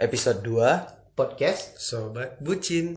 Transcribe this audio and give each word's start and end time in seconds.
episode 0.00 0.40
2 0.40 1.12
podcast 1.12 1.76
Sobat 1.76 2.40
Bucin. 2.40 2.96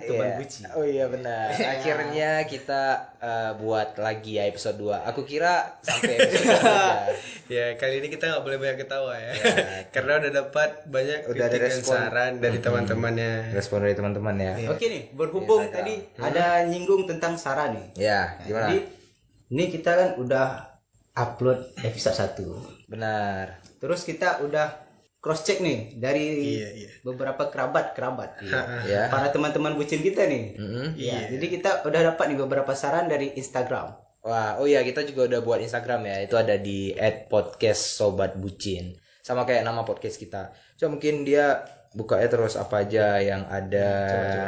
Nama 0.00 0.08
panggilan 0.08 0.10
teman 0.10 0.26
Iya. 0.26 0.38
bucin 0.38 0.62
Oh 0.72 0.84
iya 0.84 1.04
benar. 1.06 1.46
Akhirnya 1.74 2.30
kita 2.44 2.82
eh, 3.16 3.50
buat 3.56 3.88
lagi 3.96 4.32
ya 4.34 4.44
episode 4.44 4.76
2. 4.76 5.04
Aku 5.06 5.20
kira 5.22 5.52
sampai 5.78 6.16
episode 6.18 6.56
2 6.56 6.64
aja. 6.64 7.12
Ya 7.46 7.64
kali 7.74 7.94
ini 7.98 8.08
kita 8.08 8.24
nggak 8.26 8.42
boleh 8.42 8.58
banyak 8.58 8.78
ketawa 8.78 9.12
ya, 9.12 9.32
Ya. 9.32 9.42
karena 9.94 10.12
udah 10.18 10.30
dapat 10.36 10.70
banyak 10.86 11.18
Udah 11.26 11.44
ada 11.44 11.58
respon. 11.58 11.94
saran 11.96 12.32
dari 12.38 12.58
teman-temannya. 12.58 13.32
Respon 13.52 13.78
dari 13.80 13.92
teman-teman 13.92 14.34
ya. 14.36 14.52
oke 14.66 14.80
nih 14.82 15.02
berhubung 15.12 15.62
Iya, 15.62 15.74
tadi 15.74 15.94
ada 16.16 16.44
nyinggung 16.64 17.04
tentang 17.04 17.34
saran 17.34 17.74
nih 17.74 17.86
Ya, 18.00 18.20
Nah, 18.34 18.44
gimana? 18.44 18.66
jadi 18.66 18.78
ini 19.50 19.64
kita 19.68 19.90
kan 19.90 20.08
udah 20.16 20.46
upload 21.12 21.74
episode 21.80 22.14
1 22.14 22.86
Benar. 22.86 23.58
terus 23.76 24.02
kita 24.02 24.40
udah 24.40 24.89
cross 25.20 25.44
check 25.44 25.60
nih 25.60 25.94
dari 25.94 26.24
Iya 26.56 26.68
iya. 26.74 26.90
beberapa 27.00 27.46
kerabat 27.46 27.92
kerabat 27.92 28.40
Ya. 28.90 29.06
para 29.06 29.28
teman-teman 29.28 29.76
bucin 29.76 30.00
kita 30.00 30.24
nih 30.24 30.56
Mm-mm. 30.56 30.86
Iya, 30.96 31.28
jadi 31.30 31.46
kita 31.50 31.70
udah 31.84 32.00
dapat 32.10 32.24
nih 32.28 32.38
beberapa 32.40 32.72
saran 32.72 33.06
dari 33.06 33.36
Instagram. 33.36 33.94
Wah, 34.20 34.56
oh 34.56 34.64
iya 34.64 34.80
kita 34.80 35.00
juga 35.02 35.24
udah 35.26 35.40
buat 35.40 35.60
Instagram 35.60 36.04
ya. 36.04 36.16
Itu 36.20 36.36
ada 36.36 36.56
di 36.56 36.92
@podcastsobatbucin. 37.28 38.96
Sama 39.20 39.44
kayak 39.44 39.64
nama 39.64 39.80
podcast 39.80 40.16
kita. 40.16 40.52
Coba 40.76 40.96
mungkin 40.96 41.24
dia 41.24 41.64
bukanya 41.90 42.28
terus 42.28 42.54
apa 42.54 42.84
aja 42.84 43.16
yang 43.18 43.44
ada 43.46 43.88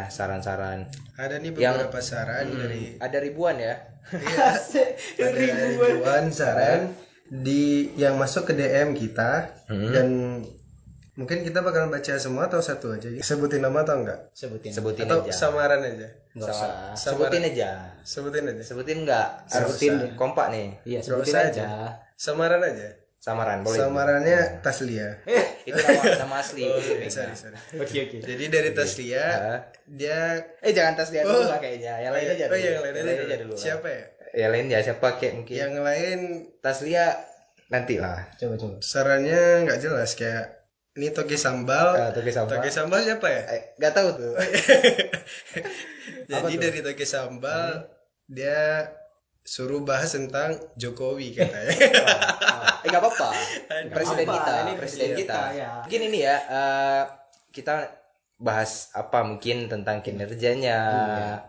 saran-saran. 0.09 0.89
Ada 1.17 1.37
nih 1.37 1.53
Yang- 1.53 1.89
beberapa 1.89 2.01
saran 2.01 2.47
dari 2.49 2.97
Ada 2.97 3.19
ribuan 3.19 3.57
ya. 3.57 3.75
ada 5.19 5.41
ribuan 5.41 6.25
saran 6.29 6.81
di 7.25 7.89
yang 7.97 8.19
masuk 8.19 8.45
ke 8.45 8.53
DM 8.53 8.93
kita 8.93 9.57
dan 9.69 10.09
mungkin 11.13 11.45
kita 11.45 11.61
bakal 11.61 11.89
baca 11.89 12.15
semua 12.17 12.49
atau 12.49 12.59
satu 12.59 12.97
aja. 12.97 13.09
Sebutin 13.21 13.61
nama 13.61 13.85
atau 13.85 14.01
enggak? 14.01 14.33
Sebutin. 14.33 14.73
Sebutin 14.73 15.05
Atau 15.05 15.29
aja. 15.29 15.33
samaran 15.33 15.81
aja. 15.81 16.09
Nggak 16.33 16.49
usah. 16.49 16.71
Sebutin 16.97 17.43
aja. 17.45 17.69
Sebutin 18.01 18.43
aja. 18.49 18.63
Sebutin 18.65 18.97
enggak? 19.05 19.27
Sebutin. 19.45 19.93
kompak 20.17 20.49
nih. 20.49 20.69
Iya, 20.89 21.01
sebutin 21.05 21.33
usah 21.37 21.43
aja. 21.53 21.65
Samaran 22.17 22.63
aja. 22.65 22.89
Samaran 23.23 23.63
boleh. 23.63 23.79
Samarannya 23.79 24.39
Taslia. 24.67 25.15
Itu 25.63 25.79
nama 25.79 26.03
nama 26.27 26.37
asli. 26.43 26.67
Oh, 26.67 26.75
sorry, 26.83 27.07
sorry. 27.07 27.55
Oke, 27.79 27.99
oke. 28.11 28.17
Jadi 28.19 28.45
dari 28.51 28.71
Taslia 28.75 29.23
Hah? 29.23 29.59
dia 29.87 30.43
Eh 30.59 30.75
jangan 30.75 30.99
tas 30.99 31.15
dia 31.15 31.23
dulu 31.23 31.47
lah 31.47 31.63
kayaknya. 31.63 32.03
Yang 32.03 32.13
lain 32.19 32.27
aja 32.27 32.45
Oh 32.51 32.59
iya, 32.59 32.71
yang 32.73 32.83
lain 32.83 32.95
aja, 32.99 33.13
aja 33.23 33.37
dulu. 33.39 33.55
dulu. 33.55 33.55
Siapa 33.55 33.87
ya? 33.87 34.03
Ya 34.33 34.47
lain 34.51 34.67
ya 34.67 34.81
siapa 34.83 35.07
kayak 35.21 35.35
mungkin. 35.39 35.55
Yang 35.55 35.75
lain 35.87 36.19
Taslia 36.59 37.07
nanti 37.71 37.95
lah. 38.03 38.27
Coba 38.35 38.55
coba. 38.59 38.77
sarannya 38.83 39.41
nggak 39.69 39.79
jelas 39.79 40.19
kayak 40.19 40.62
ini 40.93 41.09
toge 41.09 41.41
sambal. 41.41 41.97
Ah, 41.97 42.11
toge 42.13 42.29
sambal. 42.29 42.61
Toge 42.61 42.69
sambal 42.69 43.01
siapa 43.01 43.27
ya? 43.29 43.43
Eh, 43.49 43.63
gak 43.81 43.93
tahu 43.97 44.09
tuh. 44.13 44.33
Jadi 46.31 46.55
dari 46.61 46.79
toge 46.85 47.07
sambal 47.09 47.89
dia 48.29 48.89
suruh 49.43 49.83
bahas 49.83 50.13
tentang 50.15 50.55
Jokowi 50.77 51.33
katanya. 51.37 51.73
eh 52.85 52.89
gak 52.93 53.01
apa-apa. 53.01 53.29
Presiden 53.97 54.27
apa-apa, 54.29 54.37
kita, 54.37 54.53
ini 54.63 54.73
presiden 54.77 55.09
kita. 55.17 55.19
kita, 55.19 55.41
ya. 55.57 55.71
Mungkin 55.89 56.01
ini 56.13 56.19
ya 56.23 56.37
eh, 56.47 57.03
kita 57.53 57.75
bahas 58.43 58.93
apa 58.93 59.25
mungkin 59.25 59.71
tentang 59.73 60.05
kinerjanya. 60.05 60.79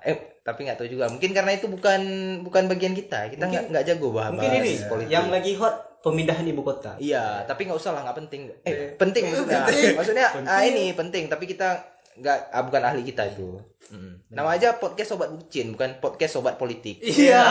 Eh 0.06 0.40
tapi 0.44 0.68
nggak 0.68 0.76
tahu 0.80 0.88
juga. 0.92 1.08
Mungkin 1.08 1.32
karena 1.32 1.52
itu 1.56 1.68
bukan 1.72 2.02
bukan 2.44 2.68
bagian 2.68 2.96
kita. 2.96 3.32
Kita 3.32 3.48
nggak 3.48 3.64
nggak 3.72 3.84
jago 3.92 4.12
bahas 4.12 4.36
Mungkin 4.36 4.52
ini 4.60 4.72
politik. 4.88 5.12
yang 5.12 5.28
lagi 5.32 5.56
hot 5.56 5.93
pemindahan 6.04 6.44
ibu 6.44 6.62
kota. 6.62 7.00
Iya, 7.00 7.48
tapi 7.48 7.64
nggak 7.64 7.80
usah 7.80 7.96
lah, 7.96 8.04
nggak 8.04 8.18
penting. 8.28 8.42
Eh, 8.68 9.00
penting 9.00 9.32
maksudnya. 9.32 9.64
Maksudnya 9.96 10.28
ah, 10.44 10.62
ini 10.68 10.92
penting, 10.92 11.32
tapi 11.32 11.48
kita 11.48 11.80
nggak 12.20 12.52
ah, 12.52 12.62
bukan 12.68 12.84
ahli 12.84 13.02
kita 13.08 13.24
itu. 13.32 13.58
Mm. 13.90 14.14
Nama 14.36 14.50
aja 14.58 14.68
podcast 14.78 15.16
sobat 15.16 15.32
bucin, 15.32 15.74
bukan 15.74 16.04
podcast 16.04 16.36
sobat 16.36 16.60
politik. 16.60 17.00
Iya. 17.00 17.46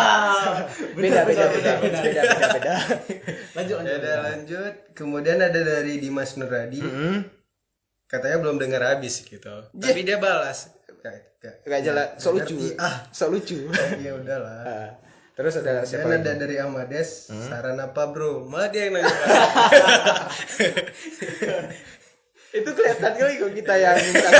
Beda, 0.92 1.24
beda, 1.28 1.44
beda, 1.48 1.72
beda, 1.80 1.98
beda, 2.04 2.20
beda, 2.28 2.46
beda. 2.52 2.74
Lanjut 3.56 3.76
Ya 3.82 3.94
udah 3.98 4.16
lanjut. 4.26 4.74
Kemudian 4.92 5.38
ada 5.40 5.60
dari 5.60 5.96
Dimas 6.02 6.36
Nuradi. 6.36 6.82
Mm. 6.84 7.19
Katanya 8.04 8.36
belum 8.44 8.60
dengar 8.60 8.84
habis 8.84 9.24
gitu. 9.24 9.64
Tapi 9.72 10.00
dia 10.04 10.20
balas. 10.20 10.76
Gak, 11.02 11.42
gak, 11.42 11.54
Gak 11.66 11.80
jelas, 11.82 12.08
lucu. 12.22 12.54
Ah, 12.78 13.08
So 13.10 13.32
lucu. 13.32 13.66
ya 14.04 14.12
udahlah. 14.14 14.94
Terus 15.32 15.54
ada 15.56 15.81
siapa 15.82 16.06
Dan 16.06 16.20
lagi? 16.20 16.28
ada 16.28 16.32
dari 16.38 16.56
Amades, 16.56 17.09
saran 17.26 17.76
apa 17.76 18.03
bro? 18.06 18.44
Malah 18.44 18.69
dia 18.69 18.87
yang 18.87 18.94
nanya. 18.94 19.09
Itu 22.53 22.69
kelihatan 22.69 23.12
kali 23.15 23.32
kok 23.38 23.53
kita 23.54 23.75
yang 23.75 23.97
minta 23.97 24.28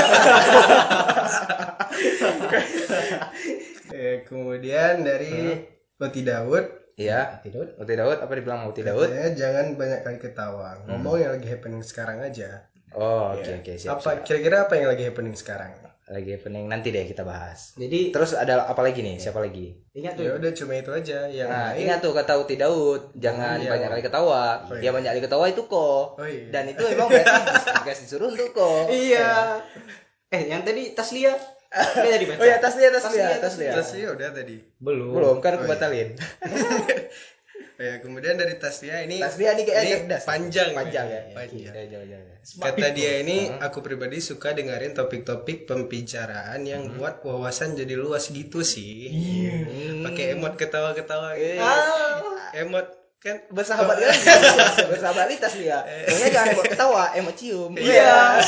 Eh, 3.91 4.21
kemudian 4.23 5.01
dari 5.01 5.65
Oti 5.97 6.21
Daud, 6.21 6.65
Iya. 6.93 7.41
Tidur. 7.41 7.73
Uti 7.75 7.93
Daud 7.95 8.21
apa 8.21 8.29
dibilang 8.31 8.69
Uti 8.69 8.81
Daud? 8.81 9.09
katanya 9.09 9.33
jangan 9.33 9.65
banyak 9.73 9.99
kali 10.01 10.17
ketawa. 10.19 10.77
Ngomong 10.85 11.17
yang 11.17 11.31
lagi 11.33 11.47
happening 11.47 11.81
sekarang 11.81 12.21
aja. 12.21 12.69
Oh, 12.93 13.33
oke 13.33 13.49
oke 13.59 13.73
siap. 13.73 13.97
apa 13.97 14.21
kira-kira 14.21 14.69
apa 14.69 14.77
yang 14.77 14.85
lagi 14.87 15.01
happening 15.03 15.33
sekarang? 15.33 15.73
Lagi 16.13 16.37
pening 16.37 16.69
nanti 16.69 16.87
deh 16.87 17.03
kita 17.03 17.23
bahas. 17.23 17.73
Jadi 17.73 18.13
Terus 18.13 18.31
ada 18.33 18.63
apa 18.63 18.79
lagi 18.79 19.01
nih? 19.01 19.17
Siapa 19.17 19.41
lagi? 19.41 19.73
ingat 19.91 20.13
Ya 20.13 20.29
tuh. 20.29 20.37
udah 20.37 20.51
cuma 20.53 20.73
itu 20.75 20.91
aja 20.91 21.19
yang 21.27 21.47
Nah, 21.47 21.73
lain. 21.73 21.81
ingat 21.81 21.99
tuh 21.99 22.13
kata 22.13 22.33
Uti 22.37 22.53
Daud, 22.53 23.13
jangan 23.15 23.57
Iya. 23.57 23.67
banyak 23.67 23.89
kali 23.89 24.03
ketawa. 24.03 24.45
Oh, 24.63 24.77
Dia 24.77 24.89
banyak 24.89 25.09
kali 25.09 25.21
ketawa 25.21 25.45
itu 25.47 25.61
kok. 25.63 26.05
Oh, 26.13 26.21
iya. 26.23 26.45
Dan 26.47 26.69
itu 26.69 26.83
emang 26.85 27.09
berarti 27.09 27.33
guys 27.83 27.99
disuruh 27.99 28.29
untuk 28.29 28.49
kok. 28.51 28.85
Iya. 28.87 29.57
Eh, 30.29 30.41
yang 30.47 30.61
tadi 30.61 30.93
Taslia. 30.93 31.33
Ini 31.73 32.09
tadi 32.11 32.25
baca. 32.27 32.37
Oh 32.37 32.45
ya, 32.45 32.57
taslia, 32.59 32.89
taslia, 32.91 33.27
Taslia, 33.41 33.71
taslia. 33.73 34.01
Ya 34.03 34.09
udah 34.13 34.29
tadi. 34.29 34.61
Belum. 34.77 35.09
Belum 35.11 35.35
kan 35.39 35.57
aku 35.57 35.65
Oh, 35.65 35.67
iya. 35.67 35.73
batalin. 35.73 36.09
Ya, 37.73 37.99
kemudian 37.99 38.37
dari 38.37 38.55
Taslia 38.55 39.01
ini 39.01 39.17
Taslia 39.17 39.57
nih 39.57 39.63
kayaknya 39.65 39.83
ini 39.83 39.93
cerdas. 40.05 40.23
panjang. 40.23 40.69
Panjang 40.71 41.07
ya. 41.09 41.21
Panjang. 41.33 41.73
Ya, 41.73 41.83
jangan. 41.89 42.35
Kata 42.43 42.87
dia 42.91 43.11
ini, 43.23 43.37
aku 43.49 43.79
pribadi 43.79 44.19
suka 44.19 44.51
dengerin 44.51 44.93
topik-topik 44.93 45.65
pembicaraan 45.65 46.61
yang 46.67 46.95
buat 46.95 47.23
wawasan 47.23 47.73
jadi 47.73 47.95
luas 47.95 48.29
gitu 48.29 48.61
sih. 48.61 49.09
Pakai 50.03 50.35
emot 50.35 50.53
ketawa-ketawa. 50.55 51.33
gitu. 51.39 51.63
Emot 52.53 52.87
kan 53.23 53.39
Bersahabat 53.47 53.95
kan? 54.03 54.11
Bersahabat 54.91 55.31
li 55.31 55.39
taslia. 55.39 55.79
Pokoknya 55.81 56.29
jangan 56.29 56.47
emot 56.59 56.65
ketawa, 56.67 57.03
emot 57.15 57.35
cium. 57.39 57.71
Iya. 57.79 58.43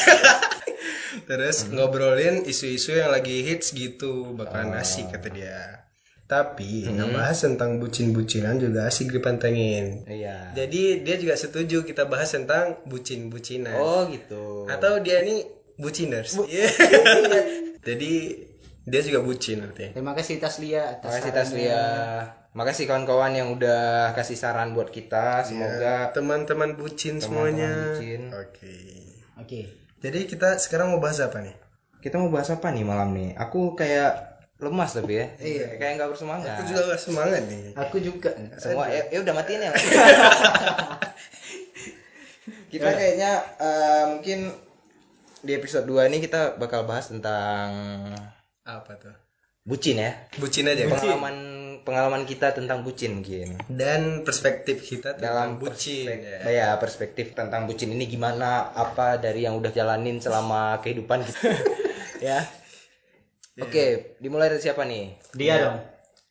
Terus 1.32 1.72
ngobrolin 1.72 2.44
isu-isu 2.44 2.92
yang 2.92 3.10
lagi 3.10 3.42
hits 3.48 3.72
gitu, 3.72 4.36
bakalan 4.36 4.76
asik 4.76 5.16
kata 5.16 5.32
dia. 5.32 5.85
Tapi 6.26 6.90
ngebahas 6.90 7.38
tentang 7.38 7.78
bucin-bucinan 7.78 8.58
juga 8.58 8.90
asik 8.90 9.14
dipantengin. 9.14 10.10
Iya. 10.10 10.58
Jadi 10.58 11.06
dia 11.06 11.16
juga 11.22 11.38
setuju 11.38 11.86
kita 11.86 12.10
bahas 12.10 12.34
tentang 12.34 12.82
bucin-bucinan. 12.90 13.78
Oh 13.78 14.10
gitu. 14.10 14.66
Atau 14.66 15.06
dia 15.06 15.22
ini 15.22 15.46
buciners. 15.78 16.34
Iya. 16.50 16.66
Jadi 17.88 18.42
dia 18.86 19.02
juga 19.06 19.22
bucin 19.22 19.62
artinya. 19.66 19.94
Terima 19.94 20.14
kasih 20.18 20.42
Taslia 20.42 20.98
Makasih 20.98 21.22
sarannya. 21.30 21.38
Taslia. 21.38 21.84
Makasih 22.56 22.86
kawan-kawan 22.88 23.34
yang 23.36 23.48
udah 23.54 24.16
kasih 24.18 24.38
saran 24.40 24.74
buat 24.74 24.90
kita. 24.90 25.46
Semoga 25.46 26.10
Teman-teman 26.10 26.74
bucin 26.74 27.22
teman-teman 27.22 27.54
semuanya. 27.54 27.72
bucin. 27.94 28.22
Oke. 28.34 28.76
Oke. 29.46 29.62
Jadi 30.02 30.20
kita 30.26 30.58
sekarang 30.58 30.90
mau 30.90 31.02
bahas 31.02 31.22
apa 31.22 31.38
nih? 31.44 31.54
Kita 32.02 32.18
mau 32.18 32.34
bahas 32.34 32.50
apa 32.50 32.74
nih 32.74 32.82
malam 32.82 33.14
nih? 33.14 33.38
Aku 33.38 33.78
kayak 33.78 34.35
lemas 34.56 34.96
tapi 34.96 35.20
ya. 35.20 35.28
Iya. 35.36 35.76
Kayak 35.76 35.92
nggak 36.00 36.10
bersemangat. 36.16 36.48
Aku 36.56 36.64
juga 36.72 36.82
gak 36.96 37.02
semangat 37.02 37.44
nih. 37.52 37.62
Aku 37.76 37.98
juga. 38.00 38.30
Semua 38.56 38.88
ya, 38.88 39.04
ya 39.12 39.20
udah 39.20 39.34
matiin 39.36 39.62
ya. 39.68 39.72
kita 42.72 42.90
kayaknya 42.92 43.32
eh, 43.60 44.04
mungkin 44.16 44.40
di 45.46 45.52
episode 45.54 45.86
2 45.86 46.10
ini 46.10 46.18
kita 46.24 46.58
bakal 46.58 46.88
bahas 46.88 47.12
tentang 47.12 47.70
Apa 48.66 48.98
tuh? 48.98 49.14
bucin 49.66 50.00
ya. 50.00 50.12
Bucin 50.40 50.72
aja. 50.72 50.88
Pengalaman 50.88 51.36
pengalaman 51.86 52.24
kita 52.26 52.56
tentang 52.56 52.82
bucin 52.82 53.22
mungkin. 53.22 53.60
Dan 53.70 54.26
perspektif 54.26 54.82
kita 54.82 55.20
dalam 55.20 55.60
tentang 55.60 55.62
bucin. 55.62 56.06
perspek- 56.08 56.50
ya. 56.50 56.70
perspektif 56.82 57.26
tentang 57.38 57.68
bucin 57.70 57.92
ini 57.94 58.08
gimana 58.10 58.72
apa 58.74 59.20
dari 59.22 59.46
yang 59.46 59.60
udah 59.60 59.70
jalanin 59.70 60.18
selama 60.18 60.80
kehidupan 60.82 61.22
kita 61.28 61.50
ya 62.32 62.40
Oke, 63.58 64.20
dimulai 64.20 64.52
dari 64.52 64.60
siapa 64.60 64.84
nih? 64.84 65.16
Dia 65.32 65.56
dong. 65.58 65.80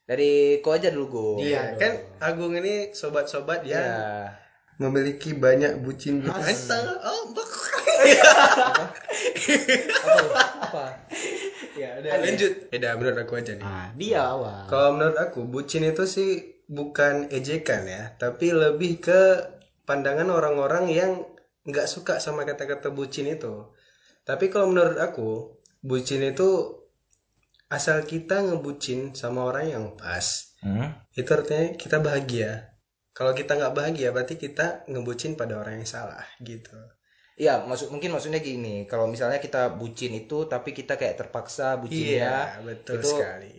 Dari 0.05 0.61
kau 0.61 0.76
aja 0.76 0.93
dulu, 0.93 1.06
Gung. 1.09 1.37
Dia 1.41 1.73
kan 1.75 1.97
Agung 2.21 2.53
ini 2.53 2.93
sobat-sobat 2.93 3.65
yang 3.65 3.81
Ya. 3.81 4.29
memiliki 4.76 5.32
banyak 5.32 5.81
bucin 5.81 6.19
bucin 6.19 6.56
oh 7.00 7.31
bak- 7.31 7.62
Apa? 10.03 10.41
Apa? 10.61 10.85
Ya, 11.75 11.97
lanjut 12.03 12.69
beda 12.69 12.94
menurut 12.94 13.19
aku 13.19 13.35
aja 13.35 13.55
nih 13.55 13.62
Nah, 13.62 13.87
dia 13.94 14.21
awal. 14.25 14.67
kalau 14.67 14.94
menurut 14.94 15.15
aku 15.17 15.43
bucin 15.44 15.82
itu 15.82 16.05
sih 16.05 16.31
bukan 16.67 17.31
ejekan 17.31 17.82
ya 17.85 18.15
tapi 18.15 18.50
lebih 18.50 18.99
ke 18.99 19.21
pandangan 19.82 20.26
orang-orang 20.26 20.87
yang 20.88 21.23
nggak 21.65 21.87
suka 21.87 22.19
sama 22.19 22.43
kata-kata 22.43 22.91
bucin 22.91 23.26
itu 23.26 23.71
tapi 24.23 24.49
kalau 24.49 24.69
menurut 24.69 24.97
aku 24.97 25.55
bucin 25.81 26.23
itu 26.25 26.82
asal 27.69 28.05
kita 28.05 28.44
ngebucin 28.44 29.12
sama 29.14 29.49
orang 29.49 29.66
yang 29.70 29.84
pas 29.94 30.50
Hmm? 30.64 30.96
itu 31.12 31.28
artinya 31.28 31.76
kita 31.76 32.00
bahagia 32.00 32.72
kalau 33.12 33.37
kita 33.37 33.52
nggak 33.52 33.76
bahagia 33.76 34.16
berarti 34.16 34.40
kita 34.40 34.88
ngebucin 34.88 35.37
pada 35.37 35.61
orang 35.61 35.84
yang 35.84 35.88
salah 35.88 36.25
gitu 36.40 36.72
Iya, 37.34 37.66
maksud 37.66 37.90
mungkin 37.90 38.14
maksudnya 38.14 38.38
gini, 38.38 38.87
kalau 38.87 39.11
misalnya 39.11 39.43
kita 39.43 39.75
bucin 39.75 40.14
itu 40.14 40.46
tapi 40.46 40.70
kita 40.70 40.94
kayak 40.94 41.19
terpaksa 41.19 41.82
bucinnya 41.82 42.31
iya 42.31 42.62
betul 42.62 43.02
itu 43.02 43.11
sekali 43.11 43.52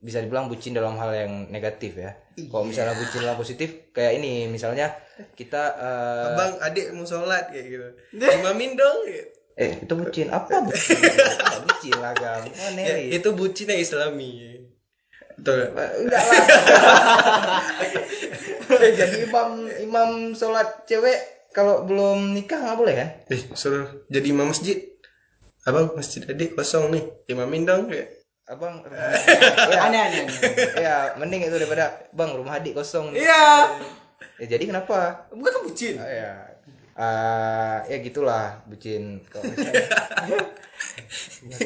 bisa 0.00 0.24
dibilang 0.24 0.48
bucin 0.48 0.72
dalam 0.72 0.96
hal 0.96 1.12
yang 1.12 1.32
negatif 1.52 2.00
ya. 2.00 2.16
Kalau 2.48 2.64
misalnya 2.64 2.96
bucin 2.96 3.20
dalam 3.20 3.36
positif 3.36 3.92
kayak 3.92 4.16
ini, 4.16 4.48
misalnya 4.48 4.96
kita 5.36 5.62
eh, 5.76 6.26
abang 6.32 6.56
adik 6.56 6.88
mau 6.96 7.04
sholat 7.04 7.52
kayak 7.52 7.66
gitu 7.68 7.88
imamin 8.16 8.74
dong 8.74 8.98
gitu. 9.04 9.37
Eh 9.58 9.82
itu 9.82 9.92
bucin 9.92 10.30
apa 10.30 10.62
bucin? 10.62 10.94
Nggak 10.94 11.62
bucin 11.66 11.94
lah, 11.98 12.12
Gam. 12.14 12.42
Oh, 12.62 12.70
Ya, 12.78 12.94
itu 13.10 13.28
bucin 13.34 13.66
yang 13.66 13.82
islami 13.82 14.30
betul 15.34 15.70
Enggak 15.70 16.22
lah. 16.22 16.40
Eh, 18.68 18.92
jadi 18.92 19.24
imam 19.24 19.48
imam 19.80 20.10
sholat 20.32 20.84
cewek 20.84 21.16
kalau 21.50 21.82
belum 21.82 22.36
nikah 22.36 22.60
nggak 22.60 22.78
boleh 22.78 22.94
kan? 22.94 23.08
eh 23.26 23.40
suruh 23.56 24.04
jadi 24.06 24.28
imam 24.28 24.52
masjid 24.52 24.76
abang 25.64 25.96
masjid 25.96 26.22
adik 26.28 26.52
kosong 26.52 26.92
nih 26.92 27.02
imamin 27.26 27.64
dong 27.64 27.88
kayak 27.88 28.12
Abang, 28.48 28.80
Ya, 28.88 29.12
ya, 29.68 29.80
aneh, 29.84 30.00
aneh, 30.00 30.20
aneh. 30.24 30.40
ya 30.80 30.96
mending 31.20 31.44
itu 31.44 31.52
daripada 31.52 32.00
bang 32.16 32.32
rumah 32.32 32.56
adik 32.56 32.72
kosong 32.72 33.12
nih. 33.12 33.28
Iya. 33.28 33.44
Ya 34.40 34.46
jadi 34.48 34.64
kenapa? 34.72 35.28
Bukan 35.28 35.52
kan 35.52 35.62
bucin. 35.68 35.94
Ah, 36.00 36.08
ya, 36.08 36.32
Ah, 36.98 37.86
ya 37.86 38.02
gitulah 38.02 38.58
bucin. 38.66 39.22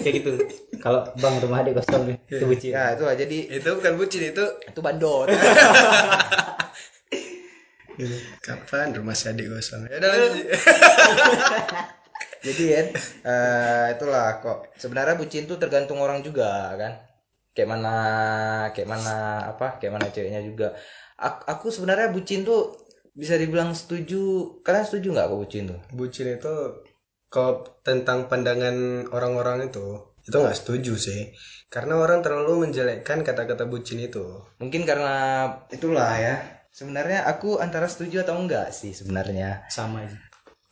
Kayak 0.04 0.14
gitu. 0.20 0.30
Kalau 0.84 1.08
bang 1.16 1.40
rumah 1.40 1.64
adik 1.64 1.80
kosong 1.80 2.12
nih, 2.12 2.16
itu 2.28 2.44
bucin. 2.44 2.76
ya 2.76 2.92
itu 2.92 3.02
lah 3.08 3.16
jadi 3.16 3.38
itu 3.48 3.68
bukan 3.80 3.96
bucin 3.96 4.22
itu 4.28 4.44
itu 4.68 4.80
bandot. 4.84 5.32
kapan 8.44 8.96
rumah 8.96 9.12
si 9.12 9.28
adik 9.28 9.52
kosong 9.52 9.84
ya 9.86 10.00
udah 10.00 10.12
jadi 12.46 12.64
kan 12.72 12.86
eh, 13.28 13.86
itulah 13.94 14.42
kok 14.42 14.74
sebenarnya 14.80 15.14
bucin 15.14 15.46
tuh 15.48 15.56
tergantung 15.56 16.02
orang 16.02 16.20
juga 16.20 16.76
kan. 16.76 16.92
Kayak 17.52 17.68
mana 17.68 17.94
kayak 18.72 18.88
mana 18.88 19.16
apa 19.56 19.76
kayak 19.80 19.92
mana 19.96 20.08
ceweknya 20.12 20.40
juga. 20.44 20.76
Aku, 21.20 21.40
aku 21.46 21.66
sebenarnya 21.68 22.08
bucin 22.12 22.48
tuh 22.48 22.76
bisa 23.12 23.36
dibilang 23.36 23.76
setuju. 23.76 24.56
Kalian 24.64 24.86
setuju 24.88 25.06
nggak 25.12 25.26
kok 25.28 25.38
bucin 25.40 25.64
tuh? 25.68 25.80
bucin 25.92 26.26
itu 26.32 26.54
kalau 27.32 27.64
tentang 27.80 28.28
pandangan 28.28 29.08
orang-orang 29.08 29.72
itu 29.72 30.12
itu 30.22 30.36
nggak 30.36 30.54
setuju 30.54 30.94
sih 30.94 31.34
karena 31.66 31.98
orang 31.98 32.22
terlalu 32.22 32.68
menjelekkan 32.68 33.26
kata-kata 33.26 33.66
bucin 33.66 33.98
itu 33.98 34.44
Mungkin 34.60 34.84
karena 34.84 35.48
itulah 35.72 36.14
ya. 36.20 36.36
Sebenarnya 36.72 37.28
aku 37.28 37.60
antara 37.60 37.84
setuju 37.84 38.24
atau 38.24 38.40
enggak 38.40 38.72
sih 38.72 38.96
sebenarnya. 38.96 39.68
Sama 39.68 40.08
aja. 40.08 40.16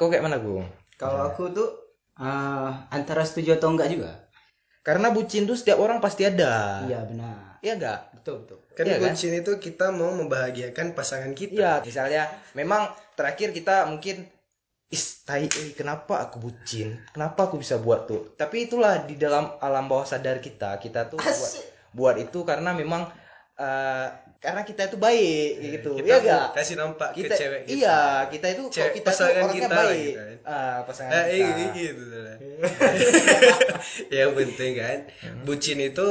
Kau 0.01 0.09
kayak 0.09 0.25
mana, 0.25 0.41
Gung? 0.41 0.65
Kalau 0.97 1.29
aku 1.29 1.53
tuh 1.53 1.69
eh, 2.17 2.71
antara 2.89 3.21
setuju 3.21 3.61
atau 3.61 3.77
enggak 3.77 3.93
juga. 3.93 4.20
Karena 4.81 5.13
bucin 5.13 5.45
tuh 5.45 5.57
setiap 5.57 5.79
orang 5.81 6.01
pasti 6.01 6.25
ada. 6.25 6.85
Iya 6.89 7.05
benar. 7.05 7.61
Iya 7.61 7.73
enggak? 7.77 8.01
Betul 8.17 8.35
betul. 8.45 8.59
kan 8.73 8.85
Iya 8.89 8.97
kan? 8.97 9.13
bucin 9.13 9.33
itu 9.37 9.53
kita 9.61 9.87
mau 9.93 10.13
membahagiakan 10.17 10.97
pasangan 10.97 11.33
kita 11.37 11.61
Iya, 11.61 11.73
misalnya 11.85 12.23
memang 12.57 12.89
terakhir 13.13 13.53
kita 13.53 13.85
mungkin 13.89 14.25
Is, 14.91 15.23
tai, 15.23 15.47
eh, 15.47 15.71
kenapa 15.71 16.19
aku 16.19 16.43
bucin? 16.43 16.99
Kenapa 17.15 17.47
aku 17.47 17.63
bisa 17.63 17.79
buat 17.79 18.11
tuh? 18.11 18.35
Tapi 18.35 18.67
itulah 18.67 19.07
di 19.07 19.15
dalam 19.15 19.55
alam 19.63 19.87
bawah 19.87 20.03
sadar 20.03 20.43
kita, 20.43 20.83
kita 20.83 21.07
tuh 21.07 21.23
buat, 21.23 21.53
buat 21.95 22.17
itu 22.19 22.43
karena 22.43 22.75
memang 22.75 23.07
eh, 23.55 24.09
karena 24.41 24.65
kita 24.65 24.89
itu 24.89 24.97
baik 24.97 25.51
gitu. 25.61 25.91
kita 25.95 26.09
mau 26.09 26.17
enggak? 26.19 26.47
kasih 26.55 26.75
nampak 26.75 27.09
Kita 27.13 27.29
ke 27.29 27.37
cewek 27.37 27.61
kita. 27.63 27.75
iya, 27.77 28.01
kita 28.27 28.47
itu 28.49 28.63
Cewek- 28.71 28.95
kita 28.95 29.05
tuh 29.05 29.13
pasangan 29.13 29.37
orangnya 29.39 29.55
kita 29.55 29.69
baik. 29.71 30.01
gitu 30.01 30.17
kan. 30.19 30.37
Ah, 30.43 30.79
pasangan 30.83 31.13
Eh, 31.13 31.21
kita. 31.29 31.37
iya, 31.37 31.67
gitu 31.77 32.05
lah. 32.19 32.37
yang 34.17 34.31
penting 34.33 34.73
kan 34.75 34.99
bucin 35.43 35.79
itu 35.79 36.09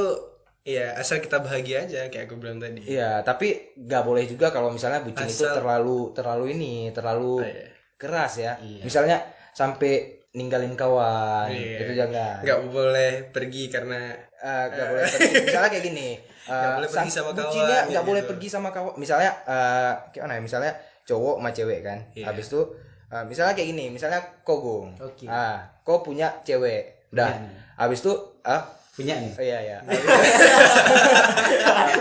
ya 0.62 0.94
asal 0.94 1.18
kita 1.18 1.40
bahagia 1.40 1.82
aja 1.82 2.06
kayak 2.06 2.24
aku 2.24 2.36
bilang 2.36 2.56
tadi 2.56 2.84
Iya, 2.86 3.20
tapi 3.20 3.74
nggak 3.76 4.02
boleh 4.02 4.24
juga 4.24 4.48
kalau 4.48 4.70
misalnya 4.70 5.00
bucin 5.00 5.26
itu 5.26 5.42
Asal- 5.42 5.56
terlalu 5.56 6.12
terlalu 6.12 6.44
ini, 6.52 6.74
terlalu 6.90 7.32
Oh, 7.36 7.44
iya. 7.44 7.66
keras 7.96 8.32
ya. 8.36 8.52
Iya. 8.56 8.82
Misalnya 8.82 9.16
sampai 9.50 9.92
ninggalin 10.30 10.72
kawan, 10.72 11.50
Iya. 11.50 11.78
itu 11.82 11.92
jangan. 11.96 12.38
nggak 12.40 12.60
boleh 12.64 13.12
pergi 13.28 13.66
karena 13.66 14.14
Eh, 14.38 14.64
nggak 14.70 14.86
boleh 14.88 15.04
pergi. 15.04 15.34
Misalnya 15.42 15.68
kayak 15.68 15.84
gini. 15.84 16.08
eh, 16.42 16.52
Nggak 16.52 16.72
boleh 16.72 16.88
pergi 16.88 16.96
sang- 17.02 17.10
sama 17.12 17.26
kawan, 17.26 17.38
bucinnya 17.42 17.78
nggak 17.86 18.04
boleh 18.04 18.22
gitu. 18.22 18.30
pergi 18.30 18.48
sama 18.48 18.68
kawan. 18.70 18.92
Misalnya 18.94 19.30
eh 19.44 19.92
kayak 20.10 20.22
mana 20.22 20.34
ya? 20.34 20.42
Misalnya 20.42 20.72
cowok 21.02 21.36
sama 21.36 21.50
cewek 21.50 21.80
kan. 21.82 21.98
Iya. 22.12 22.26
Habis 22.26 22.46
itu 22.48 22.60
eh, 23.08 23.24
misalnya 23.24 23.52
kayak 23.52 23.68
gini, 23.68 23.84
misalnya 23.88 24.20
kogung. 24.40 24.94
Oke. 24.96 25.26
Ah, 25.26 25.68
kau 25.80 26.00
punya 26.00 26.30
cewek. 26.40 27.10
Udah. 27.10 27.28
Nih. 27.34 27.58
Habis 27.76 28.00
itu 28.00 28.12
ah 28.42 28.62
Punya 28.90 29.16
nih. 29.16 29.32
Oh, 29.32 29.40
iya 29.40 29.58
iya. 29.62 29.78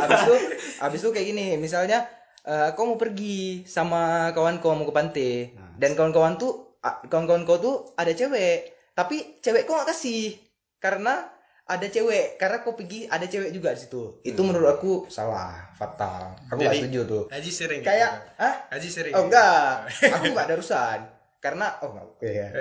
abis 0.01 0.19
itu 0.21 0.35
abis 0.79 0.99
itu 0.99 1.09
kayak 1.09 1.27
gini, 1.27 1.45
misalnya 1.55 2.03
eh, 2.41 2.69
kau 2.73 2.85
mau 2.85 2.97
pergi 2.97 3.63
sama 3.63 4.31
kawan 4.31 4.59
kau 4.59 4.73
mau 4.73 4.83
ke 4.83 4.91
pantai 4.91 5.33
Nah. 5.53 5.75
dan 5.77 5.93
kawan-kawan 5.93 6.35
tuh 6.35 6.75
ah, 6.79 6.99
kawan-kawan 7.03 7.43
kau 7.43 7.57
tuh 7.57 7.75
ada 7.93 8.11
cewek, 8.11 8.67
tapi 8.93 9.39
cewek 9.39 9.63
kau 9.63 9.77
gak 9.77 9.89
kasih 9.89 10.35
karena 10.77 11.27
ada 11.69 11.85
cewek 11.85 12.35
karena 12.35 12.59
kau 12.59 12.73
pergi 12.73 13.05
ada 13.05 13.23
cewek 13.23 13.53
juga 13.53 13.71
di 13.71 13.79
situ. 13.79 14.19
Itu 14.21 14.41
menurut 14.41 14.73
aku 14.73 14.91
salah, 15.05 15.69
fatal. 15.77 16.33
Aku 16.49 16.57
gak 16.57 16.73
Jadi- 16.73 16.81
setuju 16.83 16.99
tuh. 17.05 17.23
Haji 17.29 17.51
sering 17.53 17.81
Kayak, 17.85 18.09
gitu. 18.09 18.41
ah? 18.41 18.53
Haji 18.73 18.89
sering 18.89 19.13
Oh 19.13 19.23
enggak, 19.23 19.69
aku 20.17 20.25
gak 20.33 20.45
ada 20.49 20.55
urusan 20.57 20.99
karena 21.39 21.71
oh 21.79 21.95
enggak 21.95 22.03
oke 22.09 22.27
ya 22.27 22.47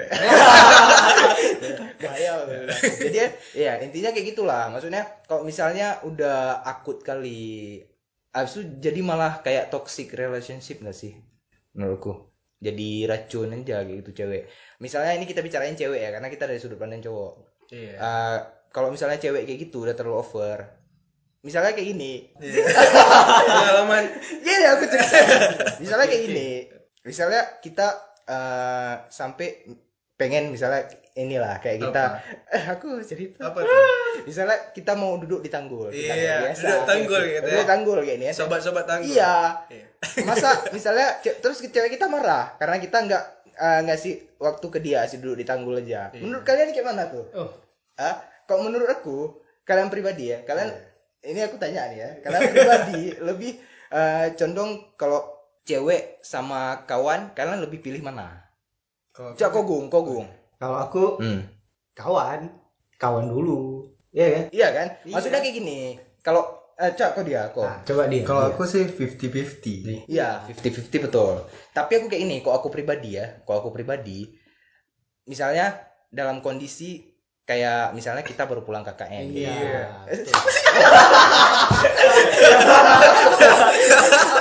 bahaya 1.99 2.33
jadi 3.03 3.19
ya 3.19 3.29
ya, 3.55 3.73
intinya 3.83 4.11
kayak 4.15 4.27
gitulah 4.31 4.71
maksudnya 4.71 5.03
kalau 5.27 5.43
misalnya 5.43 5.99
udah 6.07 6.63
akut 6.63 7.03
kali 7.03 7.83
abis 8.31 8.53
itu 8.55 8.63
jadi 8.79 9.01
malah 9.03 9.43
kayak 9.43 9.71
toxic 9.73 10.15
relationship 10.15 10.79
gak 10.79 10.95
sih 10.95 11.19
menurutku 11.75 12.31
jadi 12.59 13.07
racun 13.07 13.51
aja 13.51 13.83
gitu 13.83 14.11
cewek 14.15 14.47
misalnya 14.79 15.15
ini 15.15 15.27
kita 15.27 15.43
bicarain 15.43 15.75
cewek 15.75 15.99
ya 15.99 16.11
karena 16.11 16.29
kita 16.31 16.47
dari 16.47 16.59
sudut 16.59 16.79
pandang 16.79 17.03
cowok 17.03 17.59
Iya. 17.69 18.01
Eh, 18.01 18.39
kalau 18.69 18.89
misalnya 18.89 19.17
cewek 19.17 19.45
kayak 19.45 19.61
gitu 19.61 19.83
udah 19.83 19.93
terlalu 19.93 20.19
over 20.19 20.59
misalnya 21.39 21.73
kayak 21.73 21.89
gini 21.89 22.13
Pengalaman 23.49 24.05
Gini 24.41 24.65
aku 24.67 24.85
cerita. 24.87 25.19
misalnya 25.79 26.07
kayak 26.07 26.23
gini. 26.25 26.51
Misalnya 27.03 27.43
kita 27.59 27.87
eh, 28.25 28.95
sampai 29.09 29.65
pengen 30.15 30.51
misalnya 30.51 30.83
inilah 31.15 31.59
kayak 31.59 31.79
kita 31.81 32.05
eh 32.49 32.65
aku 32.67 32.99
cerita. 33.03 33.49
apa 33.49 33.59
tuh? 33.61 33.83
Misalnya 34.29 34.75
kita 34.75 34.93
mau 34.93 35.15
duduk 35.17 35.41
di 35.41 35.49
tanggul. 35.49 35.89
Iya, 35.89 36.11
kayak 36.11 36.59
duduk 36.59 36.85
tanggul 36.85 37.21
gitu 37.23 37.39
ya. 37.39 37.41
Duduk 37.45 37.67
tanggul 37.67 37.99
kayak 38.03 38.17
ini 38.19 38.27
ya. 38.27 38.35
Sobat-sobat 38.35 38.85
tangguh. 38.85 39.09
Iya. 39.09 39.35
Iya. 39.71 39.87
Masa 40.29 40.51
misalnya 40.71 41.19
ce- 41.19 41.39
terus 41.39 41.59
cewek 41.61 41.95
kita 41.95 42.07
marah 42.07 42.55
karena 42.57 42.79
kita 42.79 42.99
nggak 43.01 43.25
eh, 43.55 43.81
ngasih 43.85 44.13
waktu 44.39 44.67
ke 44.69 44.79
dia 44.79 45.07
sih 45.07 45.19
duduk 45.19 45.39
di 45.39 45.47
tanggul 45.47 45.79
aja. 45.79 46.11
Iya. 46.11 46.19
Menurut 46.19 46.43
kalian 46.43 46.71
kayak 46.71 46.87
mana 46.87 47.07
tuh? 47.07 47.25
Oh. 47.35 47.51
Ah, 47.95 48.23
kok 48.49 48.59
menurut 48.59 48.89
aku 48.89 49.37
kalian 49.63 49.93
pribadi 49.93 50.33
ya, 50.33 50.41
kalian 50.43 50.73
Iya. 51.21 51.29
ini 51.29 51.41
aku 51.45 51.61
tanya 51.61 51.93
nih 51.93 51.99
ya, 52.01 52.11
kalian 52.25 52.43
pribadi 52.49 53.03
lebih 53.29 53.53
eh, 53.89 54.27
condong 54.35 54.97
kalau 54.97 55.21
cewek 55.63 56.25
sama 56.25 56.89
kawan, 56.89 57.37
kalian 57.37 57.61
lebih 57.61 57.85
pilih 57.85 58.01
mana? 58.01 58.41
Kalau 59.13 59.37
Cak 59.37 59.53
kogung, 59.53 59.93
kogung. 59.93 60.25
Kalau 60.57 60.81
aku 60.81 61.21
Hmm. 61.21 61.45
kawan, 61.93 62.49
kawan 62.97 63.29
dulu. 63.29 63.85
Iya 64.09 64.27
kan? 64.33 64.45
Iya 64.49 64.69
kan? 64.73 64.89
Iya. 65.05 65.13
Maksudnya 65.13 65.41
kayak 65.45 65.55
gini. 65.55 65.79
Kalau 66.25 66.43
eh, 66.75 66.95
Cak 66.97 67.13
kok 67.13 67.25
dia 67.29 67.53
kok. 67.53 67.67
Nah, 67.69 67.85
coba 67.85 68.09
dia. 68.09 68.25
kalau 68.25 68.49
dia. 68.49 68.51
aku 68.55 68.63
sih 68.65 68.85
50-50. 68.89 70.09
Iya, 70.09 70.49
50-50 70.49 71.05
betul. 71.05 71.35
Tapi 71.77 71.93
aku 72.01 72.07
kayak 72.09 72.23
ini, 72.25 72.37
kok 72.41 72.55
aku 72.55 72.73
pribadi 72.73 73.21
ya, 73.21 73.45
kok 73.45 73.57
aku 73.61 73.69
pribadi, 73.69 74.25
misalnya 75.27 75.77
dalam 76.09 76.41
kondisi 76.41 77.05
kayak 77.49 77.91
misalnya 77.91 78.21
kita 78.21 78.45
baru 78.45 78.61
pulang 78.61 78.85
KKN 78.85 79.25
gitu. 79.27 79.49
Iya. 79.49 79.89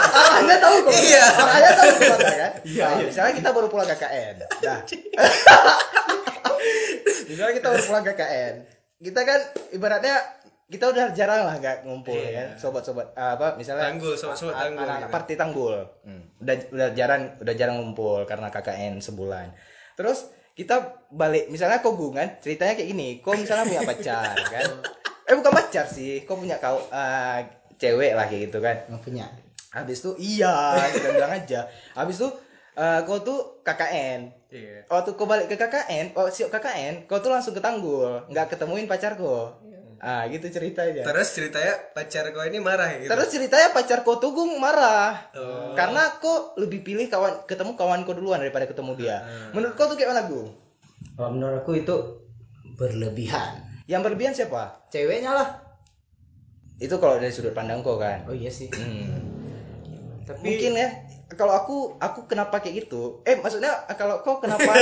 Arahnya 0.10 0.58
tahu 0.60 0.76
kok. 0.84 0.92
Iya. 0.94 1.24
Arahnya 1.34 1.72
tahu 1.74 1.90
kok 1.94 2.18
kan? 2.20 2.52
Iya, 2.64 2.86
misalnya 3.02 3.34
kita 3.34 3.50
baru 3.50 3.68
pulang 3.68 3.88
KKN. 3.88 4.36
Nah. 4.62 4.80
misalnya 7.28 7.54
kita 7.54 7.68
baru 7.70 7.84
pulang 7.86 8.04
KKN. 8.06 8.54
Kita 8.98 9.20
kan 9.22 9.40
ibaratnya 9.72 10.16
kita 10.68 10.92
udah 10.92 11.16
jarang 11.16 11.48
lah 11.48 11.56
nggak 11.56 11.88
ngumpul 11.88 12.12
ya 12.12 12.28
kan 12.34 12.48
Iya. 12.50 12.60
sobat-sobat 12.60 13.16
ah, 13.16 13.40
apa 13.40 13.56
misalnya 13.56 13.88
Tanggul, 13.88 14.20
sobat-sobat 14.20 14.52
a- 14.52 14.68
tanggul 14.68 14.84
anak-anak 14.84 15.00
gitu. 15.02 15.16
party 15.16 15.34
tanggul 15.40 15.76
Hmm. 16.04 16.24
udah 16.38 16.56
udah 16.68 16.88
jarang 16.92 17.22
udah 17.40 17.54
jarang 17.56 17.76
ngumpul 17.80 18.28
karena 18.28 18.52
KKN 18.52 19.00
sebulan 19.00 19.56
terus 19.96 20.28
kita 20.58 21.06
balik 21.14 21.54
misalnya 21.54 21.86
kau 21.86 21.94
gungan 21.94 22.42
ceritanya 22.42 22.74
kayak 22.74 22.90
gini 22.90 23.22
kau 23.22 23.38
misalnya 23.38 23.70
punya 23.70 23.86
pacar 23.86 24.34
kan 24.58 24.68
eh 25.30 25.36
bukan 25.38 25.54
pacar 25.54 25.86
sih 25.86 26.26
kau 26.26 26.42
punya 26.42 26.58
kau 26.58 26.82
ah, 26.90 27.46
cewek 27.78 28.18
lah 28.18 28.26
kayak 28.26 28.50
gitu 28.50 28.58
kan 28.60 28.76
Nggak 28.90 29.02
punya. 29.06 29.26
Habis 29.72 30.02
itu 30.02 30.12
iya 30.18 30.76
kita 30.90 31.14
bilang 31.14 31.34
aja. 31.38 31.70
Habis 31.94 32.18
itu 32.18 32.30
eh, 32.78 33.00
kau 33.06 33.22
tuh 33.22 33.62
KKN. 33.62 34.20
Iya. 34.48 34.78
Waktu 34.90 35.10
kau 35.14 35.28
balik 35.30 35.52
ke 35.52 35.60
KKN, 35.60 36.16
oh 36.18 36.32
siap 36.32 36.50
KKN, 36.50 37.06
kau 37.06 37.20
tuh 37.20 37.30
langsung 37.30 37.52
ke 37.52 37.60
Tanggul, 37.60 38.26
nggak 38.32 38.56
ketemuin 38.56 38.88
pacar 38.88 39.20
kau. 39.20 39.54
Ah 39.98 40.30
gitu 40.30 40.46
ceritanya. 40.54 41.02
Terus, 41.02 41.10
Terus 41.10 41.30
ceritanya 41.34 41.74
pacar 41.94 42.30
kau 42.30 42.46
ini 42.46 42.62
marah 42.62 42.88
ya 42.94 42.98
gitu. 43.06 43.40
ceritanya 43.40 43.74
pacar 43.74 44.06
kau 44.06 44.22
tuh 44.22 44.32
gung 44.34 44.62
marah. 44.62 45.34
Oh. 45.34 45.74
Karena 45.74 46.06
kau 46.22 46.54
lebih 46.62 46.86
pilih 46.86 47.10
kawan 47.10 47.50
ketemu 47.50 47.74
kawan 47.74 48.06
kau 48.06 48.14
duluan 48.14 48.38
daripada 48.42 48.70
ketemu 48.70 48.92
dia. 48.98 49.18
Menurut 49.58 49.74
kau 49.74 49.90
tuh 49.90 49.98
kayak 49.98 50.14
mana 50.14 50.24
gung? 50.30 50.54
Kalau 51.18 51.30
menurut 51.34 51.66
aku 51.66 51.72
itu 51.82 51.96
berlebihan. 52.78 53.66
Yang 53.90 54.02
berlebihan 54.06 54.34
siapa? 54.38 54.86
Ceweknya 54.94 55.34
lah. 55.34 55.48
Itu 56.78 57.02
kalau 57.02 57.18
dari 57.18 57.34
sudut 57.34 57.58
pandang 57.58 57.82
kau 57.82 57.98
kan. 57.98 58.22
Oh 58.30 58.36
iya 58.38 58.54
sih. 58.54 58.70
Hmm. 58.70 59.18
Tapi 60.28 60.46
Mungkin 60.46 60.78
ya 60.78 60.90
kalau 61.34 61.52
aku 61.58 61.98
aku 62.00 62.30
kenapa 62.30 62.62
kayak 62.62 62.86
gitu? 62.86 63.26
Eh 63.26 63.36
maksudnya 63.42 63.84
kalau 63.98 64.22
kau 64.22 64.38
kenapa? 64.40 64.64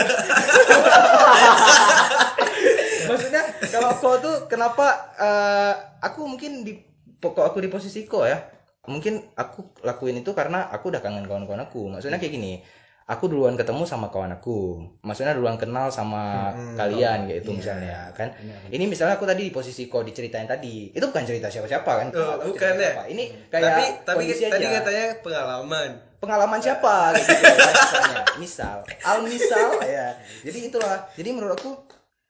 maksudnya 3.10 3.44
kalau 3.72 3.92
kau 4.02 4.16
tuh 4.18 4.36
kenapa 4.50 4.88
eh, 5.20 5.74
aku 6.02 6.26
mungkin 6.26 6.66
di 6.66 6.74
pokok 7.20 7.46
aku 7.50 7.58
di 7.64 7.70
posisi 7.72 8.06
kau 8.06 8.26
ya. 8.26 8.38
Mungkin 8.86 9.34
aku 9.34 9.82
lakuin 9.82 10.22
itu 10.22 10.38
karena 10.38 10.70
aku 10.70 10.94
udah 10.94 11.02
kangen 11.02 11.26
kawan-kawan 11.26 11.66
aku. 11.66 11.90
Maksudnya 11.90 12.22
kayak 12.22 12.38
gini. 12.38 12.62
Aku 13.06 13.30
duluan 13.30 13.54
ketemu 13.54 13.86
sama 13.86 14.10
kawan 14.10 14.34
aku. 14.34 14.82
Maksudnya 15.06 15.38
duluan 15.38 15.62
kenal 15.62 15.94
sama 15.94 16.54
kalian 16.74 17.30
kayak 17.30 17.46
itu 17.46 17.54
misalnya 17.54 18.10
kan. 18.18 18.34
Ini 18.74 18.86
misalnya 18.90 19.18
aku 19.18 19.30
tadi 19.30 19.46
di 19.46 19.54
posisi 19.54 19.86
kau 19.86 20.02
diceritain 20.02 20.50
tadi. 20.50 20.90
Itu 20.90 21.14
bukan 21.14 21.22
cerita 21.26 21.50
siapa-siapa 21.50 21.92
kan? 22.02 22.08
Oh, 22.14 22.50
bukan 22.50 22.78
ya? 22.78 22.98
siapa. 22.98 23.06
Ini 23.10 23.24
kayak 23.54 23.62
tapi 23.62 23.84
tapi 24.06 24.50
tadi 24.50 24.66
aja 24.66 24.82
katanya 24.82 25.08
pengalaman. 25.22 25.90
pengalaman 26.26 26.58
siapa 26.58 26.96
gitu 27.22 27.38
kan, 27.38 27.74
misalnya 27.78 28.18
misal 28.42 28.78
al 29.06 29.22
misal 29.22 29.78
ya 29.86 30.18
jadi 30.42 30.60
itulah 30.74 31.06
jadi 31.14 31.30
menurut 31.30 31.54
aku 31.54 31.86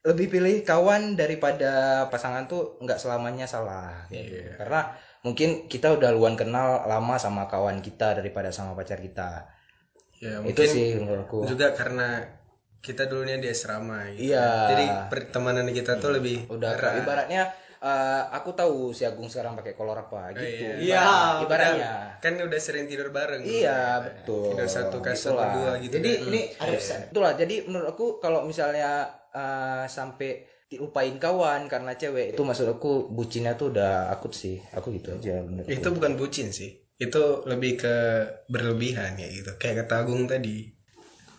lebih 0.06 0.30
pilih 0.30 0.62
kawan 0.62 1.18
daripada 1.18 2.06
pasangan 2.14 2.46
tuh 2.46 2.78
nggak 2.78 3.02
selamanya 3.02 3.50
salah 3.50 4.06
gitu. 4.14 4.54
karena 4.62 4.94
mungkin 5.26 5.66
kita 5.66 5.98
udah 5.98 6.14
luan 6.14 6.38
kenal 6.38 6.86
lama 6.86 7.18
sama 7.18 7.50
kawan 7.50 7.82
kita 7.82 8.22
daripada 8.22 8.54
sama 8.54 8.78
pacar 8.78 9.02
kita 9.02 9.50
Ya 10.24 10.40
itu 10.40 10.48
mungkin 10.48 10.68
sih 10.72 10.88
menurut 10.96 11.28
aku 11.28 11.38
juga 11.44 11.76
karena 11.76 12.24
kita 12.80 13.10
dulunya 13.10 13.42
di 13.42 13.50
asrama 13.50 14.14
gitu. 14.14 14.30
Iya. 14.32 14.48
Jadi 14.72 14.86
pertemanan 15.10 15.66
kita 15.74 15.98
tuh 15.98 16.14
lebih 16.14 16.46
udah 16.48 16.78
ibaratnya 17.02 17.50
eh, 17.86 18.24
aku 18.34 18.50
tahu 18.58 18.90
si 18.90 19.06
Agung 19.06 19.30
sekarang 19.30 19.54
pakai 19.54 19.78
kolor 19.78 19.94
apa 19.94 20.34
gitu 20.34 20.82
iya. 20.82 21.38
ibaratnya, 21.38 21.46
ibaratnya. 21.46 21.92
kan 22.18 22.34
udah 22.42 22.60
sering 22.60 22.90
tidur 22.90 23.14
bareng. 23.14 23.46
iya 23.46 24.02
betul 24.02 24.58
Tidur 24.58 24.66
satu 24.66 24.98
kasur 25.06 25.38
Itulah. 25.38 25.46
berdua 25.54 25.72
gitu. 25.86 25.94
jadi 26.02 26.12
kan. 26.18 26.26
ini 26.34 26.42
ada 26.58 26.78
pesan. 26.82 27.00
Itulah 27.14 27.32
jadi 27.38 27.56
menurut 27.70 27.88
aku 27.94 28.06
kalau 28.18 28.42
misalnya 28.42 29.06
eh, 29.30 29.86
sampai 29.86 30.56
dilupain 30.66 31.14
kawan 31.22 31.70
karena 31.70 31.94
cewek 31.94 32.34
itu 32.34 32.42
maksud 32.42 32.66
aku 32.66 33.14
bucinnya 33.14 33.54
tuh 33.54 33.70
udah 33.70 34.10
akut 34.10 34.34
sih. 34.34 34.58
Aku 34.74 34.90
gitu 34.90 35.14
aja 35.14 35.46
menurut 35.46 35.70
itu 35.70 35.86
aku. 35.86 35.96
bukan 36.02 36.18
bucin 36.18 36.50
sih. 36.50 36.74
Itu 36.98 37.46
lebih 37.46 37.78
ke 37.86 37.96
berlebihan 38.50 39.14
ya 39.22 39.30
gitu. 39.30 39.54
Kayak 39.62 39.86
kata 39.86 39.94
Agung 40.02 40.26
tadi. 40.26 40.74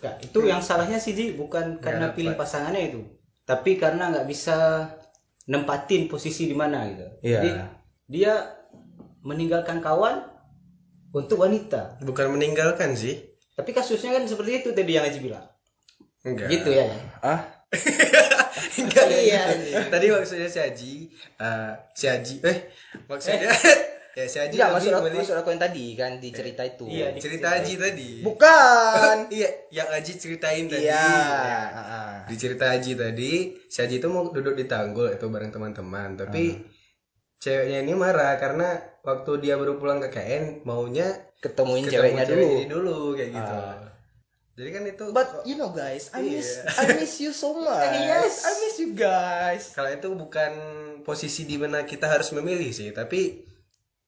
Ya, 0.05 0.13
itu 0.21 0.45
yang 0.45 0.61
salahnya 0.61 1.01
sih 1.01 1.17
Ji, 1.17 1.33
bukan 1.35 1.81
karena 1.81 2.13
dapat. 2.13 2.21
pilih 2.21 2.35
pasangannya 2.37 2.93
itu, 2.93 3.01
tapi 3.49 3.81
karena 3.81 4.13
nggak 4.13 4.29
bisa 4.29 4.85
nempatin 5.47 6.11
posisi 6.11 6.51
di 6.51 6.55
mana 6.55 6.87
gitu. 6.91 7.07
Iya. 7.23 7.41
Jadi 7.41 7.51
dia 8.07 8.35
meninggalkan 9.23 9.83
kawan 9.83 10.27
untuk 11.15 11.43
wanita. 11.43 12.03
Bukan 12.03 12.35
meninggalkan 12.35 12.95
sih. 12.95 13.35
Tapi 13.57 13.73
kasusnya 13.73 14.15
kan 14.21 14.29
seperti 14.29 14.63
itu 14.63 14.69
tadi 14.77 14.93
yang 14.95 15.07
Aji 15.07 15.19
bilang. 15.23 15.47
Enggak. 16.27 16.51
Gitu 16.51 16.71
ya. 16.75 16.87
Ah, 17.23 17.41
Enggak. 18.83 19.07
Iya. 19.11 19.43
Tadi 19.91 20.07
maksudnya 20.13 20.49
si 20.51 20.59
Haji, 20.59 20.95
eh, 21.41 21.73
si 21.95 22.05
Haji, 22.07 22.37
eh 22.45 22.59
maksudnya 23.09 23.51
ya 24.17 24.25
si 24.25 24.41
Haji 24.41 24.57
enggak 24.57 24.71
maksud 24.73 24.91
aku, 24.91 25.07
maksud 25.13 25.37
aku 25.37 25.49
yang 25.53 25.61
tadi 25.61 25.87
kan 25.93 26.13
di 26.17 26.29
cerita 26.33 26.63
itu. 26.65 26.89
Iya, 26.89 27.13
di- 27.13 27.21
cerita 27.21 27.47
Haji 27.53 27.73
tadi. 27.77 28.11
Bukan. 28.25 29.17
Iya, 29.37 29.49
yang 29.71 29.89
Haji 29.89 30.13
ceritain 30.17 30.65
tadi. 30.65 30.89
Iya. 30.89 30.97
Ya. 30.97 31.61
ah. 31.71 32.17
Di 32.25 32.35
cerita 32.35 32.65
Haji 32.67 32.97
tadi, 32.97 33.33
si 33.63 33.79
Haji 33.79 34.01
itu 34.01 34.09
mau 34.09 34.25
duduk 34.27 34.57
di 34.57 34.65
tanggul 34.65 35.13
itu 35.13 35.27
bareng 35.27 35.53
teman-teman, 35.53 36.17
tapi 36.17 36.65
ceweknya 37.37 37.85
ini 37.85 37.93
marah 37.93 38.35
karena 38.37 38.73
waktu 39.03 39.37
dia 39.39 39.55
baru 39.55 39.77
pulang 39.77 40.01
ke 40.01 40.09
KN 40.09 40.65
maunya 40.65 41.13
Ketemuin 41.37 41.85
ketemu 41.85 41.93
ceweknya 41.93 42.25
cewek 42.25 42.41
dulu. 42.41 42.73
dulu 42.73 42.97
kayak 43.15 43.31
gitu. 43.31 43.55
Ah. 43.55 43.85
Jadi 44.57 44.71
kan 44.73 44.83
itu 44.89 45.05
But 45.13 45.29
you 45.45 45.55
know 45.55 45.69
guys, 45.69 46.09
I 46.11 46.25
miss 46.25 46.57
Iya. 46.57 46.73
I 46.73 46.85
miss 46.97 47.15
you 47.21 47.31
so 47.31 47.53
much. 47.61 47.93
Yes. 47.93 48.41
I 48.43 48.53
miss 48.57 48.77
you 48.81 48.97
guys. 48.97 49.77
kalau 49.77 49.93
itu 49.93 50.09
bukan 50.09 50.53
posisi 51.05 51.45
di 51.45 51.61
mana 51.61 51.85
kita 51.85 52.09
harus 52.09 52.33
memilih 52.33 52.73
sih, 52.73 52.89
tapi 52.91 53.45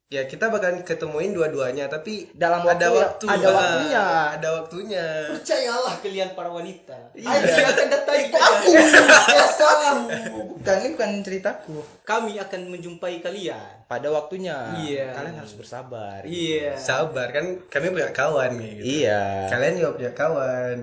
ya 0.08 0.24
kita 0.24 0.48
bakal 0.48 0.72
ketemuin 0.80 1.30
dua-duanya, 1.30 1.84
tapi 1.86 2.32
Dalam 2.32 2.64
ada 2.64 2.88
waktu- 2.88 3.24
waktu, 3.24 3.26
ada 3.28 3.46
Ah, 3.46 3.52
waktunya. 3.54 4.04
ada 4.32 4.48
waktunya. 4.56 5.06
Percayalah 5.30 5.94
kalian 6.00 6.30
para 6.32 6.48
wanita. 6.48 6.96
Iya. 7.12 7.28
Aji 7.28 7.60
akan 7.62 7.86
datang 7.88 8.16
Aku. 8.38 8.70
Biasa. 8.72 9.68
Bukan 10.56 10.76
ini 10.80 10.90
bukan 10.94 11.10
ceritaku. 11.20 11.76
Kami 12.02 12.40
akan 12.40 12.60
menjumpai 12.68 13.20
kalian. 13.20 13.84
Pada 13.84 14.08
waktunya. 14.08 14.72
Iya. 14.78 15.12
Kalian 15.12 15.36
harus 15.38 15.52
bersabar. 15.52 16.20
Iya. 16.22 16.76
Sabar 16.76 17.28
kan 17.28 17.44
kami 17.66 17.88
punya 17.88 18.08
kawan 18.10 18.56
kayak 18.56 18.74
gitu. 18.80 18.84
Iya. 19.04 19.48
Kalian 19.48 19.72
juga 19.76 19.90
punya 19.94 20.12
kawan. 20.14 20.76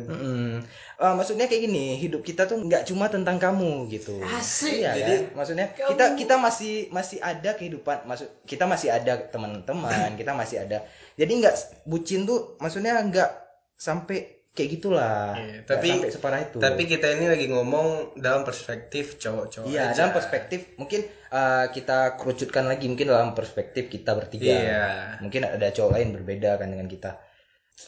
Eh, 0.95 1.13
maksudnya 1.17 1.45
kayak 1.50 1.67
gini, 1.67 2.00
hidup 2.00 2.24
kita 2.24 2.47
tuh 2.47 2.62
nggak 2.63 2.88
cuma 2.88 3.12
tentang 3.12 3.35
kamu 3.35 3.91
gitu. 3.91 4.15
Asik. 4.24 4.79
Iya 4.79 4.91
Jadi, 4.95 5.13
kan? 5.15 5.21
Maksudnya 5.35 5.65
kita 5.75 6.05
kita 6.15 6.35
masih 6.39 6.74
masih 6.93 7.17
ada 7.19 7.51
kehidupan, 7.57 8.07
maksud 8.07 8.29
kita 8.47 8.63
masih 8.69 8.89
ada 8.93 9.19
teman-teman, 9.27 10.15
kita 10.19 10.31
masih 10.31 10.63
ada. 10.63 10.88
Jadi 11.19 11.31
nggak 11.43 11.55
bucin 11.83 12.24
tuh, 12.24 12.55
maksudnya 12.63 12.95
nggak 13.01 13.29
sampai 13.75 14.35
kayak 14.55 14.69
gitulah. 14.79 15.35
Iya, 15.35 15.67
tapi- 15.67 15.91
sampai 15.91 16.12
separah 16.15 16.39
itu. 16.47 16.57
Tapi 16.63 16.81
kita 16.88 17.07
ini 17.19 17.27
lagi 17.27 17.45
ngomong 17.51 18.15
dalam 18.15 18.47
perspektif 18.47 19.19
cowok-cowok. 19.19 19.67
Iya, 19.67 19.91
aja. 19.91 19.95
dalam 20.00 20.12
perspektif 20.15 20.79
mungkin 20.79 21.03
eh, 21.35 21.65
kita 21.75 22.15
kerucutkan 22.15 22.63
lagi 22.63 22.88
mungkin 22.88 23.12
dalam 23.12 23.35
perspektif 23.35 23.91
kita 23.91 24.15
bertiga. 24.15 24.47
Iya. 24.47 24.85
Mungkin 25.19 25.43
ada 25.43 25.67
cowok 25.75 25.91
lain 26.00 26.15
berbeda 26.15 26.55
kan 26.55 26.71
dengan 26.71 26.88
kita. 26.88 27.19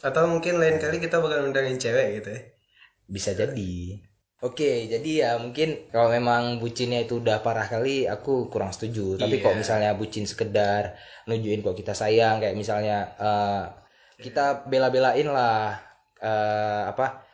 Atau 0.04 0.28
mungkin 0.28 0.60
lain 0.60 0.76
kali 0.76 1.00
kita 1.00 1.16
bakal 1.24 1.48
undangin 1.48 1.80
cewek 1.80 2.20
gitu 2.20 2.28
ya. 2.36 2.40
Bisa 3.08 3.32
jadi. 3.32 3.96
Oke, 4.38 4.86
jadi 4.86 5.10
ya 5.26 5.30
mungkin 5.42 5.90
kalau 5.90 6.14
memang 6.14 6.62
bucinnya 6.62 7.02
itu 7.02 7.18
udah 7.18 7.42
parah 7.42 7.66
kali, 7.66 8.06
aku 8.06 8.46
kurang 8.46 8.70
setuju. 8.70 9.18
Tapi 9.18 9.42
Iya. 9.42 9.50
kok 9.50 9.54
misalnya 9.58 9.90
bucin 9.98 10.30
sekedar 10.30 10.94
nunjukin 11.26 11.58
kok 11.66 11.74
kita 11.74 11.90
sayang, 11.90 12.38
kayak 12.38 12.54
misalnya 12.54 13.18
eh, 13.18 13.62
kita 14.22 14.62
bela-belain 14.70 15.26
lah 15.26 15.74
eh, 16.22 16.82
apa 16.86 17.26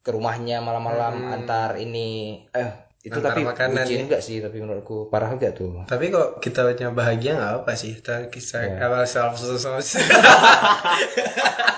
ke 0.00 0.08
rumahnya 0.16 0.64
malam-malam 0.64 1.28
antar 1.28 1.76
ini, 1.76 2.40
eh 2.56 2.72
itu 3.04 3.20
Antar 3.20 3.36
tapi 3.36 3.44
makanan 3.44 3.84
bucin 3.84 3.98
ya. 4.00 4.04
enggak 4.08 4.22
sih, 4.24 4.40
tapi 4.40 4.56
menurutku 4.56 5.12
parah 5.12 5.36
juga 5.36 5.52
tuh. 5.52 5.84
Tapi 5.84 6.08
kok 6.08 6.40
kita 6.40 6.64
punya 6.72 6.88
bahagia 6.88 7.36
nggak 7.36 7.52
apa 7.62 7.72
sih? 7.76 8.00
Kita 8.00 8.32
kisah 8.32 8.64
Iya. 8.64 8.80
apa 8.80 9.04
self 9.04 9.36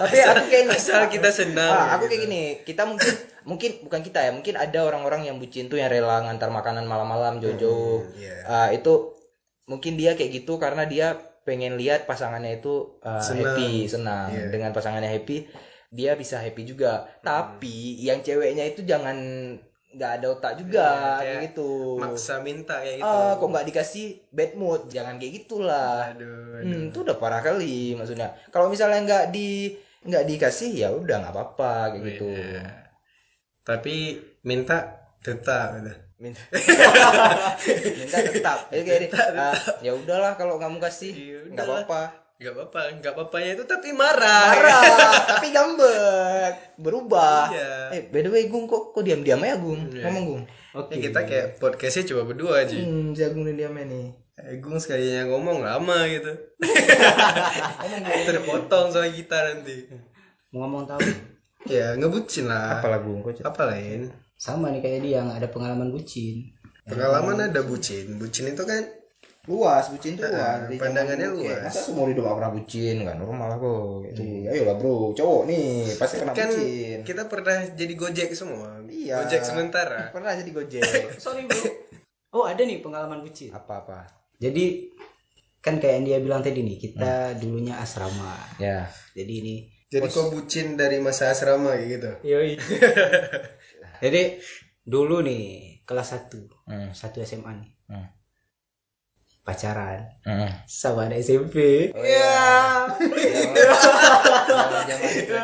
Tapi 0.00 0.16
aku 0.22 0.44
kayak 0.48 0.62
ini, 0.68 0.76
Asal 0.80 1.08
kita 1.08 1.30
senang. 1.32 1.72
Ah, 1.72 1.96
aku 1.96 2.06
gitu. 2.06 2.10
kayak 2.12 2.22
gini, 2.28 2.42
kita 2.64 2.82
mungkin 2.84 3.12
mungkin 3.46 3.70
bukan 3.86 4.00
kita 4.02 4.18
ya, 4.26 4.30
mungkin 4.34 4.54
ada 4.58 4.78
orang-orang 4.82 5.30
yang 5.30 5.36
bucin 5.38 5.70
tuh 5.70 5.78
yang 5.78 5.88
rela 5.88 6.24
ngantar 6.26 6.50
makanan 6.50 6.84
malam-malam 6.84 7.38
jauh-jauh. 7.38 8.04
iya. 8.18 8.42
Ah, 8.46 8.68
itu 8.74 9.16
mungkin 9.66 9.98
dia 9.98 10.14
kayak 10.14 10.42
gitu 10.42 10.58
karena 10.62 10.86
dia 10.86 11.18
pengen 11.46 11.78
lihat 11.78 12.10
pasangannya 12.10 12.58
itu 12.58 12.98
ah, 13.06 13.22
Senang. 13.22 13.54
happy, 13.54 13.86
senang. 13.86 14.28
Iya. 14.34 14.50
Dengan 14.50 14.70
pasangannya 14.74 15.10
happy, 15.10 15.46
dia 15.94 16.18
bisa 16.18 16.42
happy 16.42 16.66
juga. 16.66 17.06
Tapi 17.22 18.02
yang 18.02 18.20
ceweknya 18.20 18.66
itu 18.66 18.82
jangan 18.82 19.16
nggak 19.96 20.12
ada 20.20 20.26
otak 20.28 20.52
juga 20.56 20.76
Iya, 20.76 20.92
kayak 20.92 21.16
kayak 21.18 21.42
gitu. 21.48 21.70
maksa 21.96 22.34
minta 22.38 22.74
kayak 22.78 22.96
gitu. 23.00 23.08
ah 23.08 23.32
kok 23.34 23.48
nggak 23.48 23.66
dikasih 23.66 24.06
bad 24.28 24.52
mood? 24.54 24.80
Jangan 24.86 25.16
kayak 25.16 25.32
gitulah. 25.34 26.12
Aduh, 26.12 26.60
aduh. 26.60 26.68
hmm, 26.68 26.88
itu 26.92 26.98
udah 27.00 27.16
parah 27.16 27.40
kali 27.40 27.96
maksudnya. 27.96 28.28
Kalau 28.48 28.68
misalnya 28.68 29.00
nggak 29.02 29.24
di 29.32 29.72
nggak 30.04 30.24
dikasih 30.28 30.70
ya 30.76 30.88
udah 30.92 31.16
nggak 31.18 31.34
apa-apa 31.34 31.72
kayak 31.96 32.02
gitu. 32.14 32.28
Iya. 32.30 32.66
tapi 33.66 34.14
minta 34.46 34.78
tetap 35.18 35.74
gitu. 35.74 35.90
minta 36.22 36.38
minta 37.98 38.18
tetap. 38.22 38.58
Ya 38.70 38.80
kayak 38.84 39.00
di- 39.02 39.10
ah, 39.34 39.54
ya 39.82 39.92
udahlah 39.92 40.38
kalau 40.38 40.54
mau 40.56 40.78
kasih 40.78 41.10
Iya, 41.10 41.38
nggak 41.50 41.66
apa-apa 41.66 42.25
nggak 42.36 42.52
apa-apa 42.52 42.80
nggak 43.00 43.12
apa-apanya 43.16 43.50
itu 43.56 43.64
tapi 43.64 43.96
marah. 43.96 44.52
Marah 44.52 44.82
tapi 45.32 45.46
ngambek 45.56 46.76
berubah. 46.76 47.48
Iya. 47.48 47.72
eh 47.96 48.02
by 48.12 48.20
the 48.20 48.28
way 48.28 48.44
Gung 48.52 48.68
kok 48.68 48.92
kok 48.92 49.00
diam-diam 49.00 49.40
ya 49.40 49.56
Gung? 49.56 49.88
Iya. 49.88 50.04
ngomong 50.04 50.24
Gung. 50.28 50.42
Ya, 50.76 50.96
kita 51.00 51.24
kayak 51.24 51.56
podcastnya 51.56 52.04
cuma 52.12 52.28
berdua 52.28 52.68
aja 52.68 52.76
hmm 52.76 53.16
si 53.16 53.24
Agung 53.24 53.48
ini 53.48 53.56
diamnya 53.56 53.88
nih. 53.88 54.06
Eh, 54.36 54.60
Gung 54.60 54.76
sekalinya 54.76 55.24
ngomong 55.32 55.64
lama 55.64 55.96
gitu. 56.12 56.28
Terpotong 58.28 58.92
sama 58.92 59.08
kita 59.08 59.36
nanti. 59.40 59.88
Mau 60.52 60.68
ngomong 60.68 60.84
tahu? 60.84 61.00
Ya 61.64 61.96
ngebucin 61.96 62.52
lah. 62.52 62.84
Apa 62.84 62.92
lah 62.92 63.00
Gung? 63.00 63.24
Kok 63.24 63.48
apa 63.48 63.62
lain? 63.72 64.12
Sama 64.36 64.68
nih 64.68 64.84
kayak 64.84 65.00
dia 65.00 65.24
nggak 65.24 65.40
ada 65.40 65.48
pengalaman 65.48 65.88
bucin. 65.88 66.52
Pengalaman 66.84 67.48
ada 67.48 67.64
bucin. 67.64 68.20
Bucin 68.20 68.52
itu 68.52 68.62
kan 68.68 68.84
luas 69.46 69.84
bucin 69.94 70.18
tuh 70.18 70.26
luas. 70.26 70.66
Dari 70.66 70.76
zaman 70.76 70.82
pandangannya 70.82 71.26
dulu, 71.30 71.38
kayak, 71.42 71.58
luas. 71.58 71.64
masa 71.70 71.80
seumur 71.86 72.06
hidup 72.10 72.22
gak 72.26 72.36
pernah 72.42 72.52
bucin? 72.52 72.94
Nggak 73.06 73.16
normal 73.22 73.48
aku 73.54 73.74
gitu. 74.10 74.22
Ayolah 74.50 74.76
bro 74.78 74.96
cowok 75.14 75.42
nih 75.46 75.68
pasti 75.94 76.14
pernah 76.18 76.34
kan 76.34 76.50
bucin. 76.50 76.98
kita 77.06 77.22
pernah 77.30 77.58
jadi 77.72 77.94
gojek 77.94 78.30
semua. 78.34 78.68
Iya. 78.90 79.14
gojek 79.22 79.42
sementara. 79.46 80.00
Pernah 80.14 80.32
jadi 80.34 80.50
gojek. 80.50 80.82
Sorry 81.22 81.46
bro. 81.46 81.62
Oh 82.34 82.44
ada 82.44 82.60
nih 82.60 82.82
pengalaman 82.82 83.22
bucin. 83.22 83.54
Apa 83.54 83.86
apa 83.86 83.98
jadi 84.36 84.92
kan 85.64 85.82
kayak 85.82 85.94
yang 85.98 86.04
dia 86.06 86.18
bilang 86.22 86.40
tadi 86.44 86.60
nih 86.62 86.76
kita 86.78 87.38
dulunya 87.40 87.80
asrama. 87.80 88.36
Ya. 88.60 88.90
Jadi 89.16 89.32
ini 89.42 89.54
jadi 89.86 90.10
kok 90.10 90.34
bucin 90.34 90.74
dari 90.74 90.98
masa 90.98 91.30
asrama 91.30 91.78
kayak 91.78 91.88
gitu? 91.94 92.10
Yoi. 92.26 92.58
jadi 94.04 94.42
dulu 94.82 95.22
nih 95.22 95.76
kelas 95.86 96.26
1 96.30 96.34
hmm. 96.66 96.90
satu 96.90 97.22
SMA 97.22 97.50
nih. 97.62 97.70
Hmm. 97.90 98.06
Pacaran 99.46 100.02
Hmm. 100.20 100.50
sama 100.66 101.06
anak 101.06 101.22
SMP 101.22 101.54
Oh, 101.94 102.02
iya. 102.02 102.82
Itu. 105.06 105.34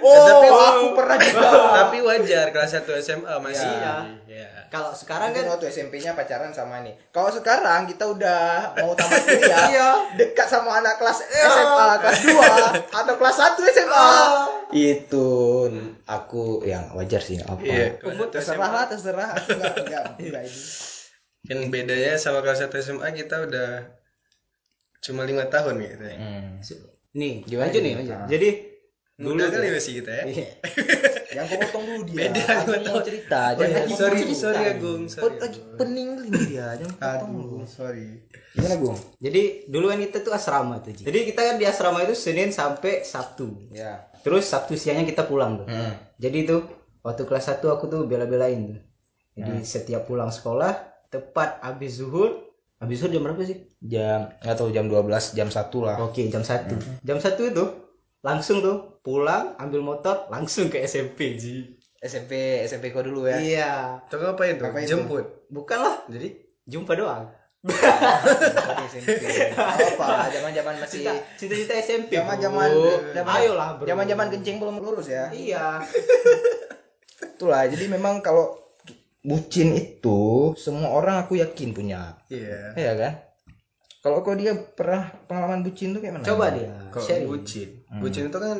Oh, 0.00 0.24
Tapi 0.24 0.46
aku 0.48 0.86
pernah 0.96 1.16
juga. 1.20 1.48
tapi 1.76 2.00
wajar 2.00 2.48
kelas 2.48 2.72
1 2.74 2.88
SMA 2.98 3.34
masih 3.38 3.68
Iya. 3.68 3.94
Iya. 4.26 4.48
kalau 4.68 4.88
sekarang 4.90 5.30
Kan 5.30 5.44
waktu 5.44 5.68
SMP-nya 5.68 6.14
pacaran 6.14 6.48
sama 6.48 6.80
nih. 6.80 6.96
Kalau 7.10 7.28
sekarang 7.28 7.84
kita 7.84 8.08
udah 8.08 8.40
mau 8.76 8.94
tamat 8.94 9.20
kuliah, 9.20 9.66
Iya. 9.68 9.90
dekat 10.16 10.46
sama 10.46 10.80
anak 10.80 10.96
kelas 10.96 11.20
SMA 11.28 11.88
kelas 12.00 12.18
2 12.24 12.96
atau 12.96 13.14
kelas 13.14 13.36
1 13.36 13.60
SMA. 13.68 14.08
Itu 14.72 15.28
aku 16.06 16.64
yang 16.64 16.94
wajar 16.94 17.20
sih 17.20 17.36
apa. 17.38 17.60
Iya, 17.60 18.00
terserah 18.30 18.70
lah, 18.70 18.84
terserah. 18.86 19.36
Enggak 19.36 19.74
enggak 19.76 20.04
enggak 20.16 20.42
ini. 20.46 20.60
Kan 21.42 21.58
bedanya 21.66 22.14
sama 22.14 22.40
kelas 22.40 22.60
1 22.62 22.74
SMA 22.78 23.08
kita 23.14 23.42
udah 23.42 23.70
cuma 25.00 25.24
lima 25.24 25.44
tahun 25.44 25.80
gitu 25.80 26.04
ya 26.04 26.16
Hmm. 26.16 26.60
nih 27.12 27.34
Gimana 27.42 27.66
lanjut 27.66 27.80
nih? 27.80 27.94
lanjut. 27.96 28.14
Ah. 28.14 28.28
jadi 28.28 28.48
dulu 29.16 29.40
kali 29.42 29.68
masih 29.70 29.92
kita 29.98 30.12
ya 30.12 30.24
Iya. 30.26 30.48
Yang 31.30 31.46
kau 31.46 31.58
potong 31.62 31.84
dulu 31.86 32.02
dia. 32.04 32.16
Beda, 32.26 32.42
Aku 32.58 32.70
mau 32.82 32.98
cerita. 33.00 33.40
Oh, 33.48 33.50
Jangan 33.54 33.70
iya, 33.70 33.80
potong 33.84 33.94
sorry 33.94 34.18
cerita. 34.18 34.40
sorry 34.42 34.60
ya 34.60 34.72
Gung 34.74 35.02
Oh, 35.02 35.08
sorry 35.08 35.36
lagi 35.38 35.60
pening 35.76 36.08
nih 36.18 36.30
dia. 36.42 36.66
Jangan 36.74 36.94
potong 36.98 37.30
dulu. 37.30 37.54
aduh 37.54 37.68
sorry 37.68 38.08
Gimana, 38.50 38.74
Gung? 38.76 38.98
jadi 39.16 39.42
dulu 39.64 39.84
kan 39.86 39.98
kita 40.00 40.18
tuh 40.20 40.32
asrama 40.32 40.74
tuh 40.78 40.90
Ji. 40.90 41.02
jadi 41.02 41.18
kita 41.24 41.40
kan 41.40 41.54
di 41.54 41.64
asrama 41.64 41.98
itu 42.02 42.14
Senin 42.14 42.50
sampai 42.50 42.92
Sabtu 43.02 43.46
Ya. 43.70 44.10
terus 44.20 44.44
Sabtu 44.44 44.74
siangnya 44.74 45.06
kita 45.06 45.22
pulang 45.24 45.56
tuh 45.56 45.66
Hmm. 45.66 45.94
jadi 46.16 46.38
tuh 46.44 46.60
waktu 47.00 47.22
kelas 47.22 47.46
1 47.48 47.70
aku 47.70 47.86
tuh 47.86 48.04
bela-belain 48.04 48.60
tuh 48.68 48.80
jadi 49.32 49.62
setiap 49.62 50.04
pulang 50.04 50.28
sekolah 50.28 50.89
tepat 51.10 51.58
habis 51.60 51.92
zuhur 51.96 52.46
habis 52.76 52.96
zuhur 52.96 53.10
jam 53.10 53.22
berapa 53.22 53.42
sih 53.42 53.58
Jam 53.82 54.30
nggak 54.36 54.54
tahu 54.54 54.70
jam 54.70 54.86
12, 54.86 55.04
jam 55.32 55.46
1 55.46 55.58
lah. 55.80 55.96
oke 56.00 56.22
jam 56.24 56.40
1 56.40 57.02
jam 57.02 57.18
1 57.18 57.26
itu 57.46 57.64
langsung 58.20 58.60
tuh 58.60 59.00
pulang 59.00 59.56
ambil 59.56 59.80
motor 59.82 60.28
langsung 60.28 60.68
ke 60.68 60.80
SMP 60.80 61.34
Ji 61.34 61.76
SMP 61.98 62.32
SMP 62.62 62.88
kau 62.88 63.00
dulu 63.00 63.24
ya. 63.24 63.36
iya 63.36 63.72
Tuh 64.06 64.16
ngapain 64.16 64.54
tuh 64.54 64.64
Ngapain 64.66 64.84
tuh? 64.84 64.90
jemput 64.96 65.24
bukan 65.48 65.78
lah 65.78 65.96
jadi 66.06 66.28
jumpa 66.64 66.94
doang 66.94 67.26
apa? 68.80 70.06
Zaman-zaman 70.30 70.74
masih 70.78 71.04
Cita- 71.04 71.24
cita-cita 71.36 71.74
SMP 71.76 72.10
zaman-zaman 72.14 72.68
bro. 72.70 73.12
zaman 73.12 73.32
ayolah 73.34 73.68
bro 73.74 73.84
Zaman-zaman 73.84 74.26
kencing 74.30 74.56
belum 74.56 74.76
lurus 74.78 75.08
ya. 75.08 75.28
iya 75.28 75.76
Itulah. 77.36 77.64
Jadi 77.66 77.84
memang 77.86 78.20
kalau 78.20 78.59
bucin 79.20 79.72
itu 79.72 80.52
semua 80.56 80.88
orang 80.90 81.20
aku 81.20 81.36
yakin 81.36 81.70
punya. 81.70 82.16
iya 82.26 82.72
Iya 82.72 82.92
kan? 82.96 83.12
Kalau 84.00 84.24
kau 84.24 84.32
dia 84.32 84.56
pernah 84.56 85.12
pengalaman 85.28 85.60
bucin 85.60 85.92
tuh 85.92 86.00
kayak 86.00 86.16
mana? 86.16 86.24
coba 86.24 86.46
dia 86.56 86.68
kalau 86.88 87.04
sharing. 87.04 87.28
bucin 87.28 87.68
bucin 88.00 88.24
itu 88.26 88.38
kan 88.38 88.58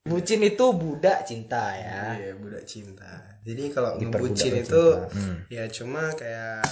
Bucin 0.00 0.40
itu 0.40 0.64
budak 0.72 1.28
cinta 1.28 1.76
ya. 1.76 2.16
iya 2.16 2.32
budak 2.32 2.64
cinta 2.64 3.20
jadi 3.44 3.68
kalau 3.68 4.00
oleh 4.00 4.64
itu. 4.64 4.84
Hmm. 5.12 5.36
ya 5.52 5.68
cuma 5.68 6.08
kayak 6.16 6.64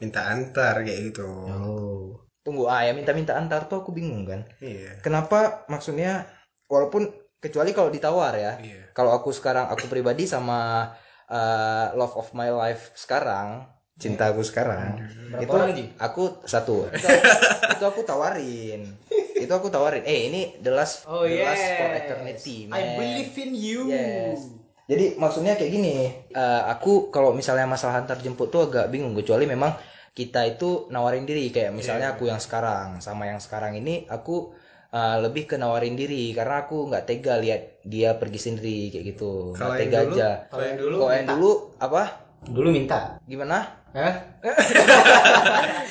minta 0.00 0.24
antar 0.24 0.80
kayak 0.80 1.12
gitu 1.12 1.28
oh 1.28 2.16
Tunggu 2.40 2.64
ah 2.64 2.80
ya 2.80 2.96
minta-minta 2.96 3.36
antar 3.36 3.68
tuh 3.68 3.84
aku 3.84 3.92
bingung 3.92 4.24
kan. 4.24 4.40
iya 4.56 4.96
Kenapa 5.04 5.68
maksudnya 5.68 6.24
walaupun 6.64 7.04
kecuali 7.36 7.76
kalau 7.76 7.92
ditawar 7.92 8.32
ya. 8.32 8.56
iya 8.56 8.88
Kalau 8.96 9.12
aku 9.12 9.28
sekarang 9.28 9.68
aku 9.68 9.84
pribadi 9.84 10.24
sama 10.24 10.88
uh, 11.30 11.94
love 11.94 12.12
of 12.18 12.28
my 12.34 12.50
life 12.50 12.90
sekarang, 12.92 13.64
cinta 13.96 14.28
aku 14.28 14.42
sekarang, 14.42 14.98
Berapa 15.30 15.40
itu 15.40 15.54
orang, 15.54 15.70
Ji? 15.72 15.84
aku 15.96 16.42
satu. 16.44 16.90
itu, 16.90 17.06
itu 17.78 17.84
aku 17.86 18.00
tawarin. 18.02 18.98
Itu 19.38 19.52
aku 19.54 19.70
tawarin. 19.70 20.02
Eh 20.04 20.28
ini 20.28 20.58
the 20.58 20.74
last 20.74 21.06
oh 21.06 21.24
the 21.24 21.40
last 21.40 21.62
yes 21.62 21.78
for 21.78 21.88
eternity, 21.94 22.56
I 22.66 22.68
man. 22.68 22.88
believe 22.98 23.32
in 23.38 23.50
you 23.54 23.80
Yes. 23.88 24.50
Jadi 24.90 25.14
maksudnya 25.16 25.54
kayak 25.54 25.70
gini, 25.70 25.96
eh, 26.34 26.62
aku 26.66 27.14
kalau 27.14 27.30
misalnya 27.30 27.62
masalah 27.62 28.02
antar 28.02 28.18
jemput 28.18 28.50
tuh 28.50 28.66
agak 28.66 28.90
bingung 28.90 29.14
kecuali 29.14 29.46
memang 29.46 29.70
kita 30.10 30.42
itu 30.42 30.90
nawarin 30.90 31.22
diri 31.22 31.54
kayak 31.54 31.70
misalnya 31.70 32.18
aku 32.18 32.26
yang 32.26 32.42
sekarang 32.42 32.98
sama 32.98 33.30
yang 33.30 33.38
sekarang 33.38 33.78
ini 33.78 34.10
aku 34.10 34.50
eh, 34.90 35.16
lebih 35.20 35.44
ke 35.44 35.54
nawarin 35.54 35.94
diri 35.94 36.30
karena 36.30 36.64
aku 36.64 36.86
nggak 36.86 37.04
tega 37.04 37.34
lihat 37.36 37.82
dia 37.82 38.14
pergi 38.14 38.38
sendiri 38.40 38.90
kayak 38.90 39.04
gitu. 39.08 39.54
Nggak 39.54 39.78
tega 39.78 39.98
dulu- 40.00 40.12
aja. 40.12 40.28
kalau 40.46 40.64
yang 40.64 40.78
dulu 40.78 40.94
Kalau 40.96 41.12
yang 41.12 41.28
dulu 41.28 41.50
apa? 41.78 42.02
dulu 42.40 42.68
minta 42.70 43.20
Gimana? 43.22 43.58
Hah? 43.90 44.14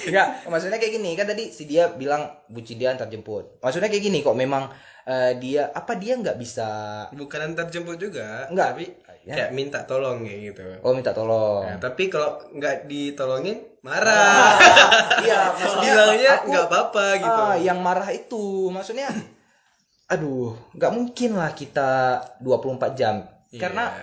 Enggak, 0.07 0.27
maksudnya 0.45 0.77
kayak 0.77 0.93
gini 0.95 1.11
kan 1.13 1.27
tadi 1.27 1.49
si 1.49 1.63
dia 1.63 1.91
bilang 1.91 2.25
bucin 2.47 2.75
dia 2.75 2.89
antar 2.89 3.05
jemput. 3.05 3.59
Maksudnya 3.59 3.85
kayak 3.87 4.03
gini 4.03 4.19
kok 4.19 4.33
memang 4.33 4.71
eh, 5.03 5.37
dia 5.37 5.69
apa 5.69 5.93
dia 5.93 6.15
nggak 6.15 6.37
bisa 6.37 6.67
bukan 7.11 7.39
antar 7.45 7.67
jemput 7.67 7.97
juga 7.97 8.47
Enggak. 8.47 8.67
tapi 8.71 8.85
Ya. 9.21 9.35
kayak 9.35 9.51
minta 9.51 9.83
tolong 9.83 10.23
kayak 10.23 10.39
gitu 10.55 10.63
oh 10.79 10.93
minta 10.95 11.11
tolong. 11.11 11.61
Nah, 11.61 11.77
tapi 11.77 12.07
kalau 12.07 12.39
nggak 12.49 12.87
ditolongin 12.87 13.61
marah 13.79 14.55
Iya, 15.25 15.53
maksudnya 15.53 15.91
bilangnya 15.91 16.33
nggak 16.47 16.65
apa-apa 16.67 17.05
gitu 17.17 17.41
Ah, 17.45 17.55
yang 17.55 17.79
marah 17.79 18.09
itu 18.09 18.67
maksudnya 18.69 19.11
aduh, 20.07 20.57
nggak 20.73 20.89
mungkin 20.89 21.37
lah 21.37 21.53
kita 21.53 21.89
24 22.41 22.97
jam. 22.97 23.21
Iya. 23.53 23.61
Karena 23.61 23.93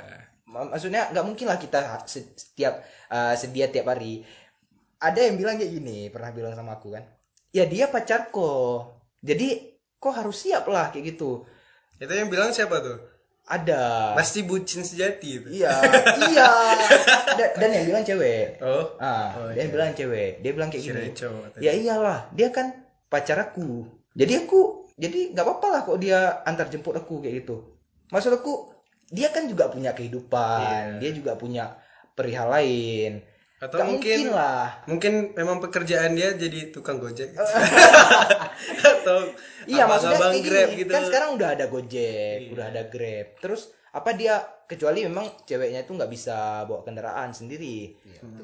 ma- 0.47 0.71
maksudnya 0.71 1.11
nggak 1.11 1.27
mungkin 1.27 1.47
lah 1.51 1.59
kita 1.59 2.07
se- 2.07 2.31
setiap 2.37 2.79
ah, 3.09 3.35
sedia 3.35 3.67
tiap 3.67 3.91
hari. 3.91 4.23
Ada 4.97 5.29
yang 5.29 5.37
bilang 5.37 5.59
kayak 5.59 5.73
gini, 5.73 6.07
pernah 6.09 6.31
bilang 6.31 6.55
sama 6.55 6.79
aku 6.79 6.95
kan. 6.95 7.05
Ya 7.51 7.67
dia 7.67 7.91
pacarku. 7.91 8.85
Jadi 9.21 9.75
kok 9.97 10.15
harus 10.15 10.37
siap 10.39 10.69
lah 10.69 10.93
kayak 10.93 11.17
gitu. 11.17 11.43
itu 11.97 12.13
yang 12.13 12.29
bilang 12.29 12.53
siapa 12.53 12.85
tuh 12.85 13.01
Ada. 13.47 14.11
pasti 14.13 14.43
bucin 14.43 14.83
sejati 14.83 15.29
itu 15.37 15.49
Iya, 15.53 15.71
iya. 16.27 16.51
Dan, 17.33 17.49
dan 17.55 17.69
yang 17.71 17.85
bilang 17.87 18.03
cewek. 18.03 18.59
oh 18.59 18.99
Ah, 18.99 19.31
Oh, 19.33 19.49
dia 19.49 19.63
iya. 19.63 19.71
bilang 19.71 19.91
cewek. 19.93 20.41
Dia 20.41 20.51
bilang 20.51 20.67
kayak 20.67 20.83
Kirain 20.83 21.03
gini. 21.05 21.15
cowok. 21.15 21.45
Ya 21.57 21.73
iyalah, 21.73 22.27
dia 22.31 22.51
kan 22.51 22.75
pacar 23.07 23.39
aku. 23.41 23.87
Jadi 24.13 24.33
aku, 24.37 24.61
jadi 24.95 25.31
nggak 25.31 25.45
apa-apa 25.45 25.67
lah 25.69 25.81
kok 25.83 25.97
dia 25.97 26.19
antar 26.43 26.67
jemput 26.67 26.93
aku 26.93 27.21
kayak 27.21 27.41
gitu. 27.41 27.79
Maksud 28.09 28.35
aku, 28.35 28.75
dia 29.07 29.29
kan 29.29 29.47
juga 29.47 29.69
punya 29.69 29.93
kehidupan, 29.93 30.99
Iya. 30.99 30.99
dia 30.99 31.11
juga 31.13 31.35
punya 31.35 31.79
perihal 32.13 32.51
lain. 32.51 33.23
atau 33.57 33.73
Nggak 33.73 33.89
mungkin 33.89 34.17
mungkin 34.19 34.37
lah. 34.37 34.65
mungkin 34.85 35.13
memang 35.33 35.57
pekerjaan 35.61 36.13
dia 36.13 36.35
jadi 36.35 36.69
tukang 36.69 36.99
gojek 36.99 37.33
atau 38.81 39.19
Iya, 39.67 39.83
maksudnya 39.91 40.19
abang 40.23 40.33
kayak 40.33 40.47
grab 40.47 40.69
gini, 40.71 40.79
gitu. 40.87 40.93
kan 40.95 41.03
sekarang 41.11 41.31
udah 41.35 41.49
ada 41.59 41.65
Gojek, 41.67 42.39
Iya. 42.47 42.51
udah 42.55 42.65
ada 42.71 42.83
Grab. 42.87 43.27
Terus 43.43 43.63
apa 43.91 44.13
dia 44.13 44.45
kecuali 44.69 45.09
memang 45.09 45.25
ceweknya 45.49 45.89
itu 45.89 45.97
nggak 45.97 46.13
bisa 46.13 46.69
bawa 46.69 46.85
kendaraan 46.85 47.33
sendiri. 47.33 47.97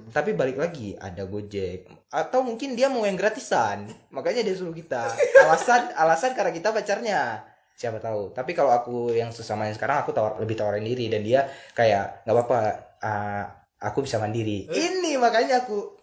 Tapi 0.08 0.32
balik 0.32 0.56
lagi 0.56 0.96
ada 0.96 1.28
gojek. 1.28 1.90
Atau 2.08 2.40
mungkin 2.46 2.72
dia 2.72 2.88
mau 2.88 3.04
yang 3.04 3.18
gratisan. 3.20 3.84
Makanya 4.08 4.40
dia 4.46 4.56
suruh 4.56 4.72
kita. 4.72 5.12
Alasan 5.44 5.92
alasan 6.02 6.32
karena 6.32 6.54
kita 6.56 6.72
pacarnya. 6.72 7.44
Siapa 7.76 8.00
tahu. 8.00 8.32
Tapi 8.32 8.54
kalau 8.56 8.72
aku 8.72 9.12
yang 9.12 9.28
sesama 9.28 9.68
yang 9.68 9.76
sekarang 9.76 10.00
aku 10.00 10.14
tawar 10.16 10.40
lebih 10.40 10.56
tawarin 10.56 10.86
diri. 10.86 11.12
Dan 11.12 11.20
dia 11.20 11.44
kayak 11.76 12.24
nggak 12.24 12.32
apa-apa 12.32 12.58
ah, 13.04 13.44
aku 13.82 14.06
bisa 14.06 14.16
mandiri. 14.22 14.70
Ini 14.72 15.18
makanya 15.20 15.66
aku 15.66 16.00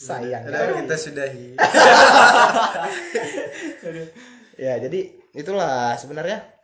sayang 0.00 0.42
kita 0.80 0.96
sudahi. 0.96 1.46
ya 4.56 4.76
jadi 4.78 5.00
itulah 5.32 5.94
sebenarnya 5.94 6.58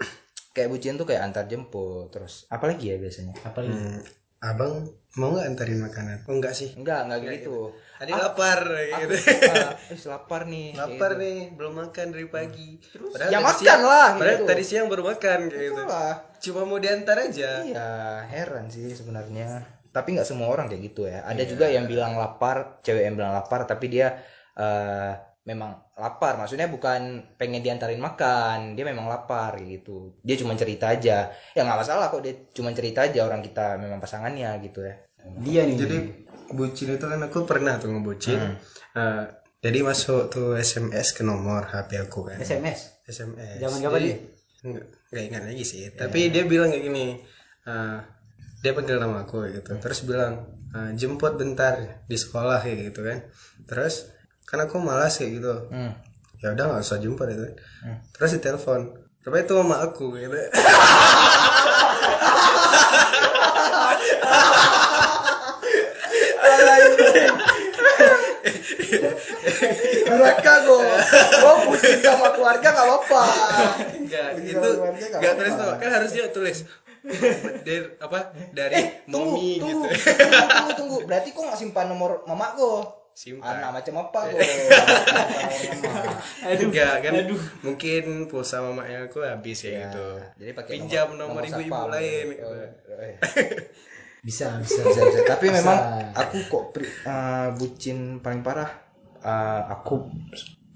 kayak 0.51 0.68
bucin 0.68 0.96
tuh 0.96 1.05
kayak 1.05 1.22
antar 1.22 1.44
jemput 1.44 2.09
terus 2.09 2.49
apalagi 2.49 2.92
ya 2.92 2.96
biasanya 2.96 3.37
apalagi 3.42 3.72
Hmm, 3.72 4.01
abang 4.42 4.75
mau 5.16 5.33
nggak 5.33 5.49
antarin 5.49 5.81
makanan? 5.81 6.18
Oh 6.29 6.35
enggak 6.35 6.53
sih. 6.53 6.72
enggak 6.72 7.09
enggak 7.09 7.20
gitu 7.40 7.72
Tadi 7.96 8.12
lapar 8.12 8.61
aku 8.68 9.01
gitu. 9.09 9.14
ah, 9.49 9.72
lapar 10.12 10.42
nih 10.44 10.77
lapar 10.77 11.11
gitu. 11.12 11.22
nih, 11.22 11.37
belum 11.57 11.72
makan 11.75 12.07
dari 12.12 12.29
pagi. 12.29 12.77
Terus 12.77 13.16
ya 13.25 13.40
makan 13.40 13.79
lah, 13.81 14.09
Padahal 14.20 14.37
gitu. 14.37 14.44
tadi 14.44 14.62
siang 14.62 14.92
baru 14.92 15.03
makan 15.09 15.38
gitu. 15.49 15.72
Itulah. 15.72 16.12
Cuma 16.37 16.68
mau 16.68 16.77
diantar 16.77 17.16
aja. 17.18 17.64
iya 17.64 17.88
heran 18.29 18.68
sih 18.68 18.92
sebenarnya 18.92 19.64
tapi 19.96 20.12
nggak 20.12 20.28
semua 20.28 20.52
orang 20.52 20.68
kayak 20.68 20.82
gitu 20.92 21.09
ya 21.09 21.24
ada 21.24 21.40
juga 21.48 21.72
yang 21.72 21.88
bilang 21.88 22.20
lapar 22.20 22.85
cewek 22.85 23.09
yang 23.09 23.16
bilang 23.16 23.32
lapar 23.32 23.64
tapi 23.64 23.88
dia 23.88 24.20
eh, 24.52 25.12
memang 25.48 25.96
lapar 25.96 26.37
maksudnya 26.37 26.68
bukan 26.68 27.32
pengen 27.40 27.64
diantarin 27.64 28.02
makan 28.02 28.76
dia 28.76 28.85
memang 28.85 29.09
lapar 29.09 29.56
gitu 29.64 30.20
dia 30.20 30.37
cuma 30.37 30.52
cerita 30.52 30.92
aja 30.92 31.32
ya 31.32 31.61
nggak 31.64 31.80
masalah 31.80 32.12
kok 32.12 32.20
dia 32.20 32.35
cuma 32.52 32.76
cerita 32.76 33.09
aja 33.09 33.24
orang 33.24 33.40
kita 33.40 33.80
memang 33.80 33.96
pasangannya 33.96 34.52
gitu 34.61 34.85
ya 34.85 35.06
dia 35.42 35.66
nih 35.66 35.76
Jadi 35.80 35.96
bucin 36.54 36.94
itu 36.94 37.06
kan 37.06 37.20
aku 37.26 37.42
pernah 37.42 37.74
tuh 37.82 37.90
ngebucin. 37.90 38.38
Hmm. 38.38 38.54
Eh, 38.94 39.24
jadi 39.64 39.82
masuk 39.82 40.30
tuh 40.30 40.54
SMS 40.54 41.11
ke 41.16 41.26
nomor 41.26 41.66
HP 41.66 41.98
aku 42.06 42.30
kan. 42.30 42.38
SMS 42.38 43.02
SMS. 43.06 43.59
Zaman-zaman 43.62 43.98
Jadi, 44.02 44.11
nih? 44.11 44.18
Nggak, 44.66 45.22
ingat 45.30 45.42
lagi 45.46 45.64
sih. 45.66 45.80
Tapi 45.94 46.30
dia 46.30 46.42
bilang 46.46 46.70
kayak 46.70 46.85
gini. 46.87 47.06
eh, 47.66 47.98
dia 48.66 48.74
panggil 48.74 48.98
nama 48.98 49.22
aku 49.22 49.46
gitu. 49.46 49.79
Terus 49.79 50.02
bilang 50.02 50.42
eh, 50.74 50.90
jemput 50.98 51.38
bentar 51.38 52.02
di 52.02 52.18
sekolah 52.18 52.59
kayak 52.59 52.90
gitu 52.90 53.07
kan. 53.07 53.22
Terus 53.62 54.11
kan 54.42 54.59
aku 54.66 54.83
malas 54.83 55.22
kayak 55.22 55.38
gitu. 55.38 55.55
hmm. 55.70 55.94
Ya 56.42 56.50
udah 56.50 56.74
nggak 56.74 56.83
usah 56.83 56.98
jemput 56.98 57.31
itu. 57.31 57.46
Terus 58.11 58.31
ditelepon. 58.42 59.07
Tapi 59.22 59.46
itu 59.46 59.55
mama 59.55 59.87
aku 59.87 60.18
gitu. 60.18 60.35
Mereka 70.07 70.52
gue, 70.64 70.81
gue 71.12 71.55
bucin 71.66 71.98
sama 71.98 72.29
keluarga 72.35 72.68
gak 72.72 72.87
apa-apa. 72.87 73.22
Enggak, 73.98 74.29
itu 74.38 74.55
enggak 74.55 75.18
apa-apa. 75.18 75.35
tulis 75.35 75.55
tuh. 75.55 75.72
Kan 75.76 75.90
harusnya 75.90 76.24
tulis 76.31 76.59
dari 77.62 77.87
apa? 77.97 78.19
Dari 78.51 78.73
Eh, 78.73 78.87
tunggu, 79.05 79.33
mommy 79.33 79.57
tunggu, 79.57 79.81
gitu. 79.87 80.12
tunggu, 80.12 80.45
tunggu, 80.51 80.71
tunggu. 80.75 80.97
Berarti 81.05 81.29
kok 81.31 81.40
gak 81.45 81.57
simpan 81.57 81.87
nomor 81.87 82.11
mama 82.25 82.53
gue? 82.53 82.77
Simpan. 83.12 83.49
Anak 83.49 83.71
macam 83.81 83.95
apa 84.03 84.19
gue? 84.29 84.40
Enggak 86.61 86.95
kan 87.01 87.12
mungkin 87.61 88.05
pulsa 88.27 88.61
mamanya 88.61 89.07
aku 89.07 89.23
habis 89.23 89.62
ya, 89.62 89.88
gitu. 89.88 90.07
Jadi 90.37 90.51
pakai 90.53 90.73
Pinjam 90.77 91.09
nomor, 91.14 91.40
satpam. 91.40 91.64
ibu-ibu 91.64 91.85
lain. 91.88 92.25
Oh, 92.37 92.53
gitu. 92.53 92.92
eh. 93.01 93.14
bisa 94.27 94.59
bisa 94.59 94.81
Bisa, 94.85 95.01
bisa. 95.03 95.21
Tapi 95.25 95.47
memang 95.49 95.79
Bisa. 95.79 96.19
aku 96.19 96.37
kok 96.45 96.64
pri- 96.73 96.92
eh, 96.92 97.49
bucin 97.55 97.99
paling 98.21 98.42
parah. 98.42 98.71
eh, 99.19 99.61
aku 99.66 100.07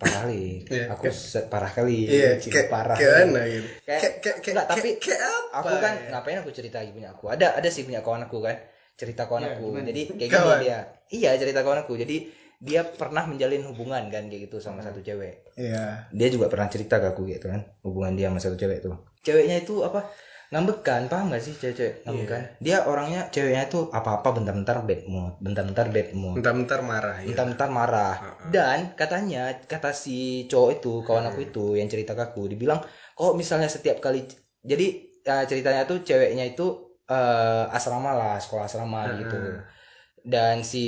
parah 0.00 0.24
kali. 0.24 0.64
Iya, 0.64 0.84
Aku 0.90 1.04
se- 1.06 1.44
parah 1.44 1.68
kali. 1.68 1.98
Iya, 2.02 2.28
bucin 2.34 2.50
kayak 2.50 2.68
parah. 2.68 2.96
kayak 2.96 3.14
mana 3.28 3.42
gitu. 3.44 3.68
Kayak, 3.80 4.00
Kayak 4.00 4.14
kayak 4.16 4.36
kayak 4.36 4.50
enggak, 4.50 4.66
tapi 4.66 4.80
kayak- 4.80 5.00
kayak 5.02 5.20
apa? 5.20 5.58
aku 5.60 5.74
kan 5.76 5.94
ya? 5.94 6.08
ngapain 6.10 6.38
aku 6.38 6.50
cerita 6.50 6.76
lagi 6.78 6.90
punya 6.90 7.08
aku 7.10 7.24
ada 7.26 7.46
ada 7.52 7.68
sih 7.68 7.82
punya 7.82 8.00
kawan 8.00 8.22
aku 8.22 8.38
kan 8.40 8.56
cerita 8.94 9.22
kawan 9.24 9.42
Iya, 9.42 9.50
aku 9.52 9.64
gimana? 9.66 9.86
jadi 9.86 10.02
kayak 10.10 10.30
Kawan? 10.30 10.48
gini 10.50 10.64
dia 10.64 10.78
iya 11.10 11.30
cerita 11.34 11.60
kawan 11.60 11.80
aku 11.80 11.92
jadi 11.96 12.16
dia 12.58 12.80
pernah 12.86 13.24
menjalin 13.24 13.62
hubungan 13.64 14.02
kan 14.06 14.24
kayak 14.26 14.40
gitu 14.46 14.56
sama 14.58 14.80
satu 14.80 15.00
cewek 15.00 15.44
Iya. 15.54 16.06
dia 16.08 16.28
juga 16.28 16.46
pernah 16.46 16.66
cerita 16.66 16.96
ke 16.96 17.08
aku 17.08 17.24
gitu 17.26 17.46
kan 17.46 17.60
hubungan 17.80 18.12
dia 18.14 18.28
sama 18.28 18.38
satu 18.38 18.54
cewek 18.54 18.80
tuh 18.80 18.94
ceweknya 19.20 19.56
itu 19.58 19.80
apa 19.80 20.08
ngambekan 20.50 21.06
paham 21.06 21.30
gak 21.30 21.42
sih 21.46 21.54
cewek-cewek? 21.54 22.02
Ngambekan 22.02 22.42
dia 22.58 22.82
orangnya 22.82 23.30
ceweknya 23.30 23.70
itu 23.70 23.86
apa-apa 23.94 24.34
bentar-bentar 24.34 24.82
bad 24.82 25.02
mood 25.06 25.38
bentar-bentar 25.38 25.86
bad 25.94 26.08
mood. 26.10 26.34
Bentar-bentar 26.42 26.80
marah 26.82 27.16
ya. 27.22 27.26
bentar-bentar 27.30 27.68
marah. 27.70 28.14
Dan 28.50 28.92
katanya 28.98 29.54
kata 29.64 29.94
si 29.94 30.50
cowok 30.50 30.70
itu 30.82 30.92
kawan 31.06 31.30
aku 31.30 31.40
itu 31.46 31.64
yang 31.78 31.86
cerita 31.86 32.18
ke 32.18 32.34
aku 32.34 32.50
dibilang 32.50 32.82
kok 33.14 33.34
misalnya 33.38 33.70
setiap 33.70 34.02
kali 34.02 34.26
jadi 34.66 34.86
eh, 35.22 35.44
ceritanya 35.46 35.86
tuh 35.86 36.02
ceweknya 36.02 36.50
itu 36.50 36.98
eh, 37.06 37.64
asrama 37.70 38.10
lah 38.16 38.36
sekolah 38.42 38.66
asrama 38.66 39.06
gitu 39.22 39.38
dan 40.24 40.62
si 40.62 40.84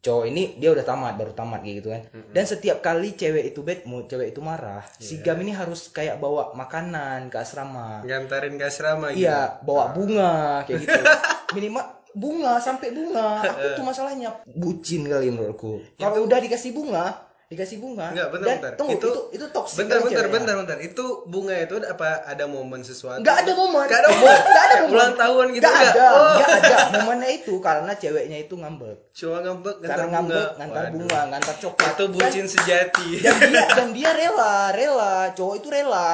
cowok 0.00 0.24
ini 0.32 0.56
dia 0.56 0.72
udah 0.72 0.80
tamat 0.80 1.20
baru 1.20 1.36
tamat 1.36 1.60
kayak 1.60 1.76
gitu 1.84 1.88
kan 1.92 2.02
dan 2.32 2.44
setiap 2.48 2.80
kali 2.80 3.12
cewek 3.12 3.52
itu 3.52 3.60
bad 3.60 3.84
mood 3.84 4.08
cewek 4.08 4.32
itu 4.32 4.40
marah 4.40 4.80
si 4.96 5.20
gam 5.20 5.36
ini 5.44 5.52
harus 5.52 5.92
kayak 5.92 6.16
bawa 6.16 6.56
makanan 6.56 7.28
ke 7.28 7.36
asrama 7.36 8.00
Ngantarin 8.04 8.54
ke 8.56 8.64
asrama 8.66 9.12
gitu. 9.12 9.26
Iya, 9.26 9.60
bawa 9.62 9.92
bunga 9.92 10.62
kayak 10.64 10.80
gitu. 10.84 11.00
Minimal 11.56 11.84
bunga 12.14 12.52
sampai 12.58 12.88
bunga. 12.90 13.42
Aku 13.44 13.66
tuh 13.78 13.84
masalahnya 13.86 14.30
bucin 14.46 15.06
kali 15.06 15.30
menurutku. 15.30 15.82
Kalau 15.98 16.26
udah 16.26 16.38
dikasih 16.42 16.74
bunga, 16.74 17.29
dikasih 17.50 17.76
bunga. 17.76 18.14
Enggak, 18.14 18.28
bentar, 18.30 18.46
dan 18.46 18.56
bentar. 18.56 18.72
tunggu, 18.78 18.94
itu 18.94 19.08
Itu- 19.08 19.26
itu, 19.32 19.44
toksik. 19.50 19.76
Bentar, 19.76 19.96
kali 19.96 20.04
bentar, 20.06 20.22
ceweknya. 20.22 20.34
bentar, 20.38 20.54
bentar. 20.56 20.78
Itu 20.80 21.04
bunga 21.26 21.54
itu 21.56 21.74
apa 21.82 22.08
ada 22.24 22.44
momen 22.46 22.80
sesuatu? 22.80 23.18
Nggak 23.18 23.36
ada 23.36 23.52
momen. 23.52 23.84
Nggak 23.84 24.00
ada 24.00 24.08
Momen, 24.08 24.22
momen. 24.22 24.38
nggak 24.46 24.62
ada 24.62 24.76
momen. 24.76 24.94
Ulang 24.94 25.14
tahun 25.18 25.46
gitu 25.50 25.60
Nggak 25.60 25.74
nggak? 25.74 25.90
ada, 25.92 26.06
Oh. 26.08 26.32
nggak 26.32 26.50
ada. 26.56 26.76
Momennya 26.94 27.30
itu 27.32 27.54
karena 27.58 27.92
ceweknya 27.92 28.38
itu 28.38 28.54
ngambek. 28.54 28.96
Cuma 29.10 29.36
ngambek 29.40 29.76
ngantar 29.76 29.90
Karena 29.90 30.06
bunga. 30.06 30.14
ngambek, 30.14 30.48
ngantar 30.54 30.78
Waduh. 30.80 30.94
bunga, 30.94 31.20
ngantar 31.26 31.54
coklat. 31.58 31.90
Itu 31.90 32.04
bucin 32.08 32.46
sejati. 32.46 33.08
Dan, 33.18 33.34
dan 33.34 33.50
dia 33.50 33.64
dan 33.76 33.88
dia 33.90 34.10
rela, 34.12 34.54
rela. 34.70 35.14
Cowok 35.32 35.54
itu 35.58 35.68
rela. 35.68 36.10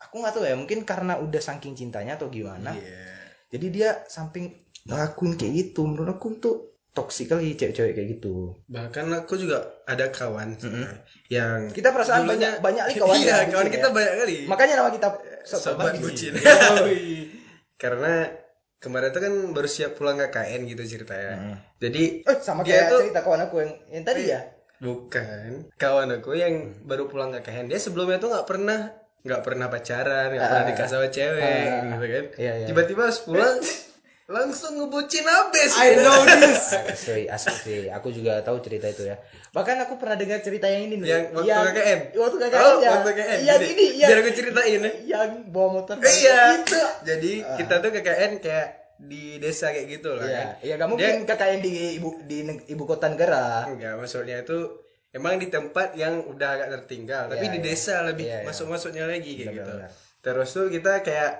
Aku 0.00 0.14
nggak 0.16 0.32
tahu 0.32 0.44
ya, 0.44 0.54
mungkin 0.54 0.82
karena 0.84 1.18
udah 1.18 1.38
saking 1.40 1.74
cintanya 1.74 2.14
atau 2.14 2.26
gimana. 2.28 2.70
Iya. 2.72 3.10
jadi 3.50 3.66
dia 3.68 3.90
samping 4.06 4.46
ngelakuin 4.80 5.34
kayak 5.34 5.50
gitu 5.52 5.82
menurut 5.82 6.14
aku 6.14 6.38
tuh 6.38 6.69
toksik 6.90 7.26
kali 7.28 7.54
cewek-cewek 7.54 7.92
kayak 7.92 8.08
gitu. 8.12 8.58
Bahkan 8.66 9.06
aku 9.16 9.34
juga 9.34 9.58
ada 9.84 10.08
kawan 10.08 10.54
sebenarnya 10.54 11.06
yang 11.28 11.68
kita 11.68 11.90
perasaan 11.90 12.24
dulunya- 12.24 12.58
banyak 12.58 12.82
banyak 12.82 12.82
kali 12.84 12.94
kawan 13.00 13.16
Iya, 13.16 13.36
yang 13.38 13.50
kawan 13.50 13.68
kita 13.68 13.86
ya. 13.86 13.92
banyak 13.92 14.14
kali. 14.16 14.36
makanya 14.44 14.74
nama 14.76 14.90
kita 14.90 15.08
Sobat 15.42 15.94
bucin. 15.96 16.34
Karena 17.76 18.28
kemarin 18.76 19.08
tuh 19.08 19.20
kan 19.20 19.34
baru 19.50 19.66
siap 19.66 19.94
pulang 19.94 20.18
KKN 20.18 20.60
gitu 20.66 20.82
ceritanya. 20.90 21.56
Jadi 21.76 22.22
eh 22.22 22.38
sama 22.38 22.60
Dia 22.62 22.74
kayak 22.76 22.86
tuh- 22.88 23.00
cerita 23.04 23.20
kawan 23.22 23.40
aku 23.42 23.54
yang 23.58 23.72
yang 23.90 24.04
tadi 24.04 24.22
ya? 24.26 24.40
Bukan. 24.80 25.70
Kawan 25.76 26.08
aku 26.14 26.32
yang 26.34 26.54
baru 26.82 27.06
pulang 27.06 27.30
KKN 27.32 27.68
dia 27.68 27.78
sebelumnya 27.78 28.16
tuh 28.16 28.30
nggak 28.30 28.44
pernah 28.44 28.80
nggak 29.20 29.42
pernah 29.42 29.68
pacaran 29.68 30.32
nggak 30.32 30.42
pernah 30.42 30.64
nikah 30.66 30.88
sama 30.88 31.06
cewek 31.06 31.64
gitu 31.86 32.06
kan. 32.08 32.24
Iya, 32.34 32.52
iya. 32.56 32.66
tiba-tiba 32.66 33.04
pas 33.04 33.18
pulang 33.20 33.56
langsung 34.30 34.78
ngebucin 34.78 35.26
abis. 35.26 35.74
I 35.74 35.98
know 35.98 36.22
this. 36.30 36.70
Asli 36.72 37.26
asli 37.26 37.54
sih. 37.58 37.80
Aku 37.90 38.08
juga 38.08 38.38
tahu 38.40 38.62
cerita 38.62 38.86
itu 38.86 39.10
ya. 39.10 39.18
Bahkan 39.50 39.76
aku 39.84 39.98
pernah 39.98 40.14
dengar 40.14 40.38
cerita 40.38 40.70
yang 40.70 40.86
ini 40.86 41.02
yang 41.02 41.34
waktu 41.34 41.50
KKN 41.50 42.00
waktu 42.14 42.36
KKN 42.38 42.62
oh, 42.62 42.74
ya. 42.78 42.90
Waktu 42.94 43.10
KKN 43.10 43.38
yang 43.42 43.58
Jadi, 43.58 43.66
ini 43.68 43.84
yang 43.98 44.08
biar 44.08 44.18
aku 44.22 44.30
ceritain. 44.30 44.80
Ya 44.80 44.90
yang 45.04 45.30
bawa 45.50 45.68
motor 45.76 45.94
iya. 46.00 46.38
itu. 46.56 46.80
Jadi 47.02 47.32
kita 47.58 47.74
tuh 47.82 47.90
KKN 47.90 48.32
kayak 48.38 48.66
di 49.00 49.40
desa 49.40 49.72
kayak 49.72 49.88
gitu 49.88 50.12
lah 50.12 50.28
Iya, 50.28 50.36
kan. 50.36 50.48
iya 50.60 50.74
gak 50.76 50.88
mungkin 50.92 51.12
KKN 51.24 51.60
di 51.64 51.72
ibu 51.96 52.08
di 52.20 52.36
ibu 52.68 52.82
kota 52.84 53.08
negara. 53.08 53.64
enggak 53.64 53.96
maksudnya 53.96 54.44
itu 54.44 54.76
emang 55.10 55.40
di 55.40 55.48
tempat 55.48 55.96
yang 55.96 56.20
udah 56.22 56.48
agak 56.54 56.68
tertinggal 56.84 57.26
tapi 57.26 57.48
Iya, 57.48 57.54
di 57.56 57.58
iya. 57.58 57.66
desa 57.66 57.94
lebih 58.04 58.28
Iya, 58.28 58.38
iya. 58.40 58.46
masuk-masuknya 58.46 59.08
lagi 59.08 59.32
kayak 59.40 59.56
gitu. 59.56 59.72
Benar-benar. 59.72 59.90
terus 60.20 60.48
tuh 60.52 60.68
kita 60.68 61.00
kayak 61.00 61.32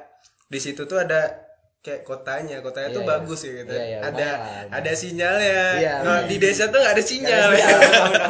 di 0.48 0.56
situ 0.56 0.88
tuh 0.88 1.04
ada 1.04 1.49
kayak 1.80 2.04
kotanya 2.04 2.60
kotanya 2.60 2.92
tuh 2.92 3.00
Iya, 3.00 3.08
iya. 3.08 3.12
bagus 3.16 3.40
ya 3.40 3.52
gitu. 3.56 3.72
Iya, 3.72 3.84
iya, 3.88 3.98
ada 4.04 4.28
lumayan. 4.36 4.66
ada 4.68 4.92
sinyalnya. 4.92 5.62
Iya, 5.80 5.94
nah, 5.96 6.04
lumayan. 6.04 6.28
di 6.28 6.36
desa 6.36 6.64
tuh 6.68 6.78
nggak 6.84 6.94
ada 6.94 7.04
sinyal. 7.04 7.48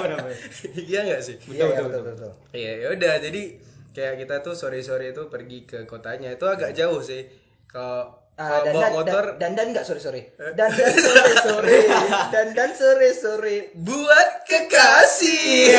iya 0.90 1.00
nggak 1.02 1.22
sih? 1.26 1.36
Iya, 1.50 1.64
iya, 1.66 1.80
betul, 1.82 2.02
betul. 2.06 2.30
iya 2.54 2.72
ya 2.78 2.86
udah. 2.94 3.14
Jadi 3.18 3.42
kayak 3.90 4.14
kita 4.22 4.34
tuh 4.46 4.54
sore 4.54 4.78
sore 4.86 5.10
itu 5.10 5.22
pergi 5.26 5.58
ke 5.66 5.78
kotanya. 5.90 6.30
Itu 6.30 6.46
agak 6.46 6.78
jauh 6.78 7.02
sih. 7.02 7.26
Kalau 7.66 8.22
kalau 8.38 8.64
dan 8.64 8.72
bawa 8.72 8.86
dan, 8.86 8.92
motor 8.94 9.24
dan 9.36 9.50
dan 9.52 9.66
nggak 9.74 9.84
sore 9.84 10.00
sore 10.00 10.32
dan 10.56 10.70
dan 10.72 10.94
sore 11.10 11.34
sore 11.44 11.78
dan 12.32 12.46
dan 12.56 12.70
sore 12.72 13.08
sore 13.12 13.56
buat 13.74 14.46
kekasih. 14.46 15.74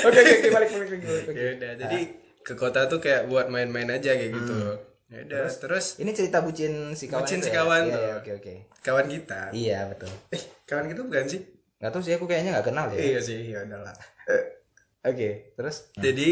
Oke 0.00 0.16
oke 0.16 0.32
oke 0.32 0.48
balik 0.48 0.70
balik 0.72 0.88
balik 0.88 1.02
balik. 1.04 1.34
Ya 1.36 1.48
udah. 1.60 1.72
Jadi 1.76 2.00
ke 2.40 2.54
kota 2.56 2.88
tuh 2.88 3.04
kayak 3.04 3.28
buat 3.28 3.52
main-main 3.52 3.90
aja 3.90 4.16
kayak 4.16 4.32
gitu 4.32 4.56
Ya 5.10 5.20
udah, 5.20 5.50
terus, 5.50 5.98
Ini 5.98 6.10
cerita 6.10 6.38
bucin 6.38 6.94
si 6.94 7.04
kawan 7.04 7.26
Bucin 7.26 7.42
si 7.42 7.50
ya? 7.50 7.54
kawan 7.58 7.82
Iya, 7.82 7.90
tuh. 7.90 8.00
iya, 8.00 8.12
oke 8.16 8.30
oke. 8.38 8.54
kawan 8.80 9.06
kita. 9.06 9.40
Iya 9.50 9.78
betul. 9.88 10.12
Eh, 10.30 10.42
kawan 10.64 10.86
kita 10.86 11.00
bukan 11.02 11.24
sih? 11.26 11.40
Nggak 11.76 11.90
tahu 11.90 12.02
sih 12.02 12.14
aku 12.14 12.24
kayaknya 12.24 12.50
nggak 12.54 12.66
kenal 12.66 12.86
ya. 12.88 12.98
Iya 13.00 13.20
sih, 13.20 13.40
ya 13.48 13.58
udahlah. 13.60 13.94
Oke, 15.02 15.28
terus? 15.52 15.90
Jadi 15.96 16.30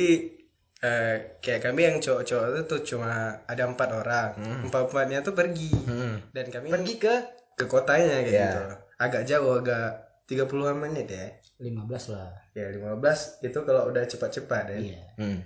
eh, 0.79 1.15
kayak 1.41 1.61
kami 1.65 1.81
yang 1.85 1.97
cowok-cowok 1.99 2.47
itu 2.49 2.63
tuh 2.65 2.81
cuma 2.87 3.11
ada 3.43 3.65
empat 3.67 3.91
orang. 3.91 4.31
Empat-empatnya 4.65 5.19
tuh 5.21 5.35
pergi. 5.35 5.75
Hmm. 5.83 6.23
Dan 6.31 6.47
kami 6.49 6.71
Pergi 6.71 6.95
ke 6.97 7.15
ke 7.55 7.65
kotanya 7.67 8.23
kayak 8.23 8.31
Iya. 8.31 8.47
gitu. 8.47 8.63
Agak 8.97 9.23
jauh, 9.25 9.59
agak 9.59 9.89
30-an 10.25 10.79
menit 10.79 11.09
ya. 11.09 11.27
15 11.59 12.15
lah 12.15 12.31
Ya 12.55 12.71
15 12.71 12.95
itu 13.43 13.59
kalau 13.67 13.91
udah 13.91 14.07
cepat-cepat 14.07 14.65
ya. 14.71 14.79
iya 14.79 15.03
hmm. 15.19 15.39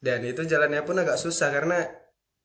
Dan 0.00 0.24
itu 0.24 0.40
jalannya 0.42 0.80
pun 0.80 0.96
agak 0.96 1.20
susah 1.20 1.52
karena 1.52 1.84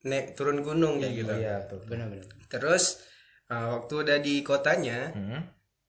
naik 0.06 0.34
turun 0.34 0.62
gunung 0.62 0.98
kayak 0.98 1.14
gitu. 1.18 1.34
Iya, 1.34 1.66
betul. 1.66 1.80
benar-benar 1.86 2.26
Terus 2.48 3.02
eh, 3.46 3.68
waktu 3.68 3.94
udah 4.00 4.18
di 4.20 4.42
kotanya, 4.42 5.10
Hmm. 5.12 5.42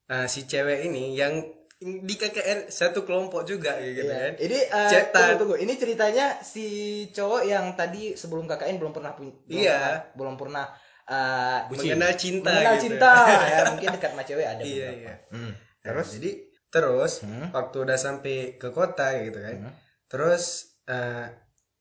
eh, 0.06 0.26
si 0.26 0.44
cewek 0.44 0.84
ini 0.84 1.12
yang 1.12 1.40
di 1.78 2.14
KKN 2.14 2.68
satu 2.68 3.00
kelompok 3.02 3.44
juga 3.44 3.76
gitu 3.78 4.00
Iya. 4.02 4.12
kan. 4.12 4.32
Ini 4.38 4.58
eh, 4.66 4.88
Cetan. 4.90 5.12
tunggu, 5.12 5.36
tunggu. 5.38 5.56
Ini 5.58 5.72
ceritanya 5.74 6.26
si 6.38 6.66
cowok 7.10 7.42
yang 7.44 7.72
tadi 7.72 8.12
sebelum 8.12 8.44
KKN 8.46 8.76
belum 8.76 8.92
pernah 8.92 9.12
punya 9.12 9.32
belum 9.38 9.52
Iya. 9.54 9.76
pernah, 9.76 10.00
belum 10.14 10.34
pernah 10.36 10.66
eh, 11.06 11.60
Mengenal 11.70 12.12
cinta 12.14 12.50
mengenal 12.50 12.74
gitu. 12.74 12.82
cinta 12.82 13.10
ya 13.46 13.58
mungkin 13.70 13.88
dekat 13.90 14.10
sama 14.10 14.22
cewek 14.22 14.42
ada 14.44 14.58
Iya, 14.58 14.88
beberapa. 14.90 14.98
iya. 14.98 15.14
Hmm. 15.30 15.52
Terus 15.78 16.08
jadi 16.12 16.30
terus 16.66 17.12
Hmm. 17.22 17.46
waktu 17.52 17.76
udah 17.78 17.94
sampai 17.96 18.36
ke 18.56 18.68
kota 18.68 19.06
gitu 19.22 19.38
kan. 19.38 19.56
Hmm. 19.62 19.72
Terus 20.08 20.44
eh, 20.84 21.26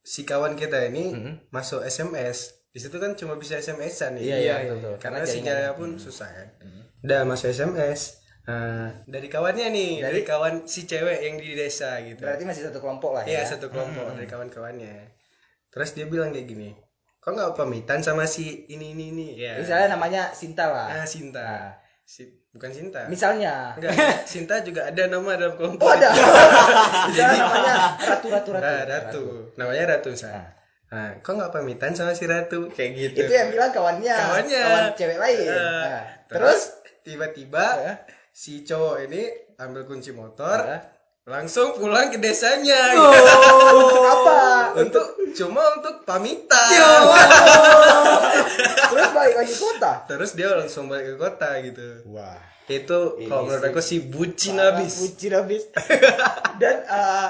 si 0.06 0.22
kawan 0.22 0.54
kita 0.54 0.86
ini 0.86 1.06
Hmm. 1.12 1.34
masuk 1.50 1.82
SMS. 1.82 2.54
Di 2.70 2.78
situ 2.78 2.94
kan 2.96 3.16
cuma 3.16 3.34
bisa 3.36 3.58
SMS-an 3.58 4.16
nih. 4.16 4.24
Iya, 4.24 4.38
iya, 4.38 4.56
betul, 4.62 4.76
betul. 4.78 4.94
Karena 5.02 5.18
Karena 5.20 5.32
sinyalnya 5.34 5.72
pun 5.74 5.90
susah 5.98 6.30
kan. 6.30 6.48
Udah 7.02 7.26
masuk 7.26 7.50
SMS. 7.50 8.22
eh, 8.46 8.90
dari 9.10 9.26
kawannya 9.26 9.74
nih, 9.74 10.06
dari, 10.06 10.22
kawan 10.22 10.70
si 10.70 10.86
cewek 10.86 11.18
yang 11.20 11.34
di 11.36 11.58
desa 11.58 11.98
gitu. 12.00 12.22
Berarti 12.22 12.46
masih 12.46 12.70
satu 12.70 12.78
kelompok 12.78 13.18
lah 13.18 13.24
Iya 13.26 13.42
ya. 13.42 13.58
satu 13.58 13.74
kelompok 13.74 14.14
dari 14.14 14.30
kawan-kawannya. 14.30 15.18
Terus 15.74 15.98
dia 15.98 16.06
bilang 16.06 16.30
kayak 16.30 16.46
gini, 16.46 16.78
kok 17.18 17.34
nggak 17.34 17.58
pamitan 17.58 18.06
sama 18.06 18.30
si 18.30 18.70
ini 18.70 18.94
ini 18.94 19.10
ini? 19.10 19.28
Ya. 19.34 19.58
Misalnya 19.58 19.98
namanya 19.98 20.30
Sinta 20.30 20.70
lah. 20.70 20.94
Ah 20.94 21.06
Sinta, 21.10 21.74
si, 22.06 22.45
bukan 22.56 22.72
Sinta. 22.72 23.04
Misalnya. 23.06 23.76
Enggak, 23.76 23.94
Sinta 24.24 24.64
juga 24.64 24.88
ada 24.88 25.04
nama 25.06 25.36
dalam 25.36 25.60
kelompok. 25.60 25.84
Oh 25.84 25.92
ada. 25.92 26.10
Misalnya 27.12 27.38
namanya 27.44 27.76
Ratu 28.00 28.28
Ratu 28.32 28.50
Ratu. 28.56 28.64
Nah, 28.64 28.82
Ratu. 28.88 29.24
Namanya 29.56 29.84
Ratu 29.92 30.08
misalnya. 30.10 30.56
Nah, 30.86 31.12
kok 31.20 31.34
nggak 31.36 31.52
pamitan 31.52 31.92
sama 31.92 32.16
si 32.16 32.24
Ratu? 32.24 32.72
Kayak 32.72 32.92
gitu. 32.96 33.20
Itu 33.28 33.34
yang 33.34 33.50
bilang 33.52 33.76
kawannya. 33.76 34.16
Kawannya. 34.16 34.64
Kawan 34.64 34.86
cewek 34.96 35.18
lain. 35.20 35.48
Nah, 35.52 35.60
Nah, 35.84 36.02
terus 36.32 36.62
tiba-tiba 37.04 37.66
Ya. 37.78 37.94
si 38.32 38.64
cowok 38.64 39.04
ini 39.04 39.22
ambil 39.56 39.84
kunci 39.84 40.16
motor, 40.16 40.56
Ya. 40.58 40.80
Langsung 41.26 41.74
pulang 41.74 42.14
ke 42.14 42.22
desanya. 42.22 42.94
untuk 43.82 44.06
apa? 44.06 44.42
untuk 44.78 45.06
cuma 45.34 45.62
untuk 45.74 46.06
pamitan. 46.06 46.70
Ya 46.70 46.90
Terus 48.94 49.10
balik 49.10 49.36
lagi 49.42 49.56
kota. 49.58 49.92
Terus 50.06 50.32
dia 50.38 50.54
langsung 50.54 50.86
balik 50.86 51.14
ke 51.14 51.16
kota 51.18 51.50
gitu. 51.66 52.06
Wah. 52.14 52.38
Itu 52.70 53.18
kalau 53.26 53.50
menurut 53.50 53.66
aku 53.66 53.82
sih 53.82 54.06
bucin 54.06 54.62
habis. 54.62 55.02
Bucin 55.02 55.34
habis. 55.34 55.66
Dan 56.62 56.86
eh, 56.86 57.30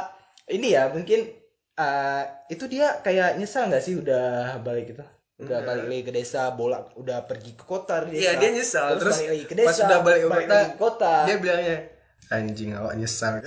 ini 0.52 0.76
ya 0.76 0.92
mungkin 0.92 1.32
eh, 1.80 2.24
itu 2.52 2.68
dia 2.68 3.00
kayak 3.00 3.40
nyesal 3.40 3.72
nggak 3.72 3.84
sih 3.84 3.96
udah 3.96 4.60
balik 4.60 4.92
gitu? 4.92 5.08
Udah 5.36 5.64
balik 5.64 5.88
lagi 5.88 6.04
ke 6.04 6.12
desa, 6.16 6.52
bolak 6.56 6.96
udah 6.96 7.28
pergi 7.28 7.60
ke 7.60 7.64
kota 7.64 8.04
Iya 8.08 8.40
dia 8.40 8.52
nyesal. 8.52 9.00
Terus, 9.00 9.04
Terus, 9.04 9.16
balik 9.16 9.30
lagi 9.32 9.44
ke 9.48 9.56
desa. 9.56 9.68
pas 9.68 9.78
udah 9.88 10.00
balik 10.04 10.20
ke 10.20 10.28
kota, 10.28 10.52
lagi 10.52 10.68
ke 10.68 10.80
kota. 10.80 11.14
dia 11.28 11.38
bilangnya 11.40 11.95
anjing 12.28 12.72
awak 12.72 12.94
nyesal. 12.96 13.38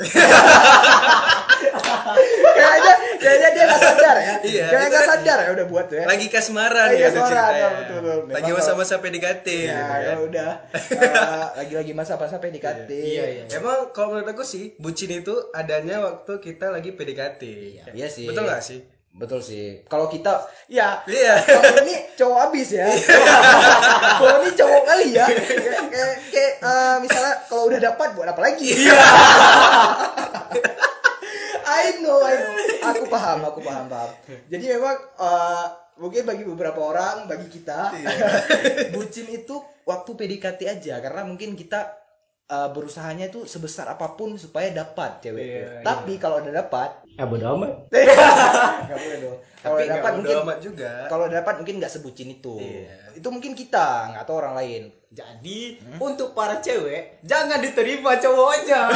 kayaknya 2.58 2.94
kayaknya 3.18 3.48
dia 3.50 3.64
nggak 3.64 3.80
sadar 3.80 4.16
ya. 4.16 4.34
Iya, 4.40 4.66
Kayaknya 4.68 4.88
nggak 4.88 5.02
kan- 5.02 5.10
sadar 5.16 5.38
ya 5.38 5.50
udah 5.52 5.66
buat 5.66 5.86
tuh 5.86 5.96
ya. 5.96 6.04
Lagi 6.06 6.26
kasmaran 6.28 6.86
Lagi 6.88 6.98
gitu 7.00 7.18
kasmaran, 7.18 7.52
ya, 7.52 7.68
betul, 7.74 7.98
betul. 7.98 8.20
Lagi 8.30 8.50
masa-masa 8.52 8.94
PDKT 8.98 9.46
Ya, 9.48 9.58
gitu 9.68 9.82
kan. 9.82 10.00
kalau 10.04 10.22
udah 10.24 10.50
eh, 10.94 11.46
lagi-lagi 11.56 11.92
masa-masa 11.92 12.36
PDKT. 12.38 12.90
Iya, 12.90 13.24
iya. 13.26 13.42
Emang 13.50 13.90
kalau 13.90 14.08
menurut 14.12 14.28
aku 14.28 14.44
sih 14.44 14.74
bucin 14.76 15.10
itu 15.12 15.34
adanya 15.52 15.98
waktu 16.00 16.32
kita 16.38 16.70
lagi 16.70 16.92
PDKT. 16.92 17.42
Iya 17.88 18.08
sih. 18.08 18.26
Betul 18.26 18.46
gak 18.46 18.62
sih? 18.62 18.80
Betul 19.10 19.40
sih. 19.40 19.82
Kalau 19.86 20.06
kita 20.06 20.30
ya 20.68 21.02
Iya. 21.04 21.34
kalau 21.42 21.82
ini 21.82 21.94
cowok 22.14 22.38
abis 22.50 22.68
ya. 22.76 22.86
kalau 24.20 24.36
ini 24.44 24.50
cowok 24.54 24.82
kali 24.84 25.06
ya. 25.16 25.26
Kayak 25.88 26.12
kayak, 26.30 26.52
eh, 26.60 26.96
misalnya 27.02 27.34
kalau 27.48 27.66
udah 27.66 27.80
dapat 27.82 28.08
buat 28.14 28.28
apa 28.28 28.40
lagi? 28.40 28.68
Iya. 28.78 28.94
I 31.68 32.00
know, 32.00 32.18
I 32.22 32.34
know. 32.36 32.54
Aku 32.94 33.04
paham, 33.06 33.38
aku 33.44 33.60
paham, 33.60 33.86
paham. 33.86 34.10
Jadi 34.48 34.64
memang 34.70 34.96
eh, 34.96 35.64
mungkin 35.98 36.22
bagi 36.24 36.44
beberapa 36.46 36.80
orang, 36.80 37.26
bagi 37.26 37.48
kita, 37.50 37.92
Iya. 37.92 38.28
bucin 38.94 39.26
itu 39.28 39.58
waktu 39.82 40.10
PDKT 40.14 40.60
aja 40.68 40.94
karena 41.00 41.26
mungkin 41.26 41.52
kita 41.52 41.96
eh, 42.46 42.68
berusahanya 42.72 43.28
itu 43.28 43.44
sebesar 43.44 43.90
apa 43.90 44.14
pun 44.14 44.38
supaya 44.38 44.70
dapat 44.70 45.20
cewek. 45.20 45.42
Iya, 45.42 45.68
Tapi 45.82 46.16
kalau 46.16 46.40
udah 46.40 46.54
dapat, 46.54 47.02
ya 47.18 47.26
bodo 47.26 47.46
amat 47.58 47.90
nggak 48.86 48.98
boleh 49.02 49.18
dong. 49.18 49.38
Kalau 49.58 49.82
dapat 49.82 50.12
mungkin 50.22 50.36
amat 50.46 50.58
juga. 50.62 50.90
kalau 51.10 51.26
dapat 51.26 51.54
mungkin 51.58 51.82
nggak 51.82 51.92
sebucin 51.98 52.30
itu. 52.30 52.62
Iya. 52.62 53.18
Itu 53.18 53.34
mungkin 53.34 53.58
kita, 53.58 54.14
nggak 54.14 54.22
tahu 54.22 54.38
orang 54.38 54.54
lain. 54.54 54.82
jadi 55.08 55.80
untuk 55.98 56.36
para 56.36 56.60
cewek 56.60 57.24
jangan 57.24 57.64
diterima 57.64 58.20
cowok 58.20 58.48
aja 58.60 58.80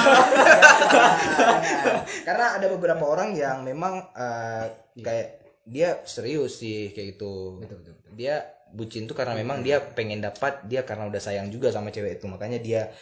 Karena 2.28 2.61
ada 2.61 2.66
beberapa 2.68 3.00
orang 3.08 3.32
yang 3.32 3.64
memang 3.64 4.12
eh, 4.12 4.64
kayak 5.00 5.42
dia 5.64 6.04
serius 6.04 6.61
sih 6.61 6.92
kayak 6.92 7.16
gitu. 7.16 7.58
betul 7.58 7.80
betul, 7.80 7.94
betul. 7.96 8.12
Dia 8.14 8.44
bucin 8.72 9.08
tuh 9.08 9.16
karena 9.16 9.37
memang 9.37 9.64
dia 9.64 9.80
pengen 9.80 10.20
dapat, 10.20 10.64
dia 10.68 10.85
karena 10.85 11.08
udah 11.08 11.20
sayang 11.20 11.48
juga 11.48 11.72
sama 11.72 11.88
cewek 11.88 12.20
itu, 12.20 12.28
makanya 12.28 12.61
dia 12.61 12.92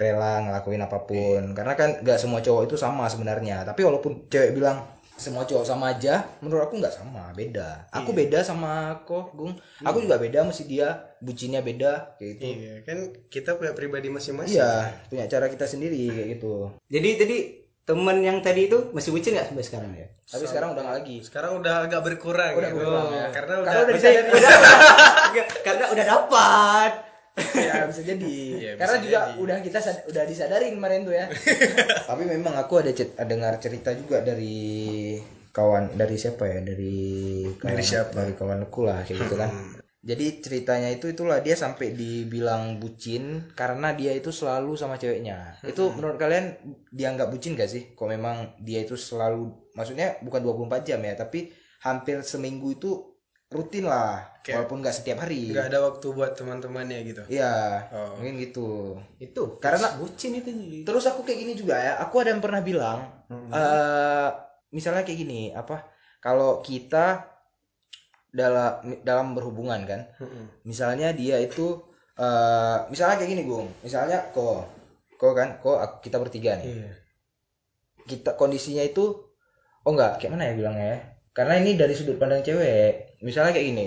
rela 0.00 0.40
ngelakuin 0.40 0.80
apa 0.80 1.04
pun. 1.04 1.52
Karena 1.52 1.76
kan 1.76 2.00
nggak 2.00 2.16
semua 2.16 2.40
cowok 2.40 2.64
itu 2.64 2.74
sama 2.74 3.04
sebenarnya. 3.06 3.62
Tapi 3.62 3.84
walaupun 3.84 4.24
cewek 4.26 4.56
bilang 4.56 4.80
semua 5.14 5.44
cowok 5.44 5.68
sama 5.68 5.92
aja, 5.92 6.24
menurut 6.40 6.64
aku 6.64 6.80
nggak 6.80 6.96
sama, 6.96 7.28
beda. 7.36 7.92
Aku 7.92 8.16
beda 8.16 8.40
sama 8.40 9.04
kok, 9.04 9.36
Gung. 9.36 9.52
Aku 9.84 10.00
juga 10.00 10.16
beda 10.16 10.48
mesti 10.48 10.64
dia, 10.64 10.96
bucinnya 11.20 11.60
beda 11.60 12.16
kayak 12.16 12.30
gitu. 12.34 12.44
Iya, 12.48 12.74
kan 12.82 12.98
kita 13.28 13.60
punya 13.60 13.76
pribadi 13.76 14.08
masing-masing. 14.08 14.56
Iya, 14.56 14.88
punya 15.06 15.28
cara 15.28 15.52
kita 15.52 15.68
sendiri 15.68 16.08
kayak 16.08 16.28
gitu. 16.34 16.72
jadi 16.88 17.20
tadi 17.20 17.36
temen 17.80 18.16
yang 18.22 18.38
tadi 18.38 18.70
itu 18.70 18.94
masih 18.94 19.10
bucin 19.10 19.34
nggak 19.34 19.50
sampai 19.50 19.66
sekarang 19.66 19.90
ya 19.92 20.06
Tapi 20.24 20.44
sekarang 20.46 20.68
udah 20.72 20.82
nggak 20.86 20.96
lagi. 20.96 21.16
Sekarang 21.20 21.52
udah 21.58 21.74
agak 21.84 22.00
berkurang 22.00 22.52
Udah 22.54 22.64
ya. 22.64 22.72
berkurang, 22.72 23.06
ya. 23.10 23.26
Karena 23.28 23.54
Karena 23.60 23.80
udah 23.82 23.92
udah 23.92 23.98
udah, 24.40 24.52
udah- 25.34 25.48
karena 25.60 25.84
udah 25.90 26.04
dapat 26.06 26.92
ya 27.54 27.84
bisa 27.86 28.02
jadi. 28.02 28.34
Bisa 28.54 28.76
Karena 28.76 28.96
juga 28.98 29.20
jadi. 29.26 29.38
udah 29.38 29.56
kita 29.60 29.78
sad- 29.78 30.04
udah 30.06 30.22
disadarin 30.24 30.72
kemarin 30.72 31.00
tuh 31.02 31.14
ya. 31.14 31.26
Tapi 32.10 32.22
memang 32.24 32.54
aku 32.54 32.80
ada 32.80 32.90
cet- 32.90 33.16
dengar 33.20 33.56
cerita 33.58 33.90
juga 33.92 34.20
dari 34.20 35.16
kawan 35.50 35.98
dari 35.98 36.14
siapa 36.14 36.46
ya 36.46 36.62
dari 36.62 36.96
kawan, 37.58 37.74
Dari 37.74 37.82
siapa? 37.82 38.14
dari 38.14 38.32
kawanku 38.32 38.80
lah 38.86 39.02
kayak 39.02 39.18
gitu 39.18 39.34
kan 39.34 39.50
jadi 40.00 40.40
ceritanya 40.40 40.88
itu 40.88 41.12
itulah 41.12 41.42
dia 41.42 41.52
sampai 41.52 41.92
dibilang 41.92 42.78
bucin 42.78 43.50
karena 43.52 43.92
dia 43.92 44.14
itu 44.14 44.30
selalu 44.30 44.72
sama 44.72 44.96
ceweknya 44.96 45.60
itu 45.60 45.90
menurut 45.92 46.16
kalian 46.16 46.54
dianggap 46.88 47.28
bucin 47.28 47.52
gak 47.52 47.68
sih 47.68 47.92
kok 47.92 48.08
memang 48.08 48.56
dia 48.62 48.80
itu 48.80 48.94
selalu 48.94 49.50
maksudnya 49.74 50.16
bukan 50.22 50.40
24 50.40 50.88
jam 50.88 51.02
ya 51.02 51.18
tapi 51.18 51.52
hampir 51.82 52.22
seminggu 52.22 52.78
itu 52.78 53.09
rutin 53.50 53.82
lah 53.82 54.22
Kayak- 54.40 54.62
walaupun 54.62 54.78
nggak 54.80 54.94
setiap 54.94 55.18
hari 55.20 55.50
nggak 55.50 55.68
ada 55.68 55.78
waktu 55.82 56.06
buat 56.14 56.32
teman-temannya 56.32 56.98
gitu. 57.02 57.22
Iya, 57.28 57.82
Oh. 57.90 58.14
mungkin 58.16 58.38
gitu. 58.38 58.96
itu 59.18 59.42
Karena- 59.58 59.98
bucin 59.98 60.38
itu 60.38 60.50
Terus 60.86 61.04
aku 61.04 61.26
kayak 61.26 61.38
gini 61.44 61.52
juga 61.58 61.74
ya. 61.76 61.92
Aku 61.98 62.22
ada 62.22 62.30
yang 62.30 62.40
pernah 62.40 62.62
bilang, 62.62 63.04
eh 63.28 64.28
misalnya 64.70 65.02
kayak 65.02 65.18
gini, 65.18 65.50
apa? 65.52 65.82
Kalau 66.22 66.62
kita 66.62 67.26
dalam 68.30 69.02
dalam 69.02 69.34
berhubungan 69.34 69.82
kan, 69.82 70.00
misalnya 70.62 71.10
dia 71.10 71.36
itu, 71.36 71.82
eh 72.14 72.78
misalnya 72.86 73.18
kayak 73.18 73.30
gini, 73.30 73.42
Gung. 73.44 73.66
Misalnya 73.82 74.30
kok, 74.30 74.70
kok 75.18 75.34
kan, 75.34 75.58
kok 75.58 75.74
aku- 75.76 76.00
kita 76.00 76.16
bertiga 76.16 76.54
nih. 76.56 76.70
Iya. 76.70 76.90
Kita 78.06 78.38
kondisinya 78.38 78.80
itu, 78.80 79.04
oh 79.82 79.90
enggak, 79.90 80.22
kayak 80.22 80.32
mana 80.32 80.48
ya 80.48 80.54
bilangnya 80.54 80.86
ya? 80.86 80.98
Karena 81.34 81.58
ini 81.58 81.74
dari 81.74 81.92
sudut 81.92 82.14
pandang 82.16 82.40
cewek. 82.40 83.09
Misalnya 83.20 83.52
kayak 83.52 83.66
gini, 83.72 83.86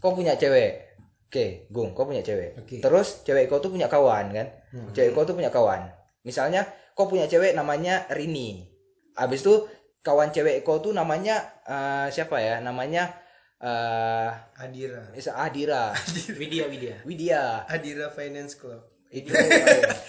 kau 0.00 0.16
punya 0.16 0.36
cewek. 0.36 0.96
Oke, 1.32 1.68
Gung, 1.72 1.96
kau 1.96 2.04
punya 2.04 2.20
cewek. 2.20 2.60
Oke. 2.60 2.84
Terus 2.84 3.24
cewek 3.24 3.48
kau 3.48 3.60
tuh 3.60 3.72
punya 3.72 3.88
kawan 3.88 4.32
kan? 4.36 4.48
Cewek 4.92 5.16
kau 5.16 5.24
tuh 5.24 5.32
punya 5.36 5.48
kawan. 5.48 5.88
Misalnya 6.28 6.68
kau 6.92 7.08
punya 7.08 7.24
cewek 7.24 7.56
namanya 7.56 8.04
Rini. 8.12 8.68
Habis 9.16 9.40
itu 9.44 9.64
kawan 10.04 10.32
cewek 10.32 10.60
kau 10.60 10.84
tuh 10.84 10.92
namanya 10.92 11.40
eh, 11.64 12.12
siapa 12.12 12.36
ya? 12.40 12.60
Namanya 12.60 13.22
eh 13.62 14.30
Adira 14.58 15.06
Adira 15.46 15.94
Widya 16.34 16.66
Widya 16.66 16.94
Widya 17.06 17.42
Adira 17.70 18.10
Finance 18.10 18.58
Club 18.58 18.82
itu 19.12 19.30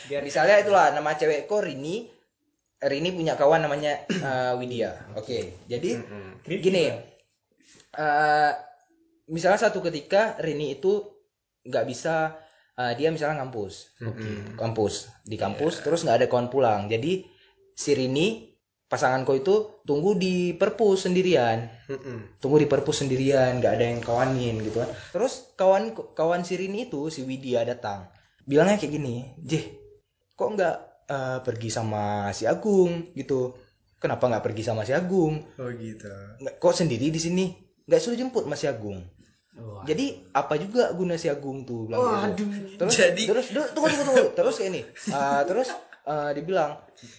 biar 0.10 0.26
misalnya 0.26 0.58
itulah 0.58 0.90
nama 0.90 1.14
cewekku 1.14 1.62
Rini 1.62 2.10
Rini 2.82 3.14
punya 3.14 3.38
kawan 3.38 3.62
namanya 3.62 4.10
eh, 4.10 4.54
Widya 4.58 5.14
oke 5.14 5.70
jadi 5.70 6.02
gini 6.50 7.13
eh 7.94 8.52
misalnya 9.30 9.70
satu 9.70 9.80
ketika 9.86 10.36
Rini 10.42 10.76
itu 10.76 11.00
nggak 11.64 11.86
bisa 11.88 12.36
eh, 12.76 12.94
dia 12.98 13.14
misalnya 13.14 13.44
ngampus. 13.46 13.96
Kampus 14.58 15.10
di 15.24 15.38
kampus 15.38 15.86
terus 15.86 16.04
nggak 16.04 16.18
ada 16.24 16.28
kawan 16.28 16.50
pulang. 16.50 16.90
Jadi 16.90 17.24
si 17.74 17.92
Rini 17.94 18.54
pasanganku 18.94 19.34
itu 19.34 19.82
tunggu 19.90 20.14
di 20.14 20.54
perpus 20.54 21.10
sendirian. 21.10 21.66
Mm-mm. 21.90 22.38
tunggu 22.38 22.62
di 22.62 22.68
perpus 22.70 23.02
sendirian 23.02 23.58
nggak 23.58 23.74
ada 23.74 23.86
yang 23.90 24.02
kawanin 24.06 24.62
gitu 24.62 24.86
kan. 24.86 24.90
Terus 25.14 25.54
kawan 25.58 25.98
kawan 26.14 26.46
si 26.46 26.58
Rini 26.58 26.90
itu 26.90 27.10
si 27.10 27.26
Widya 27.26 27.66
datang. 27.66 28.10
Bilangnya 28.44 28.76
kayak 28.76 28.94
gini 28.94 29.34
Jeh 29.40 29.66
kok 30.36 30.50
nggak 30.54 30.78
eh, 31.10 31.40
pergi 31.42 31.70
sama 31.74 32.30
si 32.36 32.46
Agung? 32.46 33.14
Gitu. 33.18 33.54
Kenapa 33.98 34.28
nggak 34.28 34.44
pergi 34.44 34.64
sama 34.68 34.84
si 34.84 34.92
Agung? 34.92 35.42
Oh 35.58 35.70
gitu. 35.74 36.12
Nggak 36.44 36.60
kok 36.60 36.76
sendiri 36.76 37.08
di 37.10 37.18
sini 37.18 37.46
nggak 37.84 38.00
suruh 38.00 38.16
jemput 38.16 38.48
mas 38.48 38.64
Agung 38.64 39.04
Wah. 39.54 39.86
jadi 39.86 40.18
apa 40.34 40.58
juga 40.58 40.90
guna 40.92 41.14
si 41.14 41.30
Agung 41.30 41.62
tuh 41.62 41.86
bilang 41.86 42.34
gitu. 42.34 42.50
terus 42.80 42.96
Jadi- 42.98 43.28
terus 43.30 43.46
tunggu 43.54 43.86
tunggu 43.86 44.04
tunggu. 44.10 44.26
Terus 44.34 44.56
kayak 44.58 44.70
ini 44.74 44.82
eh, 45.14 45.42
terus 45.46 45.70
eh, 46.04 46.30
dibilang 46.34 46.72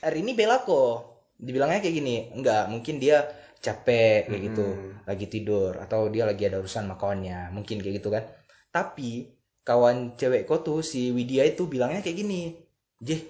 hari 0.03 0.19
ini 0.27 0.33
bela 0.35 0.59
kok. 0.61 1.15
Dibilangnya 1.39 1.79
kayak 1.79 1.95
gini 1.95 2.17
enggak 2.35 2.67
mungkin 2.71 2.99
dia 2.99 3.23
capek 3.63 4.27
kayak 4.27 4.43
gitu. 4.51 4.67
Lagi 5.07 5.27
tidur 5.31 5.79
atau 5.79 6.11
dia 6.11 6.27
lagi 6.27 6.43
ada 6.43 6.59
urusan 6.59 6.91
sama 6.91 6.99
kawannya 6.99 7.55
mungkin 7.55 7.79
kayak 7.79 8.03
gitu 8.03 8.11
kan. 8.11 8.27
Tapi 8.75 9.31
kawan 9.63 10.19
cewek 10.19 10.43
kok 10.43 10.67
tuh 10.67 10.83
si 10.83 11.15
Widya 11.15 11.47
itu 11.47 11.71
bilangnya 11.71 12.03
kayak 12.03 12.19
gini 12.19 12.51
Jeh 12.99 13.21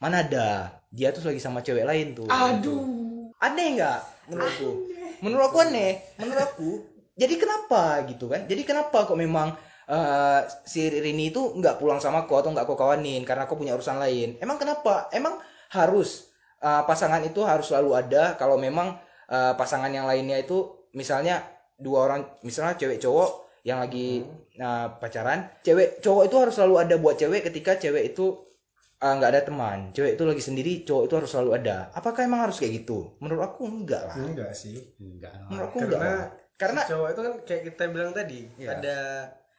mana 0.00 0.24
ada. 0.24 0.72
Dia 0.88 1.12
tuh 1.12 1.20
lagi 1.28 1.36
sama 1.36 1.60
cewek 1.60 1.84
lain 1.84 2.16
tuh. 2.16 2.24
Aduh. 2.32 3.28
Aneh 3.44 3.76
nggak 3.76 4.32
menurutku 4.32 4.87
menurut 5.24 5.50
aku 5.52 5.58
aneh. 5.62 6.14
Menurut 6.18 6.42
aku 6.42 6.70
jadi 7.18 7.34
kenapa 7.34 8.06
gitu 8.06 8.30
kan? 8.30 8.46
Jadi 8.46 8.62
kenapa 8.62 9.04
kok 9.04 9.18
memang 9.18 9.58
eh, 9.90 10.40
si 10.64 10.86
Rini 10.86 11.34
itu 11.34 11.54
nggak 11.58 11.82
pulang 11.82 11.98
sama 11.98 12.24
aku 12.24 12.38
atau 12.38 12.54
nggak 12.54 12.64
aku 12.64 12.78
kawanin? 12.78 13.26
Karena 13.26 13.50
aku 13.50 13.58
punya 13.58 13.74
urusan 13.74 13.98
lain. 13.98 14.38
Emang 14.38 14.56
kenapa? 14.56 15.10
Emang 15.10 15.42
harus 15.74 16.30
eh, 16.62 16.82
pasangan 16.86 17.20
itu 17.26 17.42
harus 17.42 17.66
selalu 17.68 17.90
ada 17.98 18.38
kalau 18.38 18.56
memang 18.56 18.96
eh, 19.28 19.52
pasangan 19.58 19.90
yang 19.90 20.06
lainnya 20.06 20.38
itu 20.38 20.88
misalnya 20.94 21.44
dua 21.78 22.10
orang 22.10 22.22
misalnya 22.42 22.74
cewek 22.74 22.98
cowok 22.98 23.62
yang 23.62 23.78
lagi 23.82 24.24
eh, 24.56 24.86
pacaran 24.98 25.50
cewek 25.60 26.00
cowok 26.00 26.22
itu 26.26 26.36
harus 26.38 26.54
selalu 26.56 26.74
ada 26.80 26.94
buat 26.96 27.16
cewek 27.20 27.44
ketika 27.52 27.76
cewek 27.76 28.14
itu 28.14 28.47
eh, 28.98 29.12
nggak 29.14 29.30
ada 29.30 29.42
teman. 29.42 29.78
Cewek 29.90 30.14
itu 30.14 30.24
lagi 30.24 30.42
sendiri 30.42 30.72
cowok 30.82 31.02
itu 31.04 31.14
harus 31.14 31.30
selalu 31.30 31.50
ada. 31.54 31.76
Apakah 31.92 32.20
emang 32.20 32.42
harus 32.42 32.58
kayak 32.58 32.82
gitu? 32.82 33.14
Menurut 33.18 33.42
aku 33.44 33.62
enggak 33.64 34.02
lah. 34.04 34.16
Enggak 34.16 34.50
sih. 34.52 34.76
Enggak 34.98 35.32
lah. 35.32 35.46
menurut 35.46 35.66
aku 35.68 35.78
enggak 35.80 36.22
karena 36.58 36.82
cowok 36.82 37.08
itu 37.08 37.20
kan 37.22 37.34
kayak 37.46 37.62
kita 37.70 37.82
bilang 37.86 38.10
tadi 38.10 38.40
Iya. 38.58 38.68
ada 38.74 38.96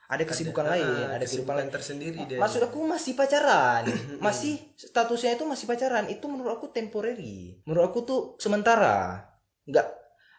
ada 0.10 0.24
kesibukan 0.26 0.66
ada- 0.66 0.74
lain 0.76 0.90
ah, 1.06 1.16
ada 1.16 1.24
kehidupan 1.24 1.56
lain. 1.56 1.70
tersendiri 1.72 2.20
dia. 2.28 2.38
Maksud 2.38 2.62
aku 2.62 2.80
masih 2.84 3.14
pacaran. 3.14 3.84
Masih 4.20 4.60
statusnya 4.76 5.32
itu 5.34 5.46
masih 5.46 5.64
pacaran. 5.64 6.06
Itu 6.08 6.28
menurut 6.28 6.52
aku 6.52 6.68
temporary. 6.70 7.64
Menurut 7.64 7.86
aku 7.88 8.00
tuh 8.04 8.20
sementara. 8.36 9.24
Nggak 9.64 9.86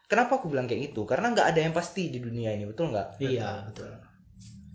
kenapa 0.04 0.36
aku 0.36 0.50
bilang 0.50 0.66
kayak 0.66 0.90
gitu? 0.90 1.06
Karena 1.06 1.30
nggak 1.30 1.48
ada 1.48 1.60
yang 1.62 1.72
pasti 1.72 2.10
di 2.10 2.18
dunia 2.18 2.50
ini 2.50 2.66
betul 2.66 2.90
nggak 2.90 3.22
iya 3.22 3.62
betul 3.64 3.88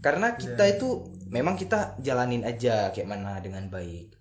karena 0.06 0.38
kita 0.38 0.70
itu 0.70 1.02
memang 1.34 1.58
kita 1.58 1.98
jalanin 1.98 2.46
aja 2.46 2.94
kayak 2.94 3.10
mana 3.10 3.42
dengan 3.42 3.66
baik. 3.74 4.14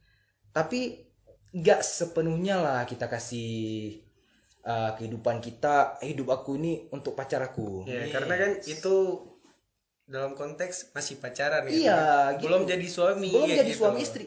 Tapi 0.49 1.05
nggak 1.53 1.85
sepenuhnya 1.85 2.57
lah 2.57 2.81
kita 2.88 3.05
kasih 3.05 4.01
uh, 4.64 4.97
kehidupan 4.97 5.44
kita 5.44 6.01
hidup 6.01 6.40
aku 6.40 6.57
ini 6.57 6.88
untuk 6.88 7.12
pacar 7.12 7.44
aku. 7.44 7.85
Ya 7.85 8.09
karena 8.09 8.35
kan 8.40 8.51
itu 8.64 9.29
dalam 10.09 10.33
konteks 10.33 10.97
masih 10.97 11.20
pacaran 11.20 11.68
gitu 11.68 11.85
Iya, 11.85 12.33
gitu. 12.40 12.49
belum 12.49 12.64
jadi 12.64 12.87
suami 12.88 13.29
belum 13.29 13.44
kayak 13.44 13.61
jadi 13.61 13.73
gitu. 13.77 13.81
suami 13.85 14.01
istri. 14.01 14.25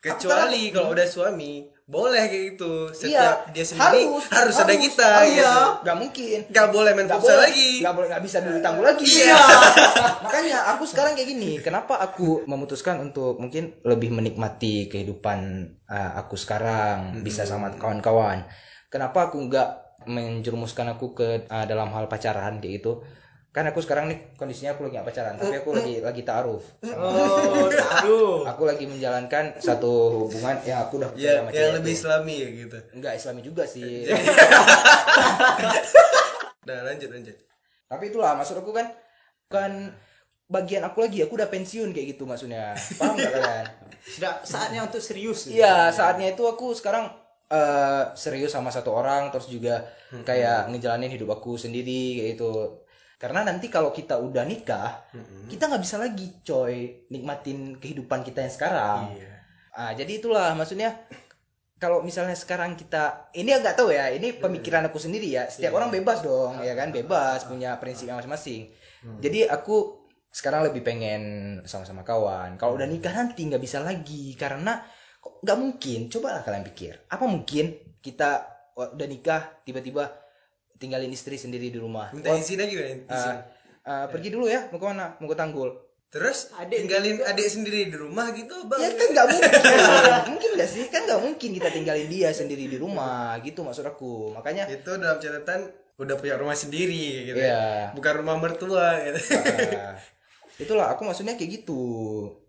Kecuali 0.00 0.72
kalau 0.72 0.96
udah 0.96 1.04
suami 1.04 1.68
boleh 1.88 2.20
kayak 2.28 2.44
gitu. 2.54 2.92
Setiap 2.92 3.48
Iya, 3.48 3.52
dia 3.56 3.64
sendiri 3.64 4.04
harus, 4.28 4.54
ada 4.60 4.74
kita 4.76 5.08
harus. 5.08 5.32
gitu. 5.32 5.56
nggak 5.88 5.96
mungkin. 5.96 6.38
Nggak 6.52 6.68
boleh 6.68 6.90
main 6.92 7.08
futsal 7.08 7.24
boleh. 7.24 7.44
lagi. 7.48 7.70
Nggak 7.80 7.94
boleh 7.96 8.08
nggak 8.12 8.24
bisa 8.28 8.36
dulu 8.44 8.58
tangguh 8.60 8.84
lagi. 8.84 9.08
Iya. 9.08 9.40
makanya 10.28 10.58
aku 10.76 10.84
sekarang 10.84 11.16
kayak 11.16 11.28
gini 11.32 11.50
kenapa 11.64 11.96
aku 11.96 12.44
memutuskan 12.44 13.00
untuk 13.00 13.40
mungkin 13.40 13.80
lebih 13.88 14.12
menikmati 14.12 14.92
kehidupan 14.92 15.40
uh, 15.88 16.10
aku 16.20 16.36
sekarang 16.36 17.24
bisa 17.24 17.48
sama 17.48 17.72
kawan-kawan. 17.80 18.44
Kenapa 18.92 19.32
aku 19.32 19.48
nggak 19.48 19.68
menjerumuskan 20.12 20.92
aku 20.92 21.16
ke 21.16 21.28
uh, 21.48 21.64
dalam 21.64 21.88
hal 21.96 22.04
pacaran 22.06 22.60
kayak 22.60 22.84
gitu 22.84 23.00
kan 23.58 23.66
aku 23.74 23.82
sekarang 23.82 24.06
nih 24.06 24.18
kondisinya 24.38 24.78
aku 24.78 24.86
lagi 24.86 24.94
nggak 24.94 25.08
pacaran 25.10 25.34
tapi 25.34 25.54
aku 25.58 25.70
lagi 25.74 25.94
lagi 25.98 26.22
taaruf 26.22 26.62
oh 26.86 27.66
aduh 27.66 28.46
aku 28.46 28.62
lagi 28.70 28.86
menjalankan 28.86 29.58
satu 29.58 29.90
hubungan 30.30 30.62
yang 30.62 30.86
aku 30.86 31.02
udah 31.02 31.10
ya 31.18 31.42
percaya 31.42 31.42
sama 31.42 31.50
yang 31.50 31.74
lebih 31.82 31.90
itu. 31.90 31.98
islami 31.98 32.34
ya 32.38 32.48
gitu 32.54 32.78
enggak 32.94 33.12
islami 33.18 33.40
juga 33.42 33.66
sih 33.66 34.06
nah 36.70 36.78
lanjut 36.86 37.10
lanjut 37.10 37.36
Tapi 37.88 38.12
itulah 38.12 38.36
maksud 38.36 38.60
aku 38.60 38.70
kan 38.76 38.92
bukan 39.48 39.90
bagian 40.48 40.84
aku 40.84 41.08
lagi, 41.08 41.24
aku 41.24 41.40
udah 41.40 41.48
pensiun 41.48 41.92
kayak 41.96 42.16
gitu 42.16 42.28
maksudnya. 42.28 42.76
Paham 43.00 43.16
gak 43.16 43.32
kalian? 43.32 43.66
sudah 44.08 44.40
saatnya 44.40 44.80
untuk 44.88 45.00
serius 45.04 45.48
Iya, 45.48 45.92
saatnya 45.92 46.32
itu 46.32 46.44
aku 46.44 46.72
sekarang 46.72 47.12
eh, 47.48 48.04
serius 48.16 48.52
sama 48.52 48.72
satu 48.72 48.92
orang 48.92 49.28
terus 49.28 49.48
juga 49.48 49.84
kayak 50.24 50.72
ngejalanin 50.72 51.12
hidup 51.12 51.32
aku 51.32 51.60
sendiri 51.60 52.20
kayak 52.20 52.28
gitu. 52.36 52.84
Karena 53.18 53.42
nanti 53.42 53.66
kalau 53.66 53.90
kita 53.90 54.14
udah 54.14 54.46
nikah, 54.46 55.10
kita 55.50 55.66
nggak 55.66 55.82
bisa 55.82 55.98
lagi 55.98 56.38
coy 56.46 57.02
nikmatin 57.10 57.82
kehidupan 57.82 58.22
kita 58.22 58.46
yang 58.46 58.54
sekarang. 58.54 59.00
Iya. 59.18 59.34
Ah, 59.74 59.90
jadi 59.90 60.22
itulah 60.22 60.54
maksudnya 60.54 60.94
kalau 61.82 62.02
misalnya 62.02 62.38
sekarang 62.38 62.78
kita 62.78 63.30
ini 63.34 63.54
nggak 63.54 63.74
tahu 63.78 63.90
ya 63.90 64.10
ini 64.10 64.38
pemikiran 64.38 64.86
aku 64.86 64.98
sendiri 64.98 65.34
ya 65.34 65.46
setiap 65.50 65.78
orang 65.78 65.94
bebas 65.94 66.22
dong 66.22 66.58
ya 66.62 66.74
kan? 66.78 66.94
bebas 66.94 67.42
punya 67.50 67.74
prinsipnya 67.82 68.14
masing-masing. 68.18 68.70
Jadi 69.18 69.50
aku 69.50 70.06
sekarang 70.30 70.70
lebih 70.70 70.86
pengen 70.86 71.22
sama-sama 71.66 72.06
kawan. 72.06 72.54
Kalau 72.54 72.78
udah 72.78 72.86
nikah 72.86 73.10
nanti 73.10 73.42
nggak 73.46 73.62
bisa 73.62 73.82
lagi 73.82 74.38
karena 74.38 74.78
nggak 75.42 75.58
mungkin? 75.58 76.06
Coba 76.06 76.38
lah 76.38 76.42
kalian 76.46 76.62
pikir 76.70 77.02
apa 77.10 77.24
mungkin 77.26 77.98
kita 77.98 78.46
udah 78.78 79.08
nikah 79.10 79.58
tiba-tiba 79.66 80.27
tinggalin 80.78 81.10
istri 81.10 81.34
sendiri 81.34 81.68
di 81.68 81.78
rumah. 81.78 82.14
Minta 82.14 82.32
izin 82.32 82.62
aja 82.62 82.72
kan 82.72 82.86
izin. 82.86 83.06
Ah, 83.10 83.36
ah, 83.84 84.04
pergi 84.08 84.30
dulu 84.32 84.46
ya 84.46 84.70
mau 84.70 84.78
ke 84.78 84.86
mana 84.86 85.18
mau 85.18 85.28
ke 85.28 85.36
Tanggul. 85.36 85.70
Terus 86.08 86.48
Adik 86.56 86.88
tinggalin 86.88 87.20
adik 87.20 87.52
sendiri 87.52 87.92
di 87.92 87.96
rumah 88.00 88.32
gitu 88.32 88.64
bang? 88.64 88.80
Ya 88.80 88.90
kan 88.96 89.08
nggak 89.12 89.26
mungkin, 89.28 89.52
mungkin 90.32 90.50
nggak 90.56 90.70
sih? 90.72 90.88
Kan 90.88 91.04
nggak 91.04 91.20
mungkin 91.20 91.50
kita 91.52 91.68
tinggalin 91.68 92.08
dia 92.08 92.32
sendiri 92.32 92.64
di 92.64 92.80
rumah, 92.80 93.36
gitu 93.44 93.60
maksud 93.60 93.84
aku. 93.84 94.32
Makanya, 94.32 94.72
itu 94.72 94.88
dalam 94.96 95.20
catatan 95.20 95.68
udah 96.00 96.16
punya 96.16 96.40
rumah 96.40 96.56
sendiri 96.56 97.28
gitu. 97.28 97.36
Iya. 97.36 97.92
bukan 97.92 98.12
rumah 98.24 98.40
mertua 98.40 99.04
gitu. 99.04 99.20
Ah, 99.36 100.00
itulah 100.56 100.96
aku 100.96 101.04
maksudnya 101.04 101.36
kayak 101.36 101.60
gitu. 101.60 101.84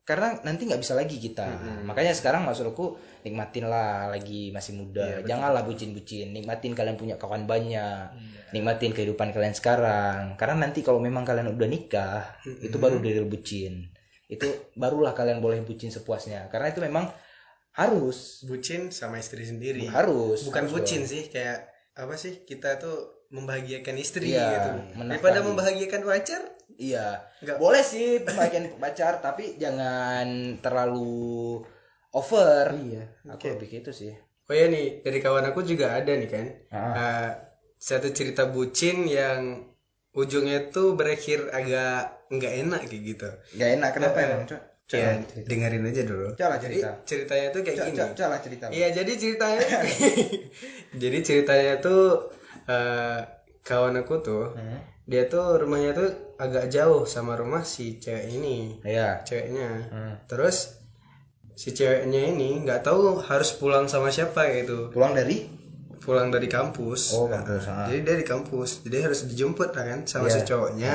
Karena 0.10 0.34
nanti 0.42 0.66
nggak 0.66 0.82
bisa 0.82 0.98
lagi 0.98 1.22
kita. 1.22 1.46
Makanya 1.86 2.18
sekarang 2.18 2.42
maksud 2.50 2.66
aku 2.66 2.98
nikmatin 3.22 3.70
lah 3.70 4.10
lagi 4.10 4.50
masih 4.50 4.74
muda. 4.74 5.22
Janganlah 5.22 5.62
bucin-bucin. 5.70 6.34
Nikmatin 6.34 6.74
kalian 6.74 6.98
punya 6.98 7.22
kawan 7.22 7.46
banyak. 7.46 8.10
Nikmatin 8.50 8.98
kehidupan 8.98 9.30
kalian 9.30 9.54
sekarang. 9.54 10.34
Karena 10.34 10.66
nanti 10.66 10.82
kalau 10.82 10.98
memang 10.98 11.22
kalian 11.22 11.54
udah 11.54 11.70
nikah, 11.70 12.26
itu 12.42 12.82
baru 12.82 12.98
dari 12.98 13.22
bucin. 13.22 13.86
Itu 14.26 14.74
barulah 14.74 15.14
kalian 15.14 15.46
boleh 15.46 15.62
bucin 15.62 15.94
sepuasnya. 15.94 16.50
Karena 16.50 16.74
itu 16.74 16.82
memang 16.82 17.06
harus 17.78 18.44
bucin 18.44 18.90
sama 18.92 19.22
istri 19.22 19.46
sendiri 19.46 19.88
harus 19.88 20.44
bukan 20.44 20.68
harus 20.68 20.74
bucin 20.74 21.06
dong. 21.06 21.12
sih 21.16 21.24
kayak 21.32 21.70
apa 21.96 22.18
sih 22.18 22.44
kita 22.44 22.76
tuh 22.82 23.24
membahagiakan 23.30 23.96
istri 23.96 24.34
Iya, 24.34 24.48
gitu 24.52 24.70
menafkahi. 25.00 25.10
daripada 25.16 25.40
membahagiakan 25.46 26.02
pacar 26.02 26.42
iya. 26.76 27.24
Nggak- 27.40 27.58
boleh 27.58 27.82
sih 27.82 28.20
pembagian 28.20 28.70
pacar 28.76 29.18
tapi 29.18 29.56
jangan 29.56 30.28
terlalu 30.60 31.64
over. 32.12 32.66
Iya 32.74 33.04
aku 33.26 33.50
lebih 33.50 33.82
gitu 33.82 33.92
sih. 33.92 34.14
Oh 34.46 34.54
ya 34.54 34.66
nih 34.66 35.02
dari 35.02 35.20
kawan 35.20 35.46
aku 35.46 35.62
juga 35.62 35.94
ada 35.94 36.10
nih 36.10 36.26
kan. 36.26 36.46
Ah. 36.70 36.94
Eh, 36.94 37.32
satu 37.76 38.10
cerita 38.10 38.46
bucin 38.46 39.06
yang 39.06 39.66
ujungnya 40.12 40.68
tuh 40.68 40.94
berakhir 40.94 41.48
agak 41.50 42.28
nggak 42.28 42.54
enak 42.60 42.82
kayak 42.84 43.04
gitu. 43.08 43.30
Nggak 43.56 43.70
enak 43.76 43.90
kenapa 43.92 44.18
Eh, 44.18 44.26
emang? 44.26 44.44
Cok? 44.46 44.62
ya 44.90 45.22
dengerin 45.46 45.86
aja 45.86 46.02
dulu. 46.02 46.34
Coba 46.34 46.58
Jadi, 46.58 46.82
cerita. 46.82 46.90
ceritanya 47.06 47.48
tuh 47.54 47.62
kayak 47.62 47.78
Cok, 47.78 47.88
gini. 47.94 48.00
coba 48.18 48.36
cerita 48.42 48.66
Iya 48.74 48.88
jadi 48.92 49.12
ceritanya 49.16 49.60
Jadi 51.02 51.18
ceritanya 51.22 51.74
tuh 51.78 52.02
eh, 52.66 53.20
Kawan 53.62 54.02
aku 54.02 54.16
tuh 54.20 54.44
Hmm. 54.58 54.82
Dia 55.10 55.26
tuh 55.26 55.58
rumahnya 55.58 55.92
tuh 55.92 56.10
agak 56.38 56.70
jauh 56.70 57.04
sama 57.04 57.34
rumah 57.34 57.66
si 57.66 57.98
cewek 57.98 58.30
ini 58.30 58.78
Iya. 58.82 59.26
ceweknya 59.26 59.70
Hmm. 59.90 60.14
terus 60.24 60.78
si 61.52 61.74
ceweknya 61.74 62.30
ini 62.30 62.62
nggak 62.62 62.82
tahu 62.82 63.18
harus 63.20 63.52
pulang 63.52 63.86
sama 63.86 64.08
siapa 64.08 64.46
gitu 64.54 64.88
Pulang 64.90 65.12
dari 65.12 65.50
pulang 66.00 66.30
dari 66.30 66.46
kampus 66.48 67.12
Oh, 67.12 67.28
kampus, 67.28 67.66
Nah, 67.66 67.76
ah. 67.76 67.86
jadi 67.86 68.00
dia 68.04 68.16
di 68.16 68.24
kampus 68.24 68.70
jadi 68.82 68.98
harus 69.04 69.26
dijemput 69.26 69.70
lah 69.70 69.84
kan 69.88 70.00
sama 70.06 70.28
si 70.28 70.40
Iya. 70.40 70.48
cowoknya 70.48 70.94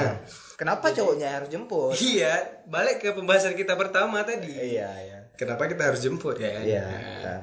Kenapa 0.55 0.87
cowoknya 0.89 1.29
harus 1.35 1.49
jemput? 1.49 1.99
iya 1.99 2.39
balik 2.65 2.99
ke 2.99 3.11
pembahasan 3.11 3.53
kita 3.53 3.75
pertama 3.75 4.23
tadi 4.23 4.49
Iya, 4.49 4.89
iya. 5.03 5.19
kenapa 5.35 5.67
kita 5.67 5.91
harus 5.91 6.01
jemput 6.01 6.39
ya 6.39 6.51
kan 6.53 6.63
Iya. 6.63 6.85
Nah, 7.21 7.41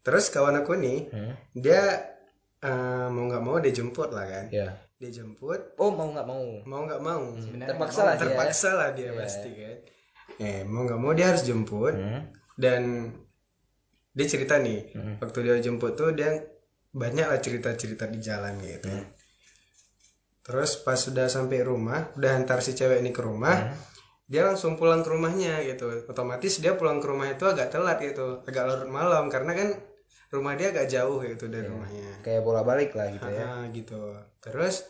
terus 0.00 0.28
kawan 0.28 0.54
aku 0.54 0.76
nih 0.76 1.08
Hmm. 1.08 1.32
dia 1.52 1.80
eh, 2.58 3.06
mau 3.08 3.24
nggak 3.24 3.40
mau 3.40 3.56
dia 3.56 3.72
jemput 3.72 4.10
lah 4.10 4.24
kan 4.24 4.46
Iya. 4.48 4.68
Dia 4.98 5.10
jemput 5.12 5.60
Oh, 5.76 5.90
mau 5.90 6.10
nggak 6.10 6.26
mau? 6.26 6.44
mau 6.64 6.82
nggak 6.84 7.00
mau 7.00 7.22
Terpaksa 7.64 8.00
lah 8.02 8.14
dia. 8.14 8.22
terpaksa 8.24 8.70
lah 8.72 8.88
dia 8.90 9.08
Iya. 9.08 9.14
pasti 9.16 9.50
kan 9.52 9.76
eh 10.38 10.60
mau 10.62 10.82
nggak 10.82 11.00
mau 11.00 11.12
dia 11.12 11.30
harus 11.30 11.42
jemput 11.42 11.94
Hmm. 11.94 12.30
dan 12.54 12.82
dia 14.10 14.26
cerita 14.26 14.58
nih 14.58 14.90
Hmm. 14.92 15.14
waktu 15.16 15.38
dia 15.40 15.56
jemput 15.60 15.94
tuh 15.94 16.10
dia 16.10 16.34
banyak 16.90 17.24
lah 17.24 17.38
cerita-cerita 17.38 18.06
di 18.06 18.18
jalan 18.18 18.58
gitu 18.58 18.88
Hmm. 18.88 19.06
terus 20.42 20.76
pas 20.76 20.96
sudah 20.96 21.28
sampai 21.28 21.60
rumah 21.60 22.10
udah 22.14 22.34
antar 22.34 22.58
si 22.58 22.72
cewek 22.72 22.98
ini 22.98 23.10
ke 23.10 23.20
rumah 23.20 23.76
dia 24.24 24.44
langsung 24.44 24.74
pulang 24.74 25.00
ke 25.00 25.08
rumahnya 25.08 25.62
gitu 25.62 25.88
otomatis 26.04 26.58
dia 26.58 26.74
pulang 26.74 26.98
ke 26.98 27.06
rumah 27.06 27.28
itu 27.28 27.44
agak 27.44 27.68
telat 27.68 27.96
gitu 27.98 28.42
agak 28.42 28.64
larut 28.64 28.88
malam 28.88 29.28
karena 29.28 29.52
kan 29.54 29.68
rumah 30.28 30.52
dia 30.54 30.68
agak 30.70 30.86
jauh 30.86 31.22
gitu 31.22 31.48
dari 31.48 31.64
rumahnya. 31.64 32.20
Kayak 32.20 32.42
bola-balik 32.42 32.92
lah 32.92 33.08
gitu 33.08 33.28
ya. 33.28 33.46
Gitu. 33.70 34.02
Terus 34.38 34.84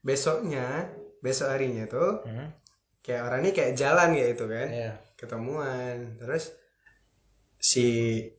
besoknya 0.00 0.88
besok 1.20 1.52
harinya 1.52 1.84
tuh 1.84 2.24
Hmm. 2.24 2.48
kayak 3.00 3.22
orang 3.24 3.40
ini 3.44 3.50
kayak 3.52 3.72
jalan 3.74 4.08
gitu 4.12 4.44
kan. 4.46 4.68
Iya. 4.68 4.92
ketemuan. 5.16 6.16
Terus 6.16 6.56
si 7.60 7.84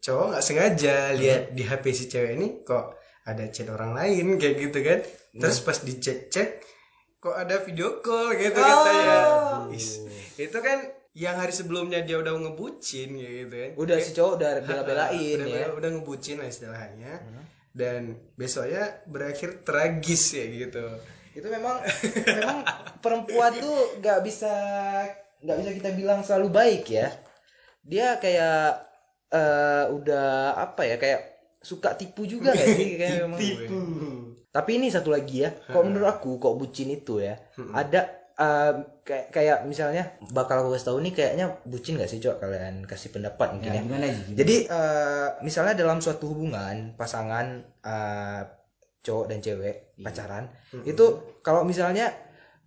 cowok 0.02 0.34
nggak 0.34 0.46
sengaja 0.46 1.14
lihat 1.14 1.54
di 1.54 1.62
HP 1.62 1.84
si 1.94 2.10
cewek 2.10 2.34
ini 2.34 2.66
kok 2.66 2.98
ada 3.22 3.46
chat 3.54 3.70
orang 3.70 3.94
lain 3.94 4.42
kayak 4.42 4.58
gitu 4.58 4.80
kan. 4.82 5.00
Terus 5.32 5.62
pas 5.62 5.78
dicek 5.78 6.34
cek 6.34 6.50
kok 7.22 7.38
ada 7.38 7.62
video 7.62 8.02
call 8.02 8.34
gitu 8.34 8.58
katanya. 8.58 9.18
Is, 9.70 10.02
itu 10.42 10.58
kan 10.58 10.90
yang 11.12 11.36
hari 11.36 11.52
sebelumnya 11.52 12.00
dia 12.08 12.24
udah 12.24 12.32
ngebucin 12.40 13.20
kayak 13.20 13.34
gitu 13.44 13.56
kan. 13.56 13.72
Udah 13.76 13.96
si 14.00 14.12
cowok 14.16 14.34
udah 14.40 14.52
bela-belain 14.64 15.38
udah, 15.44 15.48
ya. 15.52 15.68
udah, 15.76 15.90
ngebucin 16.00 16.40
lah 16.40 16.48
istilahnya. 16.48 17.14
Dan 17.72 18.16
besoknya 18.40 19.04
berakhir 19.08 19.68
tragis 19.68 20.36
ya 20.36 20.46
gitu. 20.48 20.84
Itu 21.36 21.48
memang 21.52 21.84
memang 22.28 22.58
perempuan 23.04 23.52
tuh 23.60 24.00
nggak 24.00 24.20
bisa 24.24 24.54
nggak 25.42 25.58
bisa 25.64 25.70
kita 25.76 25.90
bilang 25.96 26.24
selalu 26.24 26.48
baik 26.52 26.84
ya. 26.88 27.12
Dia 27.84 28.16
kayak 28.20 28.88
eh, 29.36 29.86
udah 29.92 30.56
apa 30.60 30.84
ya 30.88 30.96
kayak 30.96 31.22
suka 31.62 31.94
tipu 31.94 32.24
juga 32.26 32.58
gak 32.58 32.68
sih? 32.74 32.90
Kayak 33.00 33.30
memang. 33.30 33.40
Tapi 34.52 34.82
ini 34.82 34.92
satu 34.92 35.16
lagi 35.16 35.48
ya, 35.48 35.56
kok 35.56 35.80
menurut 35.80 36.12
aku 36.12 36.36
kok 36.36 36.60
bucin 36.60 36.92
itu 36.92 37.24
ya, 37.24 37.40
ada 37.72 38.21
eh, 38.42 38.72
kayak 39.02 39.26
kayak 39.30 39.58
misalnya 39.64 40.04
bakal 40.30 40.58
aku 40.60 40.74
kasih 40.74 40.88
tahu 40.90 40.98
nih 41.00 41.14
kayaknya 41.14 41.46
bucin 41.64 41.96
gak 41.96 42.10
sih 42.10 42.18
cok 42.18 42.42
kalian 42.42 42.82
kasih 42.84 43.10
pendapat 43.10 43.54
mungkin 43.54 43.70
Ya, 43.70 43.78
ya. 43.78 43.84
gimana 43.86 44.06
Ji? 44.10 44.34
Jadi 44.34 44.56
eh, 44.66 45.28
misalnya 45.42 45.74
dalam 45.78 46.02
suatu 46.02 46.26
hubungan 46.28 46.98
pasangan 46.98 47.46
eh, 47.82 48.42
cowok 49.02 49.26
dan 49.28 49.40
cewek 49.40 49.98
pacaran 49.98 50.46
itu 50.84 51.06
kalau 51.42 51.62
misalnya 51.62 52.10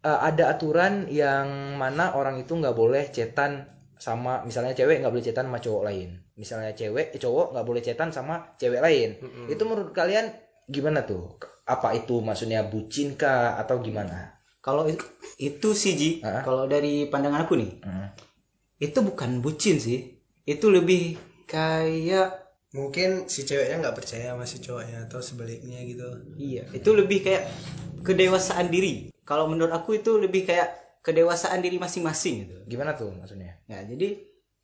eh, 0.01 0.19
ada 0.21 0.51
aturan 0.51 1.07
yang 1.07 1.47
mana 1.75 2.15
orang 2.15 2.39
itu 2.39 2.55
nggak 2.55 2.75
boleh 2.75 3.11
cetan 3.11 3.67
sama 3.95 4.43
misalnya 4.43 4.75
cewek 4.75 5.01
nggak 5.01 5.11
boleh 5.11 5.25
cetan 5.25 5.47
sama 5.47 5.59
cowok 5.59 5.83
lain. 5.87 6.11
Misalnya 6.35 6.75
cewek 6.75 7.15
eh, 7.15 7.21
cowok 7.23 7.55
nggak 7.55 7.67
boleh 7.67 7.81
cetan 7.81 8.11
sama 8.11 8.53
cewek 8.59 8.83
lain. 8.83 9.17
Itu 9.47 9.63
menurut 9.65 9.95
kalian 9.95 10.35
gimana 10.67 11.07
tuh? 11.07 11.39
Apa 11.65 11.95
itu? 11.95 12.19
Maksudnya 12.19 12.67
bucin 12.67 13.15
kah 13.15 13.55
atau 13.57 13.79
gimana 13.79 14.34
Kalau 14.65 14.89
itu, 15.37 15.69
sih 15.77 15.93
Ji, 15.93 16.11
Ah. 16.25 16.41
kalau 16.41 16.65
dari 16.65 17.05
pandangan 17.05 17.45
aku 17.45 17.61
nih, 17.61 17.85
Hmm. 17.85 18.09
itu 18.81 18.97
bukan 19.05 19.45
bucin 19.45 19.77
sih. 19.77 20.17
Itu 20.43 20.73
lebih 20.73 21.21
kayak 21.45 22.41
mungkin 22.73 23.29
si 23.29 23.45
ceweknya 23.45 23.79
nggak 23.79 23.97
percaya 23.97 24.33
sama 24.33 24.49
si 24.49 24.59
cowoknya 24.59 25.07
atau 25.07 25.21
sebaliknya 25.23 25.79
gitu 25.85 26.09
iya, 26.35 26.67
itu 26.75 26.91
lebih 26.91 27.23
kayak 27.23 27.47
kedewasaan 28.03 28.67
diri. 28.67 29.15
Kalau 29.23 29.47
menurut 29.47 29.71
aku 29.71 30.01
itu 30.01 30.17
lebih 30.19 30.43
kayak 30.43 30.99
kedewasaan 31.01 31.61
diri 31.61 31.77
masing-masing 31.77 32.49
gitu. 32.49 32.57
gimana 32.67 32.97
tuh 32.97 33.13
maksudnya 33.13 33.61
Ya, 33.69 33.85
jadi 33.85 34.09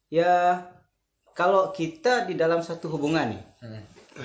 ya 0.08 0.32
kalau 1.32 1.70
kita 1.70 2.24
di 2.26 2.34
dalam 2.34 2.64
satu 2.64 2.88
hubungan 2.90 3.36
nih, 3.36 3.42
Hmm. 3.62 3.82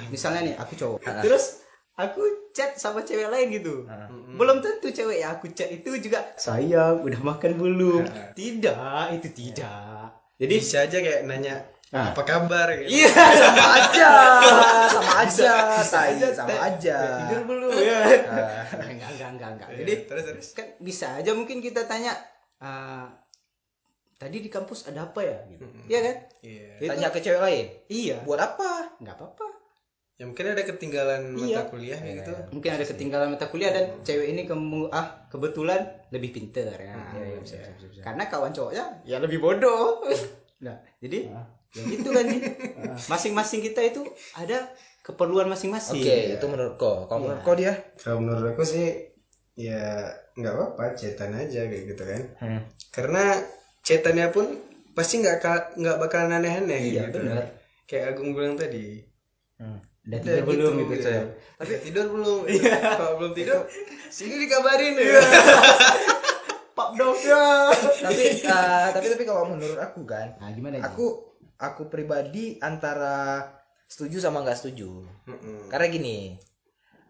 misalnya 0.09 0.41
nih 0.41 0.55
aku 0.57 0.73
cowok, 0.75 0.99
terus 1.21 1.64
aku 1.95 2.21
chat 2.51 2.75
sama 2.75 3.01
cewek 3.01 3.27
lain 3.27 3.47
gitu, 3.51 3.87
belum 4.31 4.59
tentu 4.59 4.87
cewek 4.89 5.17
yang 5.17 5.33
aku 5.33 5.47
chat 5.49 5.67
itu 5.69 5.95
juga 5.97 6.23
sayang, 6.35 6.99
udah 7.01 7.21
makan 7.21 7.55
belum? 7.55 8.03
Tidak, 8.31 9.05
itu 9.13 9.27
tidak. 9.31 10.11
Jadi 10.35 10.53
bisa 10.53 10.77
aja 10.81 10.97
kayak 10.97 11.23
nanya 11.25 11.55
Ah. 11.89 12.11
apa 12.11 12.27
kabar 12.27 12.67
gitu 12.75 12.91
iya 12.97 13.07
sama 13.07 13.63
aja 13.77 14.09
sama 14.89 15.11
aja 15.21 15.51
tai 15.79 16.17
sama 16.27 16.57
aja 16.59 16.97
tidur 17.23 17.41
belum 17.45 17.71
ya? 17.71 17.99
Ah. 18.25 18.65
enggak 18.83 19.09
enggak 19.15 19.29
enggak 19.31 19.49
enggak. 19.55 19.69
Jadi 19.79 19.93
terus 20.03 20.23
terus 20.27 20.49
kan 20.51 20.67
bisa 20.81 21.15
aja 21.15 21.31
mungkin 21.31 21.61
kita 21.61 21.85
tanya 21.85 22.11
"Ah, 22.57 23.07
tadi 24.13 24.41
di 24.41 24.49
kampus 24.49 24.89
ada 24.89 25.07
apa 25.07 25.23
ya? 25.23 25.37
Gitu. 25.47 25.63
Iya 25.87 25.99
kan? 26.01 26.15
iya 26.41 26.67
Itu- 26.75 26.89
tanya 26.89 27.07
ke 27.07 27.19
cewek 27.21 27.39
lain 27.39 27.65
Iya. 27.87 28.17
buat 28.23 28.39
apa 28.39 28.99
Nggak 28.99 29.15
apa-apa. 29.15 29.47
Ya 30.15 30.23
mungkin 30.23 30.47
ada 30.47 30.63
ketinggalan 30.63 31.35
Iya. 31.35 31.59
mata 31.59 31.63
kuliah 31.67 31.99
gitu 31.99 32.31
mungkin 32.49 32.71
ada 32.71 32.85
ketinggalan 32.85 33.27
mata 33.31 33.45
kuliah 33.45 33.69
dan 33.69 33.85
cewek 34.01 34.31
ini 34.31 34.43
kemu 34.43 34.87
ah 34.89 35.27
kebetulan 35.27 35.83
lebih 36.07 36.31
pinter 36.31 36.71
ya, 36.71 36.95
Iya, 37.11 37.21
iya, 37.25 37.37
bisa, 37.37 37.55
bisa, 37.57 37.71
bisa, 37.75 37.87
bisa. 37.91 38.01
karena 38.01 38.23
kawan 38.25 38.51
cowoknya 38.51 38.85
ya 39.03 39.19
lebih 39.19 39.39
bodoh 39.39 39.99
nah 40.65 40.71
jadi 40.97 41.27
ya 41.75 41.83
gitu 41.91 42.07
kan 42.09 42.23
Ji. 42.25 42.39
masing-masing 43.05 43.59
kita 43.61 43.83
itu 43.83 44.07
ada 44.31 44.71
keperluan 45.03 45.45
masing-masing 45.45 45.99
Oke, 45.99 46.33
itu 46.33 46.45
menurut 46.47 46.79
kau. 46.79 47.03
Kalau 47.05 47.19
menurut 47.21 47.43
kau 47.43 47.53
dia? 47.53 47.75
kalau 47.99 48.23
menurut 48.23 48.55
aku 48.55 48.63
sih 48.63 49.11
ya 49.53 50.07
nggak 50.33 50.51
apa-apa 50.51 50.95
cetan 50.95 51.35
aja 51.35 51.67
kayak 51.67 51.83
gitu 51.91 52.03
kan 52.03 52.21
Hmm. 52.39 52.61
karena 52.91 53.35
cetannya 53.81 54.31
pun 54.31 54.47
pasti 54.91 55.19
nggak 55.19 55.43
nggak 55.75 55.97
bakalan 55.97 56.39
aneh-aneh 56.39 56.79
Iya, 56.89 57.11
gitu 57.11 57.19
benar. 57.19 57.43
kayak 57.83 58.15
Agung 58.15 58.31
bilang 58.31 58.55
tadi 58.55 59.03
Hmm. 59.55 59.79
Udah 60.05 60.19
Udah 60.21 60.21
tidur 60.21 60.43
belum 60.45 60.73
gitu, 60.85 60.93
gitu, 60.93 61.09
gitu. 61.09 61.13
tapi 61.57 61.73
tidur 61.81 62.05
belum 62.13 62.39
kalau 62.93 63.13
belum 63.17 63.33
tidur 63.33 63.59
sini 64.07 64.35
dikabarin 64.45 64.93
Iya. 64.95 65.17
ya 65.17 65.21
pak 66.75 66.89
dok 66.93 67.17
ya 67.23 67.45
tapi 68.03 68.23
eh, 68.37 68.87
tapi 68.91 69.05
tapi 69.07 69.23
kalau 69.23 69.47
menurut 69.49 69.79
aku 69.79 70.03
kan, 70.03 70.35
nah 70.37 70.51
gimana 70.51 70.83
aku 70.83 71.23
aku 71.55 71.87
pribadi 71.87 72.59
antara 72.59 73.47
setuju 73.87 74.19
sama 74.19 74.43
nggak 74.43 74.59
setuju. 74.59 75.07
Mm-mm. 75.23 75.71
Karena 75.71 75.87
gini, 75.87 76.35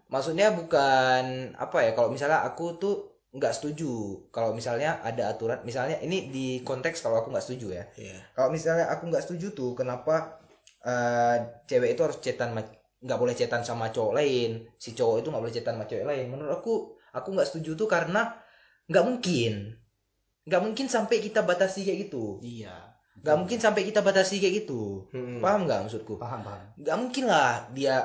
maksudnya 0.08 0.54
bukan 0.54 1.56
apa 1.58 1.78
ya? 1.82 1.92
Kalau 1.98 2.14
misalnya 2.14 2.46
aku 2.46 2.78
tuh 2.78 2.96
nggak 3.34 3.58
setuju, 3.58 4.22
kalau 4.30 4.54
misalnya 4.54 5.02
ada 5.02 5.34
aturan, 5.34 5.66
misalnya 5.66 5.98
ini 6.00 6.30
di 6.30 6.48
konteks 6.62 7.02
kalau 7.02 7.26
aku 7.26 7.34
nggak 7.34 7.46
setuju 7.50 7.74
ya. 7.74 7.84
Iya. 7.98 8.18
Kalau 8.38 8.54
misalnya 8.54 8.86
aku 8.94 9.10
nggak 9.10 9.26
setuju 9.26 9.58
tuh, 9.58 9.74
kenapa 9.74 10.38
eh, 10.86 11.36
cewek 11.66 11.98
itu 11.98 12.02
harus 12.06 12.22
cetan 12.22 12.54
nggak 13.06 13.20
boleh 13.22 13.38
cetan 13.38 13.62
sama 13.62 13.94
cowok 13.94 14.18
lain, 14.18 14.66
si 14.82 14.98
cowok 14.98 15.22
itu 15.22 15.28
nggak 15.30 15.44
boleh 15.46 15.54
cetan 15.54 15.78
sama 15.78 15.86
cewek 15.86 16.06
lain. 16.10 16.26
Menurut 16.34 16.58
aku, 16.58 16.74
aku 17.14 17.28
nggak 17.38 17.46
setuju 17.46 17.78
tuh 17.78 17.86
karena 17.86 18.34
nggak 18.90 19.06
mungkin, 19.06 19.78
nggak 20.44 20.62
mungkin 20.66 20.90
sampai 20.90 21.22
kita 21.22 21.46
batasi 21.46 21.86
kayak 21.86 22.10
gitu. 22.10 22.42
iya 22.42 22.98
Nggak 23.16 23.38
mungkin 23.42 23.58
sampai 23.62 23.82
kita 23.88 24.02
batasi 24.02 24.38
kayak 24.38 24.66
gitu. 24.66 25.06
Mm-mm. 25.14 25.40
Paham 25.40 25.66
nggak 25.66 25.88
maksudku? 25.88 26.18
paham 26.18 26.42
paham 26.44 26.62
Nggak 26.78 26.98
mungkin 27.00 27.24
lah 27.26 27.70
dia 27.72 27.96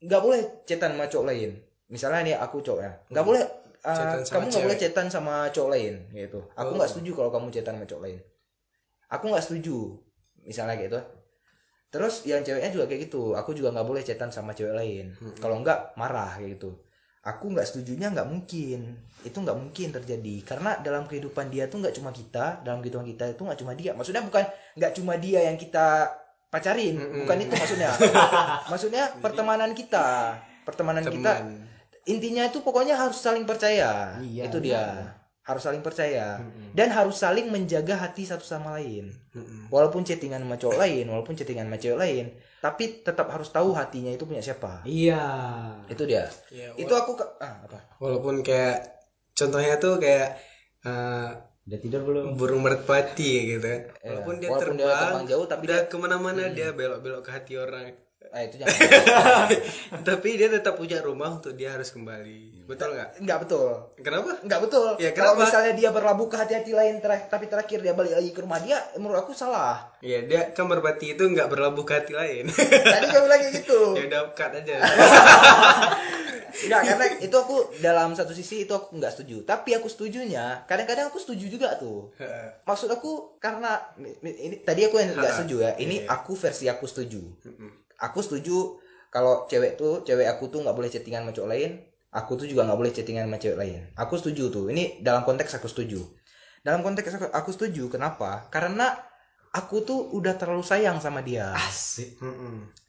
nggak 0.00 0.22
boleh 0.22 0.40
cetan 0.68 0.94
sama 0.96 1.06
cowok 1.08 1.26
lain. 1.30 1.50
Misalnya 1.90 2.20
nih 2.24 2.34
aku 2.38 2.56
cowok 2.64 2.80
ya, 2.80 2.92
nggak 3.12 3.26
boleh. 3.26 3.42
uh, 3.84 4.16
kamu 4.24 4.46
nggak 4.48 4.64
boleh 4.64 4.78
cetan 4.80 5.06
sama 5.12 5.34
cowok 5.52 5.70
lain 5.74 5.94
gitu. 6.16 6.40
Aku 6.56 6.70
Oh. 6.72 6.76
nggak 6.80 6.90
setuju 6.90 7.10
kalau 7.12 7.30
kamu 7.30 7.46
cetan 7.52 7.74
sama 7.76 7.86
cowok 7.86 8.02
lain. 8.02 8.18
Aku 9.12 9.24
nggak 9.28 9.44
setuju. 9.44 9.76
Misalnya 10.44 10.74
gitu. 10.80 10.98
Terus 11.94 12.26
yang 12.26 12.42
ceweknya 12.42 12.74
juga 12.74 12.90
kayak 12.90 13.06
gitu. 13.06 13.38
Aku 13.38 13.54
juga 13.54 13.70
nggak 13.70 13.86
boleh 13.86 14.02
cetan 14.02 14.34
sama 14.34 14.50
cewek 14.50 14.74
lain. 14.74 15.14
Kalau 15.38 15.62
nggak 15.62 15.94
marah 15.94 16.34
kayak 16.34 16.58
gitu. 16.58 16.74
Aku 17.22 17.54
nggak 17.54 17.70
setujunya 17.70 18.10
nggak 18.10 18.26
mungkin. 18.26 18.98
Itu 19.22 19.38
nggak 19.38 19.54
mungkin 19.54 19.94
terjadi 19.94 20.34
karena 20.42 20.82
dalam 20.82 21.06
kehidupan 21.06 21.54
dia 21.54 21.70
tuh 21.70 21.78
nggak 21.78 21.94
cuma 21.94 22.10
kita. 22.10 22.66
Dalam 22.66 22.82
kehidupan 22.82 23.06
kita 23.14 23.30
itu 23.30 23.46
nggak 23.46 23.58
cuma 23.62 23.72
dia. 23.78 23.94
Maksudnya 23.94 24.26
bukan 24.26 24.42
nggak 24.74 24.92
cuma 24.98 25.14
dia 25.22 25.40
yang 25.46 25.54
kita 25.54 26.10
pacarin. 26.50 26.98
Bukan 26.98 27.36
itu 27.38 27.54
maksudnya. 27.54 27.90
maksudnya 28.74 29.04
pertemanan 29.22 29.70
kita. 29.70 30.34
Pertemanan 30.66 31.06
kita 31.06 31.44
Teman. 31.44 31.60
intinya 32.08 32.42
itu 32.48 32.64
pokoknya 32.64 32.96
harus 32.96 33.20
saling 33.20 33.44
percaya 33.44 34.16
Iya, 34.16 34.48
itu 34.48 34.58
iya. 34.64 35.12
Dia 35.44 35.52
harus 35.52 35.60
saling 35.60 35.84
percaya. 35.84 36.40
Dan 36.72 36.88
harus 36.88 37.20
saling 37.20 37.52
menjaga 37.52 38.00
hati 38.00 38.24
satu 38.24 38.40
sama 38.40 38.80
lain. 38.80 39.12
Walaupun 39.68 40.00
chattingan 40.00 40.40
sama 40.40 40.56
cowok 40.56 40.78
lain 40.78 41.04
walaupun 41.06 41.36
chattingan 41.36 41.68
sama 41.68 41.76
cewek 41.76 42.00
lain 42.00 42.26
tapi 42.58 43.04
tetap 43.04 43.28
harus 43.28 43.52
tahu 43.52 43.76
hatinya 43.76 44.08
itu 44.08 44.24
punya 44.24 44.40
siapa. 44.40 44.80
Iya. 44.84 45.20
itu 45.84 46.02
dia. 46.08 46.24
Ya, 46.48 46.72
itu 46.72 46.88
aku 46.90 47.12
ke- 47.12 47.36
ah, 47.38 47.60
apa? 47.60 47.76
Walaupun 48.00 48.40
kayak 48.40 49.04
contohnya 49.36 49.76
tuh 49.76 50.00
kayak 50.00 50.40
eh, 50.80 51.28
Udah 51.64 51.80
tidur 51.80 52.00
belum? 52.04 52.24
burung 52.36 52.64
merpati 52.64 53.52
gitu. 53.52 53.64
Kan 53.64 53.84
walaupun 54.00 54.34
dia 54.40 54.48
walaupun 54.48 54.76
dia 54.76 54.84
terbang, 54.88 55.00
terbang 55.04 55.26
jauh, 55.28 55.44
tapi 55.44 55.62
udah 55.68 55.80
ke 55.84 55.96
mana-mana 56.00 56.42
dia 56.48 56.72
belok-belok 56.72 57.20
ke 57.20 57.30
hati 57.32 57.56
orang 57.56 57.92
ah, 58.34 58.42
itu 58.42 58.58
jangan 58.58 58.74
tapi 60.08 60.28
dia 60.34 60.50
tetap 60.50 60.74
punya 60.74 60.98
rumah 60.98 61.38
untuk 61.38 61.54
dia 61.54 61.70
harus 61.70 61.94
kembali. 61.94 62.66
Betul 62.66 62.98
nggak? 62.98 63.22
Nggak 63.22 63.38
betul. 63.46 63.70
Kenapa? 64.02 64.30
Nggak 64.42 64.60
betul. 64.66 64.88
Ya, 64.98 65.10
kalau 65.14 65.38
kenapa? 65.38 65.42
misalnya 65.46 65.72
dia 65.78 65.90
berlabuh 65.94 66.26
ke 66.26 66.36
hati-hati 66.36 66.72
lain 66.74 66.98
ter- 66.98 67.28
tapi 67.30 67.46
terakhir 67.46 67.78
dia 67.78 67.94
balik 67.94 68.18
lagi 68.18 68.30
ke 68.34 68.40
rumah 68.42 68.58
dia 68.58 68.80
menurut 68.98 69.22
aku 69.22 69.30
salah. 69.36 69.86
Iya 70.02 70.26
dia 70.26 70.40
kan 70.50 70.66
merpati 70.66 71.14
itu 71.14 71.22
nggak 71.22 71.46
berlabuh 71.46 71.84
ke 71.86 71.92
hati 71.94 72.12
lain. 72.16 72.50
Tadi 72.94 73.06
bilang 73.06 73.38
kayak 73.38 73.54
gitu. 73.62 73.80
Ya 74.00 74.04
udah 74.10 74.22
cut 74.34 74.50
aja. 74.50 74.76
Enggak, 76.54 76.82
karena 76.86 77.06
itu 77.18 77.36
aku 77.36 77.56
dalam 77.82 78.14
satu 78.14 78.30
sisi 78.30 78.64
itu 78.64 78.72
aku 78.72 78.96
nggak 78.96 79.12
setuju. 79.12 79.42
Tapi 79.42 79.74
aku 79.74 79.90
setujunya, 79.90 80.62
kadang-kadang 80.64 81.10
aku 81.10 81.18
setuju 81.18 81.50
juga 81.50 81.74
tuh. 81.76 82.14
Maksud 82.64 82.88
aku 82.88 83.36
karena 83.38 83.76
ini 84.22 84.62
tadi 84.62 84.86
aku 84.86 85.02
yang 85.02 85.12
nggak 85.14 85.34
setuju 85.34 85.56
ya. 85.60 85.70
Ini 85.76 86.06
aku 86.06 86.32
versi 86.32 86.70
aku 86.70 86.86
setuju. 86.88 87.20
Aku 88.04 88.20
setuju 88.20 88.76
kalau 89.08 89.46
cewek 89.46 89.78
tuh, 89.80 90.02
cewek 90.02 90.26
aku 90.26 90.50
tuh 90.50 90.60
nggak 90.60 90.76
boleh 90.76 90.90
chattingan 90.90 91.24
sama 91.24 91.32
cowok 91.32 91.50
lain. 91.54 91.70
Aku 92.14 92.34
tuh 92.38 92.46
juga 92.50 92.66
nggak 92.66 92.78
boleh 92.78 92.92
chattingan 92.94 93.26
sama 93.30 93.38
cewek 93.38 93.58
lain. 93.58 93.80
Aku 93.94 94.14
setuju 94.20 94.50
tuh. 94.50 94.64
Ini 94.70 95.00
dalam 95.00 95.22
konteks 95.22 95.56
aku 95.56 95.70
setuju. 95.70 96.02
Dalam 96.66 96.82
konteks 96.82 97.14
aku, 97.16 97.26
aku 97.30 97.50
setuju. 97.54 97.86
Kenapa? 97.90 98.50
Karena 98.50 98.90
aku 99.54 99.86
tuh 99.86 100.10
udah 100.14 100.34
terlalu 100.34 100.66
sayang 100.66 100.98
sama 100.98 101.22
dia. 101.22 101.54
Asik. 101.54 102.18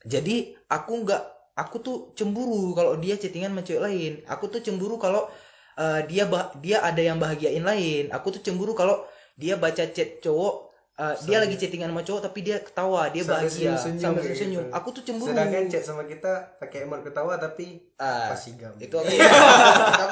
Jadi 0.05 0.57
aku 0.65 1.05
nggak, 1.05 1.21
aku 1.57 1.75
tuh 1.81 1.97
cemburu 2.17 2.73
kalau 2.73 2.97
dia 2.97 3.17
chattingan 3.21 3.53
sama 3.53 3.61
cewek 3.61 3.81
lain. 3.85 4.13
Aku 4.25 4.49
tuh 4.49 4.61
cemburu 4.65 4.97
kalau 4.97 5.29
eh, 5.77 6.01
dia 6.09 6.25
bah- 6.25 6.53
dia 6.57 6.81
ada 6.81 7.01
yang 7.01 7.21
bahagiain 7.21 7.61
lain. 7.61 8.09
Aku 8.09 8.33
tuh 8.33 8.41
cemburu 8.41 8.73
kalau 8.73 9.05
dia 9.37 9.59
baca 9.61 9.83
chat 9.89 10.23
cowok, 10.23 10.74
eh, 10.95 11.15
dia 11.23 11.37
lagi 11.37 11.55
chattingan 11.55 11.91
sama 11.91 12.01
cowok 12.01 12.21
tapi 12.23 12.39
dia 12.39 12.57
ketawa, 12.57 13.07
dia 13.09 13.21
Sambil 13.21 13.35
bahagia, 13.43 13.51
senyum-senyum 13.75 14.01
sambil 14.01 14.21
kayak 14.23 14.37
senyum. 14.37 14.63
gitu. 14.63 14.73
Aku 14.73 14.87
tuh 14.89 15.03
cemburu. 15.03 15.29
sedangkan 15.29 15.63
chat 15.67 15.83
sama 15.83 16.03
kita 16.03 16.31
pakai 16.55 16.79
emot 16.83 17.01
ketawa 17.01 17.33
tapi 17.35 17.65
Ah, 17.95 18.27
pasti 18.27 18.55
gam 18.55 18.75
itu 18.75 18.91
aku, 18.91 19.07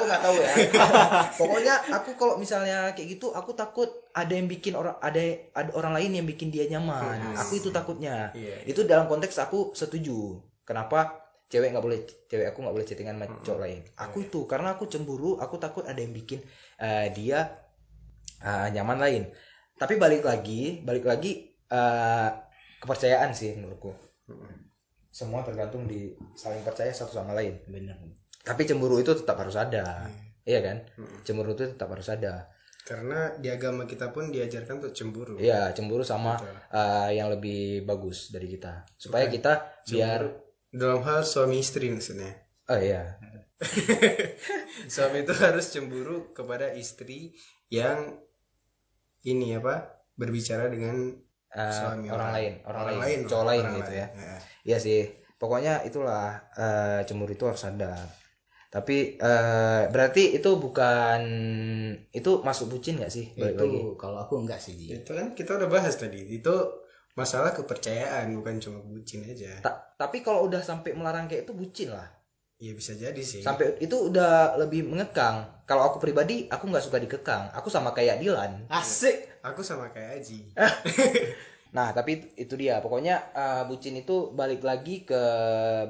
nggak 0.04 0.22
tahu 0.22 0.36
ya. 0.36 0.50
Pokoknya 1.40 1.74
aku 1.90 2.10
kalau 2.14 2.34
misalnya 2.36 2.92
kayak 2.92 3.08
gitu, 3.12 3.28
aku 3.30 3.52
takut 3.52 3.88
ada 4.10 4.30
yang 4.30 4.44
bikin 4.44 4.72
orang 4.72 4.96
ada 4.98 5.20
ada 5.52 5.70
orang 5.72 5.92
lain 5.92 6.10
yang 6.16 6.26
bikin 6.26 6.48
dia 6.48 6.64
nyaman. 6.66 7.36
Aku 7.36 7.56
itu 7.56 7.68
takutnya. 7.68 8.32
Iya. 8.32 8.64
Itu 8.64 8.84
dalam 8.84 9.04
konteks 9.04 9.36
aku 9.38 9.72
setuju. 9.72 10.40
Kenapa 10.64 11.20
cewek 11.44 11.70
nggak 11.70 11.84
boleh 11.84 11.98
cewek 12.26 12.46
aku 12.48 12.58
nggak 12.60 12.72
boleh 12.72 12.86
chattingan 12.86 13.16
sama 13.16 13.26
cowok 13.40 13.60
lain. 13.60 13.80
Aku 14.00 14.16
itu 14.22 14.40
karena 14.44 14.72
aku 14.72 14.84
cemburu. 14.84 15.36
Aku 15.36 15.56
takut 15.56 15.84
ada 15.84 16.00
yang 16.00 16.12
bikin 16.12 16.40
eh, 16.78 17.12
dia 17.12 17.52
eh, 18.40 18.68
nyaman 18.70 18.96
lain. 18.96 19.22
Tapi 19.74 19.94
balik 19.96 20.22
lagi, 20.22 20.80
balik 20.80 21.04
lagi 21.04 21.50
eh, 21.66 22.28
kepercayaan 22.78 23.34
sih 23.34 23.58
menurutku. 23.58 23.90
Semua 25.10 25.46
tergantung 25.46 25.86
di 25.86 26.10
saling 26.34 26.62
percaya 26.62 26.90
satu 26.90 27.14
sama 27.14 27.34
lain. 27.34 27.58
Bener. 27.66 27.94
Tapi 28.42 28.66
cemburu 28.66 28.98
itu 28.98 29.14
tetap 29.14 29.38
harus 29.38 29.54
ada. 29.54 30.04
Iya 30.44 30.60
kan? 30.60 30.76
Cemburu 31.22 31.54
itu 31.54 31.64
tetap 31.70 31.90
harus 31.90 32.08
ada. 32.08 32.50
karena 32.84 33.32
di 33.40 33.48
agama 33.48 33.88
kita 33.88 34.12
pun 34.12 34.28
diajarkan 34.28 34.76
untuk 34.76 34.92
cemburu 34.92 35.40
Iya, 35.40 35.72
cemburu 35.72 36.04
sama 36.04 36.36
Betul. 36.36 36.52
uh, 36.68 37.08
yang 37.08 37.32
lebih 37.32 37.80
bagus 37.88 38.28
dari 38.28 38.44
kita. 38.44 38.84
Supaya 39.00 39.24
kita 39.32 39.80
biar 39.88 40.28
dalam 40.68 41.00
hal 41.00 41.24
suami 41.24 41.64
istri 41.64 41.88
maksudnya 41.88 42.28
Oh 42.68 42.76
iya. 42.76 43.16
suami 44.92 45.24
itu 45.24 45.32
harus 45.32 45.72
cemburu 45.72 46.36
kepada 46.36 46.76
istri 46.76 47.32
yang 47.72 48.20
ini 49.24 49.56
apa 49.56 49.74
berbicara 50.14 50.68
dengan 50.68 51.20
Uh, 51.54 51.70
Suami 51.70 52.10
orang 52.10 52.18
orang. 52.18 52.32
lain, 52.34 52.52
orang, 52.66 52.80
Orang 52.82 52.86
lain, 52.90 52.98
lain, 52.98 53.20
cowok 53.30 53.44
lain 53.46 53.62
orang 53.62 53.76
gitu 53.78 53.92
lain. 53.94 54.02
ya. 54.02 54.06
Ya. 54.10 54.36
Iya 54.66 54.78
sih. 54.82 55.00
Pokoknya 55.38 55.74
itulah 55.86 56.26
uh, 56.50 56.98
cemburu 57.06 57.30
itu 57.30 57.46
harus 57.46 57.62
ada. 57.62 57.94
Tapi 58.66 59.22
uh, 59.22 59.86
berarti 59.86 60.34
itu 60.34 60.50
bukan 60.58 61.20
itu 62.10 62.30
masuk 62.42 62.74
bucin 62.74 62.98
nggak 62.98 63.06
sih? 63.06 63.30
Balik 63.38 63.54
lagi. 63.54 63.70
Itu 63.70 63.94
kalau 63.94 64.18
aku 64.18 64.34
enggak 64.42 64.58
sih. 64.58 64.74
Ji. 64.74 64.98
itu 64.98 65.14
kan 65.14 65.30
kita 65.30 65.54
udah 65.54 65.70
bahas 65.70 65.94
tadi 65.94 66.26
itu 66.26 66.54
masalah 67.14 67.54
kepercayaan 67.54 68.34
bukan 68.34 68.58
cuma 68.58 68.82
bucin 68.82 69.22
aja 69.22 69.54
Ta- 69.62 69.94
tapi 69.94 70.26
kalau 70.26 70.50
udah 70.50 70.58
sampai 70.58 70.90
melarang 70.98 71.30
kayak 71.30 71.46
itu 71.46 71.54
bucin 71.54 71.94
lah. 71.94 72.10
Ya 72.58 72.72
bisa 72.72 72.94
jadi 72.94 73.18
sih 73.20 73.42
Sampai 73.42 73.76
itu 73.82 74.08
udah 74.10 74.56
lebih 74.56 74.86
mengekang. 74.86 75.44
Kalau 75.64 75.88
aku 75.88 75.96
pribadi, 75.96 76.44
aku 76.48 76.68
nggak 76.68 76.84
suka 76.84 77.00
dikekang. 77.00 77.48
Aku 77.56 77.72
sama 77.72 77.96
kayak 77.96 78.20
Dilan. 78.20 78.68
Asik. 78.68 79.32
aku 79.44 79.60
sama 79.60 79.92
kayak 79.92 80.24
Aji 80.24 80.40
Nah, 81.74 81.90
tapi 81.90 82.30
itu- 82.38 82.54
dia. 82.54 82.78
Pokoknya 82.78 83.34
uh, 83.34 83.62
bucin 83.66 83.98
itu 83.98 84.30
balik 84.30 84.62
lagi 84.62 85.02
ke 85.02 85.18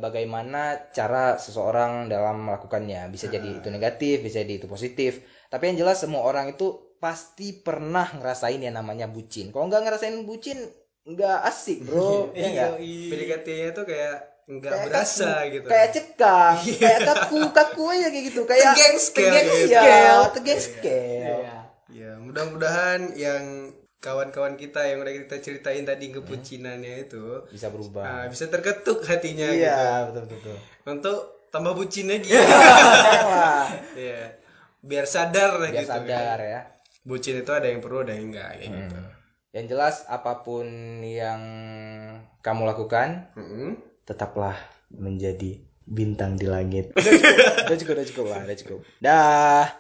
bagaimana 0.01 0.89
cara 0.97 1.37
seseorang 1.37 2.09
dalam 2.09 2.49
melakukannya. 2.49 3.13
Bisa 3.13 3.29
jadi 3.29 3.61
itu 3.61 3.69
negatif, 3.69 4.25
bisa 4.25 4.41
jadi 4.41 4.57
itu 4.57 4.67
positif. 4.67 5.21
Tapi 5.53 5.71
yang 5.71 5.85
jelas 5.85 6.01
semua 6.01 6.25
orang 6.25 6.57
itu 6.57 6.97
pasti 6.97 7.53
pernah 7.61 8.09
ngerasain 8.17 8.65
yang 8.65 8.81
namanya 8.81 9.05
bucin. 9.13 9.53
Kalau 9.53 9.69
nggak 9.69 9.85
ngerasain 9.85 10.25
bucin, 10.25 10.57
nggak 11.05 11.39
asik, 11.53 11.85
bro. 11.85 12.33
ya 12.33 12.49
nggak? 12.49 12.71
PDKT-nya 12.81 13.69
tuh 13.77 13.85
kayak 13.85 14.34
nggak 14.47 14.71
Kayak 14.71 14.87
berasa 14.87 15.25
kaku, 15.27 15.49
gitu 15.51 15.67
Kayak 15.67 15.89
cekang, 15.91 16.55
kayak 16.77 17.01
kaku, 17.07 17.41
kaku 17.51 17.83
aja 17.89 18.07
kayak 18.07 18.25
gitu. 18.27 18.41
Kayak 18.45 18.65
Tegeng 18.71 18.97
scale 18.99 19.25
tegeng 19.27 19.49
gitu. 19.59 19.73
ya, 19.73 20.15
tegeng 20.31 20.61
scale. 20.61 21.39
Iya. 21.41 21.57
ya 21.87 22.11
mudah-mudahan 22.19 23.01
yang 23.15 23.45
kawan-kawan 23.99 24.55
kita 24.55 24.85
yang 24.85 25.01
udah 25.01 25.15
kita 25.15 25.37
ceritain 25.39 25.81
tadi 25.83 26.11
kepucinannya 26.11 27.05
itu 27.05 27.41
Bisa 27.49 27.69
berubah. 27.69 28.05
ah, 28.05 28.25
bisa 28.27 28.45
terketuk 28.47 29.01
hatinya 29.03 29.49
gitu 29.49 29.65
Iya, 29.65 30.05
betul 30.07 30.25
betul. 30.29 30.57
untuk 30.85 31.19
tambah 31.49 31.73
bucin 31.73 32.11
lagi 32.11 32.29
ya 32.29 32.45
biar 34.83 35.07
sadar 35.07 35.57
biar 35.57 35.73
gitu 35.79 35.89
sadar 35.89 36.37
kan. 36.37 36.51
ya. 36.51 36.61
bucin 37.03 37.39
itu 37.39 37.49
ada 37.49 37.65
yang 37.65 37.79
perlu 37.79 38.03
ada 38.03 38.13
yang 38.13 38.29
enggak 38.29 38.51
kayak 38.55 38.65
Hmm. 38.67 38.79
gitu 38.83 38.99
Yang 39.53 39.67
jelas 39.71 39.97
apa 40.07 40.43
pun 40.43 40.67
yang 41.01 41.39
kamu 42.41 42.67
lakukan, 42.67 43.31
Mm-mm. 43.35 43.79
Tetaplah 44.05 44.57
menjadi 44.95 45.59
bintang 45.85 46.39
di 46.41 46.49
langit. 46.49 46.95
Udah 46.97 47.13
cukup, 47.13 47.37
udah 47.69 47.77
cukup, 47.77 47.95
udah 47.95 48.07
cukup 48.09 48.27
lah, 48.31 48.41
udah 48.45 48.57
cukup. 48.57 48.79
Dah. 49.01 49.75